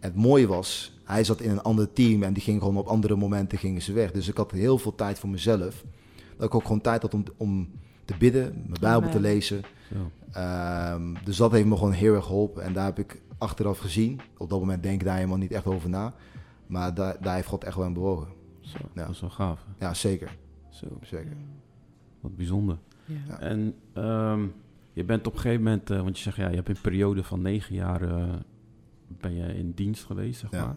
En 0.00 0.12
het 0.12 0.14
mooie 0.22 0.46
was, 0.46 0.98
hij 1.04 1.24
zat 1.24 1.40
in 1.40 1.50
een 1.50 1.62
ander 1.62 1.92
team 1.92 2.22
en 2.22 2.32
die 2.32 2.42
ging 2.42 2.60
gewoon 2.60 2.76
op 2.76 2.86
andere 2.86 3.16
momenten 3.16 3.58
gingen 3.58 3.82
ze 3.82 3.92
weg. 3.92 4.12
Dus 4.12 4.28
ik 4.28 4.36
had 4.36 4.50
heel 4.50 4.78
veel 4.78 4.94
tijd 4.94 5.18
voor 5.18 5.28
mezelf. 5.28 5.84
Dat 6.36 6.46
ik 6.46 6.54
ook 6.54 6.62
gewoon 6.62 6.80
tijd 6.80 7.02
had 7.02 7.14
om, 7.14 7.24
om 7.36 7.70
te 8.04 8.14
bidden, 8.18 8.62
mijn 8.66 8.80
Bijbel 8.80 9.10
te 9.10 9.20
lezen. 9.20 9.62
Zo. 9.92 10.10
Ehm, 10.32 11.14
dus 11.24 11.36
dat 11.36 11.52
heeft 11.52 11.66
me 11.66 11.76
gewoon 11.76 11.92
heel 11.92 12.14
erg 12.14 12.24
geholpen. 12.24 12.62
En 12.62 12.72
daar 12.72 12.84
heb 12.84 12.98
ik 12.98 13.20
achteraf 13.38 13.78
gezien. 13.78 14.20
Op 14.36 14.50
dat 14.50 14.60
moment 14.60 14.82
denk 14.82 15.00
ik 15.00 15.06
daar 15.06 15.16
helemaal 15.16 15.36
niet 15.36 15.52
echt 15.52 15.66
over 15.66 15.88
na. 15.88 16.14
Maar 16.66 16.94
daar, 16.94 17.16
daar 17.20 17.34
heeft 17.34 17.48
God 17.48 17.64
echt 17.64 17.76
wel 17.76 17.84
aan 17.84 17.92
bewogen. 17.92 18.28
Zo. 18.60 18.78
Ja. 18.94 19.04
Dat 19.04 19.14
is 19.14 19.20
wel 19.20 19.30
gaaf. 19.30 19.58
hè? 19.78 19.86
Ja, 19.86 19.94
zeker. 19.94 20.36
Zo. 20.76 20.86
zeker. 21.02 21.36
Wat 22.20 22.36
bijzonder. 22.36 22.78
Ja. 23.04 23.40
En 23.40 23.74
ehm, 23.92 24.46
je 24.92 25.04
bent 25.04 25.26
op 25.26 25.32
een 25.34 25.40
gegeven 25.40 25.62
moment, 25.64 25.90
eh, 25.90 26.02
want 26.02 26.16
je 26.16 26.22
zegt 26.22 26.36
ja, 26.36 26.48
je 26.48 26.56
hebt 26.56 26.68
een 26.68 26.80
periode 26.82 27.22
van 27.22 27.42
negen 27.42 27.74
jaar 27.74 28.02
eh, 28.02 28.32
ben 29.08 29.34
je 29.34 29.54
in 29.56 29.72
dienst 29.74 30.04
geweest, 30.04 30.40
zeg 30.40 30.50
Ja. 30.50 30.64
maar. 30.64 30.76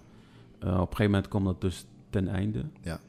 Eh, 0.60 0.68
op 0.74 0.80
een 0.80 0.95
gegeven 0.95 1.06
moment 1.06 1.28
kwam 1.28 1.43
dat 1.43 1.62
dus 1.62 1.86
ten 2.10 2.28
einde. 2.28 2.66
Ja. 2.82 3.00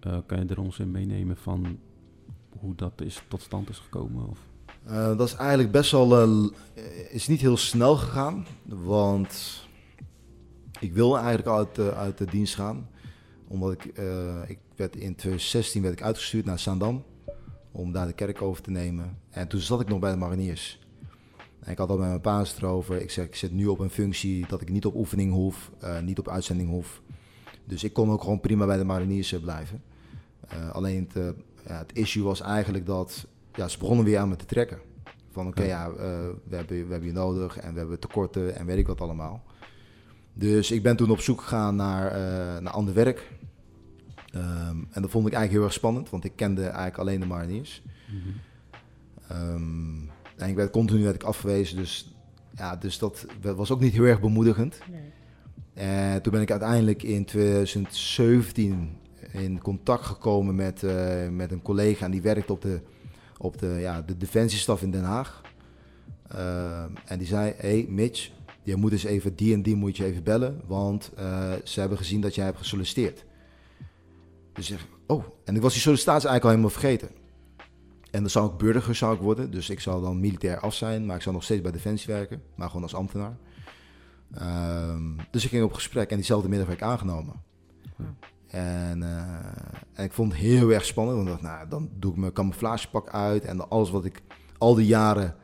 Eh, 0.00 0.18
kan 0.26 0.38
je 0.38 0.44
er 0.46 0.60
ons 0.60 0.78
in 0.78 0.90
meenemen 0.90 1.36
van 1.36 1.78
hoe 2.58 2.74
dat 2.74 3.00
is, 3.00 3.22
tot 3.28 3.40
stand 3.42 3.68
is 3.68 3.78
gekomen? 3.78 4.28
Of? 4.28 4.38
Eh, 4.84 5.16
dat 5.16 5.28
is 5.28 5.34
eigenlijk 5.34 5.70
best 5.70 5.90
wel. 5.90 6.50
is 7.10 7.28
niet 7.28 7.40
heel 7.40 7.56
snel 7.56 7.96
gegaan. 7.96 8.46
Want 8.62 9.64
ik 10.80 10.92
wilde 10.92 11.16
eigenlijk 11.18 11.48
uit, 11.48 11.78
uit 11.94 12.18
de 12.18 12.24
dienst 12.24 12.54
gaan. 12.54 12.88
Omdat 13.48 13.72
ik, 13.72 13.84
eh, 13.84 14.50
ik 14.50 14.58
werd 14.76 14.96
in 14.96 15.14
2016 15.14 15.82
werd 15.82 15.94
ik 15.94 16.02
uitgestuurd 16.02 16.44
naar 16.44 16.58
Zaandam. 16.58 17.04
Om 17.72 17.92
daar 17.92 18.06
de 18.06 18.12
kerk 18.12 18.42
over 18.42 18.62
te 18.62 18.70
nemen. 18.70 19.18
En 19.30 19.48
toen 19.48 19.60
zat 19.60 19.80
ik 19.80 19.88
nog 19.88 19.98
bij 19.98 20.10
de 20.10 20.16
mariniers. 20.16 20.80
En 21.60 21.72
ik 21.72 21.78
had 21.78 21.90
al 21.90 21.98
met 21.98 22.08
mijn 22.08 22.20
paas 22.20 22.56
erover. 22.56 23.00
Ik 23.00 23.10
zeg, 23.10 23.24
ik 23.24 23.34
zit 23.34 23.52
nu 23.52 23.66
op 23.66 23.78
een 23.78 23.90
functie 23.90 24.46
dat 24.48 24.60
ik 24.60 24.68
niet 24.68 24.86
op 24.86 24.94
oefening 24.94 25.32
hoef, 25.32 25.70
uh, 25.84 26.00
niet 26.00 26.18
op 26.18 26.28
uitzending 26.28 26.68
hoef. 26.68 27.02
Dus 27.64 27.84
ik 27.84 27.92
kon 27.92 28.10
ook 28.10 28.20
gewoon 28.20 28.40
prima 28.40 28.66
bij 28.66 28.76
de 28.76 28.84
mariniers 28.84 29.32
uh, 29.32 29.40
blijven. 29.40 29.82
Uh, 30.52 30.70
alleen 30.70 31.08
het, 31.12 31.34
ja, 31.66 31.78
het 31.78 31.92
issue 31.92 32.22
was 32.22 32.40
eigenlijk 32.40 32.86
dat 32.86 33.26
ja, 33.54 33.68
ze 33.68 33.78
begonnen 33.78 34.04
weer 34.04 34.18
aan 34.18 34.28
me 34.28 34.36
te 34.36 34.44
trekken. 34.44 34.78
Van 35.30 35.46
oké, 35.46 35.58
okay, 35.58 35.70
ja, 35.70 35.92
we, 35.92 36.56
hebben, 36.56 36.86
we 36.86 36.90
hebben 36.90 37.08
je 37.08 37.12
nodig 37.12 37.58
en 37.58 37.72
we 37.72 37.78
hebben 37.78 37.98
tekorten 37.98 38.56
en 38.56 38.66
weet 38.66 38.78
ik 38.78 38.86
wat 38.86 39.00
allemaal. 39.00 39.42
Dus 40.38 40.70
ik 40.70 40.82
ben 40.82 40.96
toen 40.96 41.10
op 41.10 41.20
zoek 41.20 41.40
gegaan 41.40 41.76
naar, 41.76 42.12
naar 42.62 42.72
ander 42.72 42.94
werk. 42.94 43.30
Um, 44.34 44.88
en 44.90 45.02
dat 45.02 45.10
vond 45.10 45.26
ik 45.26 45.32
eigenlijk 45.32 45.52
heel 45.52 45.62
erg 45.62 45.72
spannend, 45.72 46.10
want 46.10 46.24
ik 46.24 46.32
kende 46.36 46.62
eigenlijk 46.62 46.98
alleen 46.98 47.20
de 47.20 47.26
mariniers. 47.26 47.82
Mm 48.08 48.20
-hmm. 48.22 49.54
um, 49.54 50.10
en 50.36 50.48
ik 50.48 50.54
werd 50.54 50.70
continu 50.70 51.02
werd 51.02 51.14
ik 51.14 51.22
afgewezen, 51.22 51.76
dus, 51.76 52.14
ja, 52.56 52.76
dus 52.76 52.98
dat 52.98 53.26
was 53.40 53.70
ook 53.70 53.80
niet 53.80 53.92
heel 53.92 54.04
erg 54.04 54.20
bemoedigend. 54.20 54.78
Nee. 54.90 55.12
En 55.74 56.22
toen 56.22 56.32
ben 56.32 56.40
ik 56.40 56.50
uiteindelijk 56.50 57.02
in 57.02 57.24
2017 57.24 58.98
in 59.32 59.60
contact 59.60 60.04
gekomen 60.04 60.54
met, 60.54 60.82
uh, 60.82 61.28
met 61.28 61.52
een 61.52 61.62
collega 61.62 62.04
en 62.04 62.10
die 62.10 62.22
werkte 62.22 62.52
op 62.52 62.62
de, 62.62 62.80
op 63.38 63.58
de, 63.58 63.76
ja, 63.80 64.02
de 64.02 64.16
defensiestaf 64.16 64.82
in 64.82 64.90
Den 64.90 65.04
Haag. 65.04 65.40
Uh, 66.34 66.82
en 67.04 67.18
die 67.18 67.26
zei, 67.26 67.52
hey 67.56 67.86
Mitch, 67.88 68.30
je 68.66 68.76
moet 68.76 68.92
eens 68.92 69.04
even 69.04 69.36
die 69.36 69.54
en 69.54 69.62
die 69.62 69.76
moet 69.76 69.96
je 69.96 70.04
even 70.04 70.22
bellen, 70.22 70.60
want 70.66 71.12
uh, 71.18 71.52
ze 71.64 71.80
hebben 71.80 71.98
gezien 71.98 72.20
dat 72.20 72.34
jij 72.34 72.44
hebt 72.44 72.58
gesolliciteerd. 72.58 73.24
Dus 74.52 74.70
ik 74.70 74.78
zeg, 74.78 74.88
oh, 75.06 75.24
en 75.44 75.56
ik 75.56 75.62
was 75.62 75.72
die 75.72 75.82
sollicitatie 75.82 76.28
eigenlijk 76.28 76.44
al 76.44 76.50
helemaal 76.50 76.80
vergeten. 76.80 77.08
En 78.10 78.20
dan 78.20 78.30
zou 78.30 78.50
ik 78.50 78.56
burger 78.56 78.94
zou 78.94 79.14
ik 79.14 79.20
worden, 79.20 79.50
dus 79.50 79.70
ik 79.70 79.80
zou 79.80 80.02
dan 80.02 80.20
militair 80.20 80.60
af 80.60 80.74
zijn, 80.74 81.06
maar 81.06 81.16
ik 81.16 81.22
zou 81.22 81.34
nog 81.34 81.44
steeds 81.44 81.62
bij 81.62 81.72
Defensie 81.72 82.14
werken, 82.14 82.42
maar 82.54 82.66
gewoon 82.66 82.82
als 82.82 82.94
ambtenaar. 82.94 83.36
Um, 84.42 85.16
dus 85.30 85.44
ik 85.44 85.50
ging 85.50 85.64
op 85.64 85.72
gesprek 85.72 86.10
en 86.10 86.16
diezelfde 86.16 86.48
middag 86.48 86.66
werd 86.68 86.80
ik 86.80 86.86
aangenomen. 86.86 87.34
En, 88.46 89.00
uh, 89.00 89.20
en, 89.92 90.04
ik 90.04 90.12
vond 90.12 90.32
het 90.32 90.40
heel 90.40 90.70
erg 90.70 90.84
spannend, 90.84 91.16
want 91.16 91.28
ik 91.28 91.42
dacht, 91.42 91.54
nou, 91.54 91.68
dan 91.68 91.90
doe 91.98 92.10
ik 92.10 92.16
mijn 92.16 92.32
camouflagepak 92.32 93.10
uit 93.10 93.44
en 93.44 93.68
alles 93.68 93.90
wat 93.90 94.04
ik 94.04 94.22
al 94.58 94.74
die 94.74 94.86
jaren, 94.86 95.34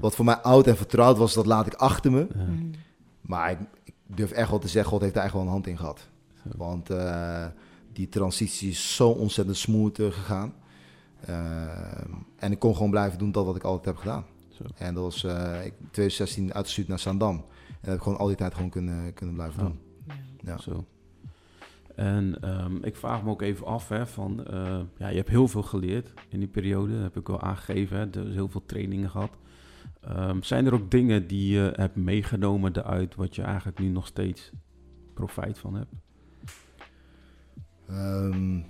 wat 0.00 0.14
voor 0.14 0.24
mij 0.24 0.36
oud 0.36 0.66
en 0.66 0.76
vertrouwd 0.76 1.18
was, 1.18 1.34
dat 1.34 1.46
laat 1.46 1.66
ik 1.66 1.74
achter 1.74 2.12
me. 2.12 2.26
Mm. 2.34 2.70
Maar 3.20 3.50
ik, 3.50 3.58
ik, 3.84 3.94
durf 4.06 4.30
echt 4.30 4.50
wel 4.50 4.58
te 4.58 4.68
zeggen, 4.68 4.90
God 4.90 5.00
heeft 5.00 5.14
daar 5.14 5.24
echt 5.24 5.32
wel 5.32 5.42
een 5.42 5.48
hand 5.48 5.66
in 5.66 5.78
gehad. 5.78 6.08
Want 6.42 6.90
uh, 6.90 7.46
die 7.92 8.08
transitie 8.08 8.70
is 8.70 8.96
zo 8.96 9.08
ontzettend 9.08 9.56
smooth 9.56 9.98
uh, 9.98 10.10
gegaan. 10.10 10.54
Uh, 11.28 11.34
en 12.36 12.52
ik 12.52 12.58
kon 12.58 12.74
gewoon 12.74 12.90
blijven 12.90 13.18
doen 13.18 13.32
dat 13.32 13.44
wat 13.44 13.56
ik 13.56 13.62
altijd 13.62 13.84
heb 13.84 13.96
gedaan. 13.96 14.24
Zo. 14.48 14.64
En 14.74 14.94
dat 14.94 15.02
was 15.02 15.24
uh, 15.24 15.64
ik 15.64 15.74
2016 15.78 16.54
uitgestuurd 16.54 16.88
naar 16.88 16.98
Sandam. 16.98 17.34
En 17.34 17.44
dat 17.66 17.90
heb 17.90 17.94
ik 17.94 18.02
gewoon 18.02 18.18
al 18.18 18.26
die 18.26 18.36
tijd 18.36 18.54
gewoon 18.54 18.70
kunnen, 18.70 19.14
kunnen 19.14 19.34
blijven 19.34 19.58
doen. 19.58 19.78
Ja. 20.44 20.58
Zo. 20.58 20.84
En 22.00 22.48
um, 22.64 22.84
ik 22.84 22.96
vraag 22.96 23.22
me 23.22 23.30
ook 23.30 23.42
even 23.42 23.66
af, 23.66 23.88
hè, 23.88 24.06
van, 24.06 24.44
uh, 24.50 24.80
ja, 24.96 25.08
je 25.08 25.16
hebt 25.16 25.28
heel 25.28 25.48
veel 25.48 25.62
geleerd 25.62 26.12
in 26.28 26.38
die 26.38 26.48
periode, 26.48 26.94
heb 26.94 27.16
ik 27.16 27.28
al 27.28 27.40
aangegeven, 27.40 27.98
hè, 27.98 28.10
dus 28.10 28.34
heel 28.34 28.48
veel 28.48 28.62
trainingen 28.66 29.10
gehad. 29.10 29.30
Um, 30.08 30.42
zijn 30.42 30.66
er 30.66 30.74
ook 30.74 30.90
dingen 30.90 31.26
die 31.26 31.52
je 31.52 31.72
hebt 31.76 31.96
meegenomen 31.96 32.76
eruit, 32.76 33.14
wat 33.14 33.34
je 33.34 33.42
eigenlijk 33.42 33.78
nu 33.78 33.88
nog 33.88 34.06
steeds 34.06 34.52
profijt 35.14 35.58
van 35.58 35.74
hebt? 35.74 35.92
Um, 37.90 38.64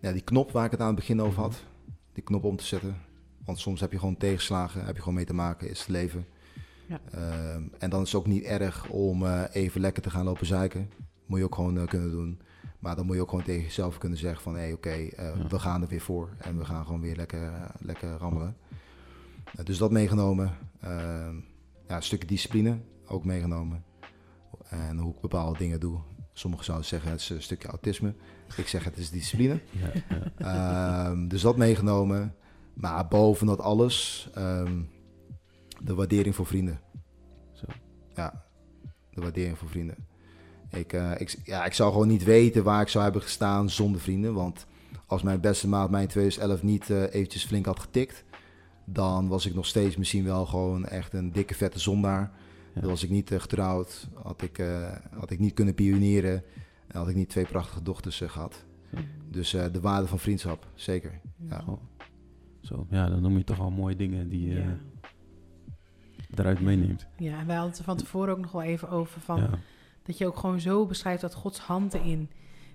ja, 0.00 0.12
die 0.12 0.22
knop 0.22 0.50
waar 0.50 0.64
ik 0.64 0.70
het 0.70 0.80
aan 0.80 0.86
het 0.86 0.96
begin 0.96 1.20
over 1.20 1.40
had, 1.40 1.64
die 2.12 2.24
knop 2.24 2.44
om 2.44 2.56
te 2.56 2.64
zetten. 2.64 2.96
Want 3.44 3.58
soms 3.58 3.80
heb 3.80 3.92
je 3.92 3.98
gewoon 3.98 4.16
tegenslagen, 4.16 4.84
heb 4.84 4.94
je 4.94 5.00
gewoon 5.00 5.14
mee 5.14 5.24
te 5.24 5.34
maken, 5.34 5.70
is 5.70 5.78
het 5.78 5.88
leven. 5.88 6.26
Ja. 6.86 7.00
Uh, 7.14 7.54
en 7.78 7.90
dan 7.90 8.02
is 8.02 8.12
het 8.12 8.20
ook 8.20 8.26
niet 8.26 8.44
erg 8.44 8.88
om 8.88 9.22
uh, 9.22 9.42
even 9.52 9.80
lekker 9.80 10.02
te 10.02 10.10
gaan 10.10 10.24
lopen 10.24 10.46
zeiken. 10.46 10.90
Moet 11.26 11.38
je 11.38 11.44
ook 11.44 11.54
gewoon 11.54 11.76
uh, 11.76 11.86
kunnen 11.86 12.10
doen. 12.10 12.40
Maar 12.78 12.96
dan 12.96 13.06
moet 13.06 13.14
je 13.14 13.22
ook 13.22 13.28
gewoon 13.28 13.44
tegen 13.44 13.62
jezelf 13.62 13.98
kunnen 13.98 14.18
zeggen 14.18 14.42
van... 14.42 14.54
hé, 14.54 14.60
hey, 14.60 14.72
oké, 14.72 14.88
okay, 14.88 15.12
ja. 15.16 15.46
we 15.48 15.58
gaan 15.58 15.82
er 15.82 15.88
weer 15.88 16.00
voor. 16.00 16.28
En 16.38 16.58
we 16.58 16.64
gaan 16.64 16.84
gewoon 16.84 17.00
weer 17.00 17.16
lekker, 17.16 17.52
lekker 17.78 18.16
rammelen. 18.16 18.56
Dus 19.64 19.78
dat 19.78 19.90
meegenomen. 19.90 20.56
Ehm, 20.80 21.36
ja, 21.88 21.96
een 21.96 22.02
stukje 22.02 22.26
discipline 22.26 22.78
ook 23.06 23.24
meegenomen. 23.24 23.84
En 24.68 24.98
hoe 24.98 25.14
ik 25.14 25.20
bepaalde 25.20 25.58
dingen 25.58 25.80
doe. 25.80 25.98
Sommigen 26.32 26.64
zouden 26.64 26.86
zeggen 26.86 27.10
het 27.10 27.20
is 27.20 27.28
een 27.28 27.42
stukje 27.42 27.68
autisme. 27.68 28.14
Ik 28.56 28.68
zeg 28.68 28.84
het 28.84 28.96
is 28.96 29.10
discipline. 29.10 29.60
Ja, 29.70 29.90
ja. 30.38 31.08
Um, 31.08 31.28
dus 31.28 31.42
dat 31.42 31.56
meegenomen. 31.56 32.34
Maar 32.74 33.08
boven 33.08 33.46
dat 33.46 33.60
alles, 33.60 34.28
um, 34.38 34.88
de 35.82 35.94
waardering 35.94 36.34
voor 36.34 36.46
vrienden. 36.46 36.80
Zo. 37.52 37.66
Ja, 38.14 38.44
de 39.10 39.20
waardering 39.20 39.58
voor 39.58 39.68
vrienden. 39.68 39.96
Ik, 40.70 40.92
uh, 40.92 41.20
ik, 41.20 41.36
ja, 41.44 41.64
ik 41.64 41.72
zou 41.72 41.92
gewoon 41.92 42.08
niet 42.08 42.24
weten 42.24 42.64
waar 42.64 42.80
ik 42.80 42.88
zou 42.88 43.04
hebben 43.04 43.22
gestaan 43.22 43.70
zonder 43.70 44.00
vrienden. 44.00 44.34
Want 44.34 44.66
als 45.06 45.22
mijn 45.22 45.40
beste 45.40 45.68
maat 45.68 45.90
mij 45.90 46.02
in 46.02 46.08
2011 46.08 46.62
niet 46.62 46.88
uh, 46.88 47.02
eventjes 47.02 47.44
flink 47.44 47.66
had 47.66 47.80
getikt... 47.80 48.24
dan 48.92 49.28
was 49.28 49.46
ik 49.46 49.54
nog 49.54 49.66
steeds 49.66 49.96
misschien 49.96 50.24
wel 50.24 50.46
gewoon 50.46 50.86
echt 50.86 51.12
een 51.12 51.32
dikke 51.32 51.54
vette 51.54 51.78
zondaar... 51.78 52.32
Ja. 52.74 52.80
Dan 52.80 52.90
was 52.90 53.02
ik 53.02 53.10
niet 53.10 53.30
uh, 53.30 53.40
getrouwd, 53.40 54.08
had 54.14 54.42
ik, 54.42 54.58
uh, 54.58 54.92
had 55.18 55.30
ik 55.30 55.38
niet 55.38 55.54
kunnen 55.54 55.74
pionieren, 55.74 56.42
had 56.92 57.08
ik 57.08 57.14
niet 57.14 57.28
twee 57.28 57.44
prachtige 57.44 57.82
dochters 57.82 58.20
uh, 58.20 58.28
gehad. 58.28 58.64
Ja. 58.90 58.98
Dus 59.30 59.50
de 59.50 59.80
waarde 59.80 60.06
van 60.06 60.18
vriendschap, 60.18 60.66
zeker. 60.74 61.20
Ja. 61.48 61.64
Oh. 61.66 61.80
Zo, 62.60 62.86
ja, 62.90 63.08
dan 63.08 63.22
noem 63.22 63.36
je 63.36 63.44
toch 63.44 63.60
al 63.60 63.70
mooie 63.70 63.96
dingen 63.96 64.28
die 64.28 64.48
je 64.48 64.64
eruit 66.34 66.60
meeneemt. 66.60 67.06
Ja, 67.16 67.38
en 67.38 67.46
wij 67.46 67.54
hadden 67.54 67.70
het 67.70 67.78
er 67.78 67.84
van 67.84 67.96
tevoren 67.96 68.32
ook 68.32 68.40
nog 68.40 68.52
wel 68.52 68.62
even 68.62 68.88
over 68.88 69.20
van 69.20 69.50
dat 70.02 70.18
je 70.18 70.26
ook 70.26 70.38
gewoon 70.38 70.60
zo 70.60 70.86
beschrijft 70.86 71.20
dat 71.20 71.34
Gods 71.34 71.58
hand 71.58 71.94
erin 71.94 72.30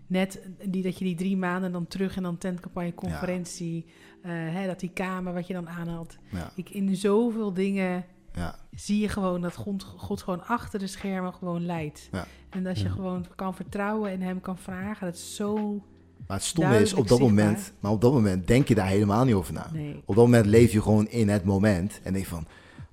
net 0.08 0.42
die, 0.68 0.84
dat 0.84 0.98
je 0.98 1.06
die 1.06 1.16
drie 1.16 1.38
maanden 1.38 1.72
dan 1.72 1.88
terug 1.88 2.16
en 2.16 2.24
dan 2.24 2.38
tentcampagne, 2.38 2.94
conferentie, 2.94 3.86
ja. 4.24 4.48
uh, 4.48 4.54
hè, 4.54 4.68
dat 4.68 4.80
die 4.80 4.92
kamer 4.94 5.34
wat 5.34 5.48
je 5.48 5.54
dan 5.54 5.70
aanhaalt. 5.70 6.18
Ja. 6.30 6.52
Ik 6.56 6.70
in 6.70 6.96
zoveel 6.96 7.54
dingen 7.54 8.06
ja. 8.34 8.56
zie 8.72 9.02
je 9.02 9.10
gewoon 9.10 9.42
dat 9.42 9.56
God, 9.56 9.84
God 9.84 10.22
gewoon 10.22 10.46
achter 10.46 10.80
de 10.80 10.88
schermen 10.88 11.34
gewoon 11.34 11.66
leidt. 11.66 12.10
Ja. 12.12 12.26
En 12.50 12.64
dat 12.64 12.80
je 12.80 12.90
gewoon 12.90 13.26
kan 13.36 13.56
vertrouwen 13.56 14.12
en 14.12 14.22
hem 14.22 14.42
kan 14.42 14.58
vragen, 14.58 15.06
dat 15.06 15.16
is 15.16 15.36
zo. 15.36 15.84
Maar 16.28 16.38
het 16.38 16.46
stomme 16.46 16.82
is 16.82 16.94
op 16.94 17.08
dat 17.08 17.20
moment, 17.20 17.74
maar 17.80 17.92
op 17.92 18.02
dat 18.02 18.14
moment 18.14 18.48
denk 18.48 18.68
je 18.68 18.76
daar 18.76 18.88
helemaal 18.88 19.26
niet 19.26 19.36
over 19.36 19.54
na. 19.54 19.70
Nee. 19.74 20.02
Op 20.06 20.16
dat 20.16 20.26
moment 20.26 20.46
leef 20.46 20.72
je 20.72 20.82
gewoon 20.82 21.08
in 21.08 21.30
het 21.30 21.44
moment 21.44 22.00
en 22.04 22.14
denk 22.14 22.26
van, 22.26 22.48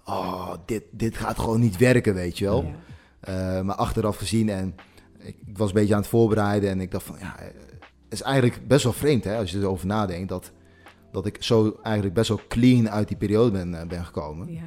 oh, 0.05 0.53
dit, 0.67 0.83
dit 0.91 1.17
gaat 1.17 1.39
gewoon 1.39 1.61
niet 1.61 1.77
werken, 1.77 2.15
weet 2.15 2.39
je 2.39 2.45
wel. 2.45 2.65
Uh, 3.29 3.61
maar 3.61 3.77
achteraf 3.77 4.17
gezien 4.17 4.49
en 4.49 4.75
ik, 5.21 5.37
ik, 5.47 5.57
was 5.59 5.69
een 5.69 5.75
beetje 5.75 5.95
aan 5.95 6.01
het 6.01 6.11
voorbereiden 6.11 6.71
en 6.71 6.81
ik 6.81 6.91
dacht 6.91 7.05
van, 7.05 7.17
ja, 7.19 7.37
het 7.39 8.19
is 8.19 8.23
eigenlijk 8.23 8.69
best 8.69 8.85
wel 8.85 8.93
vreemd 8.93 9.25
hè, 9.25 9.37
als 9.37 9.51
je 9.51 9.59
erover 9.59 9.87
nadenkt 9.87 10.29
dat, 10.29 10.53
dat 11.13 11.27
ik 11.27 11.43
zo 11.43 11.79
eigenlijk 11.83 12.15
best 12.15 12.29
wel 12.29 12.41
clean 12.49 12.91
uit 12.91 13.09
die 13.09 13.17
periode 13.17 13.51
ben, 13.51 13.73
uh, 13.73 13.83
ben 13.83 14.05
gekomen. 14.05 14.53
Ja. 14.53 14.63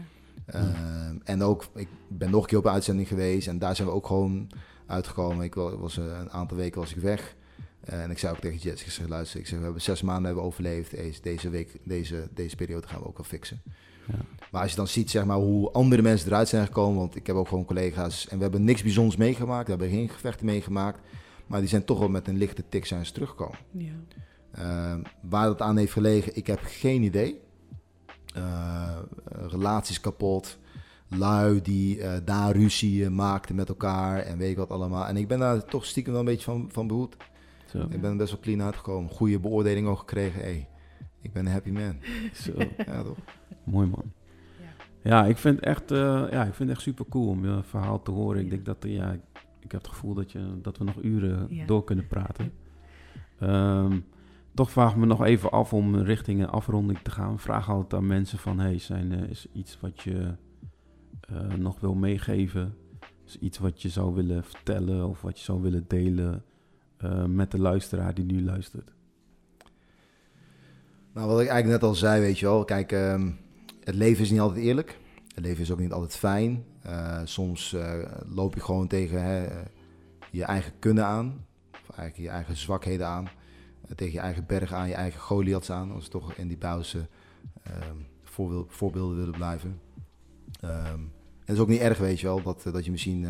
Uh, 0.55 0.61
en 1.23 1.43
ook, 1.43 1.65
ik 1.75 1.87
ben 2.07 2.31
nog 2.31 2.41
een 2.41 2.47
keer 2.47 2.57
op 2.57 2.67
uitzending 2.67 3.07
geweest 3.07 3.47
en 3.47 3.59
daar 3.59 3.75
zijn 3.75 3.87
we 3.87 3.93
ook 3.93 4.07
gewoon 4.07 4.49
uitgekomen. 4.87 5.45
Ik 5.45 5.53
was, 5.53 5.97
uh, 5.97 6.05
een 6.05 6.31
aantal 6.31 6.57
weken 6.57 6.79
was 6.79 6.95
ik 6.95 7.01
weg. 7.01 7.35
en 7.83 8.11
ik 8.11 8.19
zei 8.19 8.33
ook 8.33 8.39
tegen 8.39 8.57
Jets, 8.57 8.83
ik 8.83 8.91
zeg, 8.91 9.07
luister, 9.07 9.39
ik 9.39 9.47
zeg, 9.47 9.57
we 9.57 9.63
hebben 9.63 9.81
zes 9.81 10.01
maanden 10.01 10.25
hebben 10.25 10.43
overleefd. 10.43 10.91
Deze, 10.91 11.21
deze 11.21 11.49
week, 11.49 11.79
deze, 11.83 12.27
deze 12.33 12.55
periode 12.55 12.87
gaan 12.87 12.99
we 12.99 13.07
ook 13.07 13.17
wel 13.17 13.25
fixen. 13.25 13.61
Ja. 14.07 14.15
Maar 14.51 14.61
als 14.61 14.71
je 14.71 14.77
dan 14.77 14.87
ziet 14.87 15.09
zeg 15.09 15.25
maar, 15.25 15.37
hoe 15.37 15.71
andere 15.71 16.01
mensen 16.01 16.27
eruit 16.27 16.47
zijn 16.47 16.65
gekomen, 16.65 16.99
want 16.99 17.15
ik 17.15 17.27
heb 17.27 17.35
ook 17.35 17.47
gewoon 17.47 17.65
collega's 17.65 18.27
en 18.27 18.37
we 18.37 18.43
hebben 18.43 18.63
niks 18.63 18.83
bijzonders 18.83 19.15
meegemaakt, 19.15 19.65
we 19.65 19.71
hebben 19.71 19.89
geen 19.89 20.09
gevechten 20.09 20.45
meegemaakt, 20.45 20.99
maar 21.47 21.59
die 21.59 21.69
zijn 21.69 21.85
toch 21.85 21.99
wel 21.99 22.09
met 22.09 22.27
een 22.27 22.37
lichte 22.37 22.63
tik 22.69 22.85
zijn 22.85 23.05
ze 23.05 23.11
teruggekomen. 23.11 23.57
Ja. 23.71 23.93
Uh, 24.59 24.95
waar 25.21 25.45
dat 25.45 25.61
aan 25.61 25.77
heeft 25.77 25.91
gelegen, 25.91 26.35
ik 26.35 26.47
heb 26.47 26.59
geen 26.63 27.01
idee. 27.01 27.41
Uh, 28.37 28.97
relaties 29.47 29.99
kapot, 29.99 30.57
lui 31.07 31.61
die 31.61 31.97
uh, 31.97 32.13
daar 32.25 32.55
ruzie 32.55 33.09
maakten 33.09 33.55
met 33.55 33.69
elkaar 33.69 34.19
en 34.19 34.37
weet 34.37 34.51
ik 34.51 34.57
wat 34.57 34.69
allemaal. 34.69 35.07
En 35.07 35.17
ik 35.17 35.27
ben 35.27 35.39
daar 35.39 35.65
toch 35.65 35.85
stiekem 35.85 36.11
wel 36.11 36.21
een 36.21 36.27
beetje 36.27 36.51
van, 36.51 36.69
van 36.71 36.87
behoed. 36.87 37.17
Zo. 37.65 37.87
Ik 37.89 38.01
ben 38.01 38.17
best 38.17 38.31
wel 38.31 38.39
clean 38.39 38.61
uitgekomen. 38.61 39.11
Goede 39.11 39.39
beoordeling 39.39 39.87
ook 39.87 39.99
gekregen. 39.99 40.41
Hey, 40.41 40.67
ik 41.23 41.33
ben 41.33 41.45
een 41.45 41.51
happy 41.51 41.71
man. 41.71 41.95
Zo. 42.33 42.51
Ja, 42.85 43.03
toch? 43.03 43.17
Mooi 43.63 43.87
man. 43.87 44.11
Ja, 45.03 45.25
ik 45.25 45.37
vind, 45.37 45.59
echt, 45.59 45.91
uh, 45.91 46.25
ja, 46.31 46.43
ik 46.43 46.53
vind 46.53 46.69
het 46.69 46.77
echt 46.77 46.81
super 46.81 47.05
cool 47.09 47.27
om 47.27 47.45
je 47.45 47.63
verhaal 47.63 48.01
te 48.01 48.11
horen. 48.11 48.41
Ik 48.41 48.49
denk 48.49 48.65
dat, 48.65 48.77
ja, 48.79 49.11
ik 49.59 49.71
heb 49.71 49.81
het 49.81 49.87
gevoel 49.87 50.13
dat, 50.13 50.31
je, 50.31 50.59
dat 50.61 50.77
we 50.77 50.83
nog 50.83 51.01
uren 51.01 51.47
ja. 51.49 51.65
door 51.65 51.83
kunnen 51.83 52.07
praten. 52.07 52.51
Um, 53.41 54.05
toch 54.53 54.71
vraag 54.71 54.91
ik 54.91 54.97
me 54.97 55.05
nog 55.05 55.23
even 55.23 55.51
af 55.51 55.73
om 55.73 55.95
richting 55.95 56.41
een 56.41 56.49
afronding 56.49 56.99
te 56.99 57.11
gaan. 57.11 57.39
Vraag 57.39 57.69
altijd 57.69 58.01
aan 58.01 58.07
mensen 58.07 58.37
van, 58.37 58.59
hey, 58.59 58.79
zijn, 58.79 59.11
uh, 59.11 59.29
is 59.29 59.47
iets 59.53 59.79
wat 59.79 60.01
je 60.01 60.35
uh, 61.31 61.53
nog 61.53 61.79
wil 61.79 61.93
meegeven? 61.93 62.75
Is 63.25 63.39
iets 63.39 63.57
wat 63.57 63.81
je 63.81 63.89
zou 63.89 64.13
willen 64.13 64.43
vertellen 64.43 65.07
of 65.07 65.21
wat 65.21 65.37
je 65.37 65.43
zou 65.43 65.61
willen 65.61 65.85
delen 65.87 66.43
uh, 67.03 67.25
met 67.25 67.51
de 67.51 67.59
luisteraar 67.59 68.13
die 68.13 68.25
nu 68.25 68.43
luistert? 68.43 68.93
Nou, 71.13 71.27
wat 71.27 71.41
ik 71.41 71.47
eigenlijk 71.47 71.81
net 71.81 71.89
al 71.89 71.95
zei, 71.95 72.21
weet 72.21 72.39
je 72.39 72.45
wel. 72.45 72.65
Kijk, 72.65 72.91
um, 72.91 73.39
het 73.83 73.95
leven 73.95 74.23
is 74.23 74.31
niet 74.31 74.39
altijd 74.39 74.65
eerlijk. 74.65 74.97
Het 75.35 75.43
leven 75.43 75.61
is 75.61 75.71
ook 75.71 75.79
niet 75.79 75.91
altijd 75.91 76.15
fijn. 76.15 76.65
Eh, 76.81 77.21
soms 77.23 77.73
eh, 77.73 77.93
loop 78.25 78.53
je 78.53 78.61
gewoon 78.61 78.87
tegen 78.87 79.23
hè, 79.23 79.45
eh, 79.45 79.57
je 80.31 80.43
eigen 80.43 80.71
kunnen 80.79 81.05
aan. 81.05 81.45
Of 81.71 81.97
eigenlijk 81.97 82.17
je 82.17 82.29
eigen 82.29 82.57
zwakheden 82.57 83.07
aan. 83.07 83.29
Tegen 83.95 84.13
je 84.13 84.19
eigen 84.19 84.45
berg 84.45 84.73
aan, 84.73 84.87
je 84.87 84.93
eigen 84.93 85.19
Goliaths 85.19 85.71
aan. 85.71 85.91
Als 85.91 86.03
we 86.03 86.09
toch 86.09 86.33
in 86.33 86.47
die 86.47 86.57
Bijbelse 86.57 87.07
ehm, 87.63 87.97
voorbeeld- 88.23 88.73
voorbeelden 88.73 89.17
willen 89.17 89.37
blijven. 89.37 89.79
Ehm, 90.59 90.99
en 90.99 91.11
het 91.39 91.55
is 91.55 91.59
ook 91.59 91.67
niet 91.67 91.79
erg, 91.79 91.97
weet 91.97 92.19
je 92.19 92.27
wel, 92.27 92.41
dat, 92.41 92.63
dat 92.63 92.85
je 92.85 92.91
misschien 92.91 93.27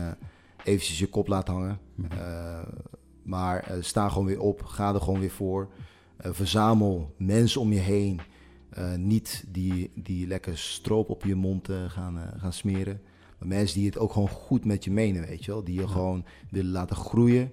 eventjes 0.64 1.00
je 1.00 1.08
kop 1.08 1.28
laat 1.28 1.48
hangen. 1.48 1.80
Mhm. 1.96 2.16
Maar 3.24 3.66
sta 3.80 4.10
gewoon 4.10 4.26
weer 4.26 4.40
op, 4.40 4.64
ga 4.64 4.94
er 4.94 5.02
gewoon 5.02 5.20
weer 5.20 5.32
voor. 5.32 5.70
Eh, 6.24 6.32
verzamel 6.34 7.14
mensen 7.18 7.62
om 7.62 7.74
je 7.74 7.80
heen. 7.80 8.20
Eh, 8.70 8.96
niet 8.96 9.44
die, 9.48 9.92
die 9.96 10.28
lekker 10.28 10.58
stroop 10.58 11.10
op 11.10 11.24
je 11.24 11.36
mond 11.36 11.70
eh, 11.70 11.76
gaan, 11.88 12.20
gaan 12.38 12.54
smeren. 12.54 13.02
Maar 13.40 13.48
mensen 13.48 13.78
die 13.78 13.86
het 13.88 13.98
ook 13.98 14.14
gewoon 14.14 14.30
goed 14.30 14.66
met 14.66 14.84
je 14.84 14.92
menen, 14.92 15.28
weet 15.28 15.46
je 15.46 15.52
wel. 15.52 15.64
Die 15.64 15.76
je 15.76 15.82
Ja. 15.82 15.88
gewoon 15.88 16.26
willen 16.50 16.72
laten 16.72 16.96
groeien. 16.96 17.52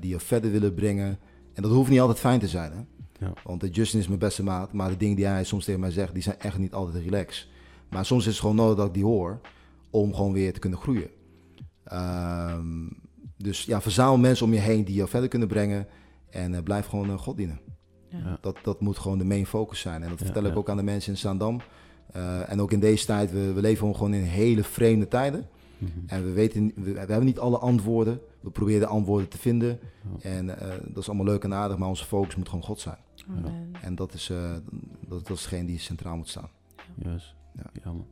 die 0.00 0.10
je 0.10 0.20
verder 0.20 0.50
willen 0.50 0.74
brengen. 0.74 1.18
En 1.52 1.62
dat 1.62 1.72
hoeft 1.72 1.90
niet 1.90 2.00
altijd 2.00 2.18
fijn 2.18 2.40
te 2.40 2.48
zijn, 2.48 2.72
hè. 2.72 2.78
Ja. 3.26 3.32
Want 3.44 3.74
Justin 3.76 4.00
is 4.00 4.06
mijn 4.06 4.18
beste 4.18 4.42
maat. 4.42 4.72
Maar 4.72 4.88
de 4.88 4.96
dingen 4.96 5.16
die 5.16 5.26
hij 5.26 5.44
soms 5.44 5.64
tegen 5.64 5.80
mij 5.80 5.90
zegt, 5.90 6.14
die 6.14 6.22
zijn 6.22 6.38
echt 6.38 6.58
niet 6.58 6.72
altijd 6.72 7.04
relaxed. 7.04 7.48
Maar 7.90 8.04
soms 8.04 8.26
is 8.26 8.30
het 8.30 8.40
gewoon 8.40 8.56
nodig 8.56 8.76
dat 8.76 8.86
ik 8.86 8.94
die 8.94 9.04
hoor. 9.04 9.40
Om 9.90 10.14
gewoon 10.14 10.32
weer 10.32 10.52
te 10.52 10.58
kunnen 10.58 10.78
groeien. 10.78 11.10
Ehm, 11.84 12.88
dus 13.36 13.64
ja, 13.64 13.80
verzamel 13.80 14.18
mensen 14.18 14.46
om 14.46 14.52
je 14.52 14.60
heen 14.60 14.84
die 14.84 14.94
je 14.94 15.06
verder 15.06 15.28
kunnen 15.28 15.48
brengen. 15.48 15.86
En 16.34 16.54
eh, 16.54 16.62
blijf 16.62 16.86
gewoon 16.86 17.10
eh, 17.10 17.18
God 17.18 17.36
dienen. 17.36 17.60
Ja. 18.08 18.38
Dat, 18.40 18.58
dat 18.62 18.80
moet 18.80 18.98
gewoon 18.98 19.18
de 19.18 19.24
main 19.24 19.46
focus 19.46 19.80
zijn. 19.80 20.02
En 20.02 20.08
dat 20.08 20.18
Ja, 20.18 20.24
vertel 20.24 20.44
ik 20.44 20.52
ja. 20.52 20.56
ook 20.58 20.68
aan 20.68 20.76
de 20.76 20.82
mensen 20.82 21.12
in 21.12 21.18
Zaandam. 21.18 21.60
Eh, 22.12 22.50
en 22.50 22.60
ook 22.60 22.72
in 22.72 22.80
deze 22.80 23.06
tijd, 23.06 23.30
we, 23.32 23.52
we 23.52 23.60
leven 23.60 23.94
gewoon 23.94 24.14
in 24.14 24.22
hele 24.22 24.64
vreemde 24.64 25.08
tijden. 25.08 25.46
Mhm. 25.78 25.90
En 26.06 26.24
we, 26.24 26.32
weten, 26.32 26.72
we, 26.74 26.92
we 26.92 26.98
hebben 26.98 27.24
niet 27.24 27.38
alle 27.38 27.58
antwoorden. 27.58 28.20
We 28.40 28.50
proberen 28.50 28.80
de 28.80 28.86
antwoorden 28.86 29.28
te 29.28 29.38
vinden. 29.38 29.78
Ja. 30.18 30.30
En 30.30 30.58
eh, 30.58 30.68
dat 30.84 31.02
is 31.02 31.08
allemaal 31.08 31.26
leuk 31.26 31.44
en 31.44 31.54
aardig, 31.54 31.78
maar 31.78 31.88
onze 31.88 32.04
focus 32.04 32.36
moet 32.36 32.48
gewoon 32.48 32.64
God 32.64 32.80
zijn. 32.80 32.96
Amen. 33.28 33.70
En 33.82 33.94
dat 33.94 34.14
is, 34.14 34.30
eh, 34.30 34.52
dat, 35.08 35.26
dat 35.26 35.36
is 35.36 35.42
degene 35.42 35.66
die 35.66 35.78
centraal 35.78 36.16
moet 36.16 36.28
staan. 36.28 36.48
Juist. 36.94 37.34
Ja. 37.56 37.70
Ja, 37.84 37.92
man. 37.92 38.06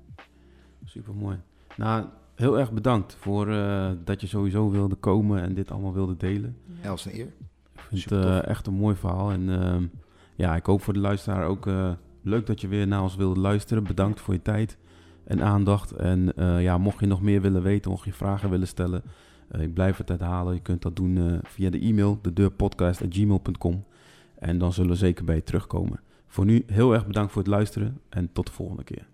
Super 0.84 1.14
mooi. 1.14 1.38
Nou, 1.76 2.06
heel 2.34 2.58
erg 2.58 2.72
bedankt 2.72 3.14
voor 3.14 3.48
eh, 3.48 3.90
dat 4.04 4.20
je 4.20 4.26
sowieso 4.26 4.70
wilde 4.70 4.94
komen 4.94 5.42
en 5.42 5.54
dit 5.54 5.70
allemaal 5.70 5.92
wilde 5.92 6.16
delen. 6.16 6.56
Ja, 6.82 6.92
is 6.92 7.04
een 7.04 7.14
eer. 7.14 7.32
Vind 7.92 8.04
Super 8.04 8.18
het 8.18 8.36
tof. 8.36 8.42
eh, 8.42 8.50
echt 8.50 8.66
een 8.66 8.74
mooi 8.74 8.96
verhaal. 8.96 9.30
En 9.30 9.62
ehm, 9.62 9.84
ja, 10.36 10.56
ik 10.56 10.66
hoop 10.66 10.82
voor 10.82 10.92
de 10.92 11.00
luisteraar 11.00 11.46
ook 11.46 11.66
eh, 11.66 11.90
leuk 12.22 12.46
dat 12.46 12.60
je 12.60 12.68
weer 12.68 12.86
naar 12.86 13.02
ons 13.02 13.16
wilde 13.16 13.40
luisteren. 13.40 13.84
Bedankt 13.84 14.20
voor 14.20 14.34
je 14.34 14.42
tijd 14.42 14.78
en 15.24 15.42
aandacht. 15.42 15.90
En 15.92 16.36
eh, 16.36 16.62
ja, 16.62 16.78
mocht 16.78 17.00
je 17.00 17.06
nog 17.06 17.22
meer 17.22 17.40
willen 17.40 17.62
weten, 17.62 17.90
mocht 17.90 18.04
je 18.04 18.12
vragen 18.12 18.50
willen 18.50 18.66
stellen, 18.66 19.02
ik 19.58 19.74
blijf 19.74 19.96
het 19.96 20.08
herhalen. 20.08 20.54
Je 20.54 20.60
kunt 20.60 20.82
dat 20.82 20.96
doen 20.96 21.40
via 21.42 21.70
de 21.70 21.80
e-mail, 21.80 22.18
de 22.22 22.32
deurpodcast.gmail.com. 22.32 23.84
En 24.38 24.58
dan 24.58 24.72
zullen 24.72 24.90
we 24.90 24.96
zeker 24.96 25.24
bij 25.24 25.34
je 25.34 25.44
terugkomen. 25.44 26.00
Voor 26.26 26.44
nu 26.44 26.62
heel 26.66 26.92
erg 26.92 27.06
bedankt 27.06 27.32
voor 27.32 27.42
het 27.42 27.50
luisteren 27.50 28.00
en 28.08 28.32
tot 28.32 28.46
de 28.46 28.52
volgende 28.52 28.84
keer. 28.84 29.06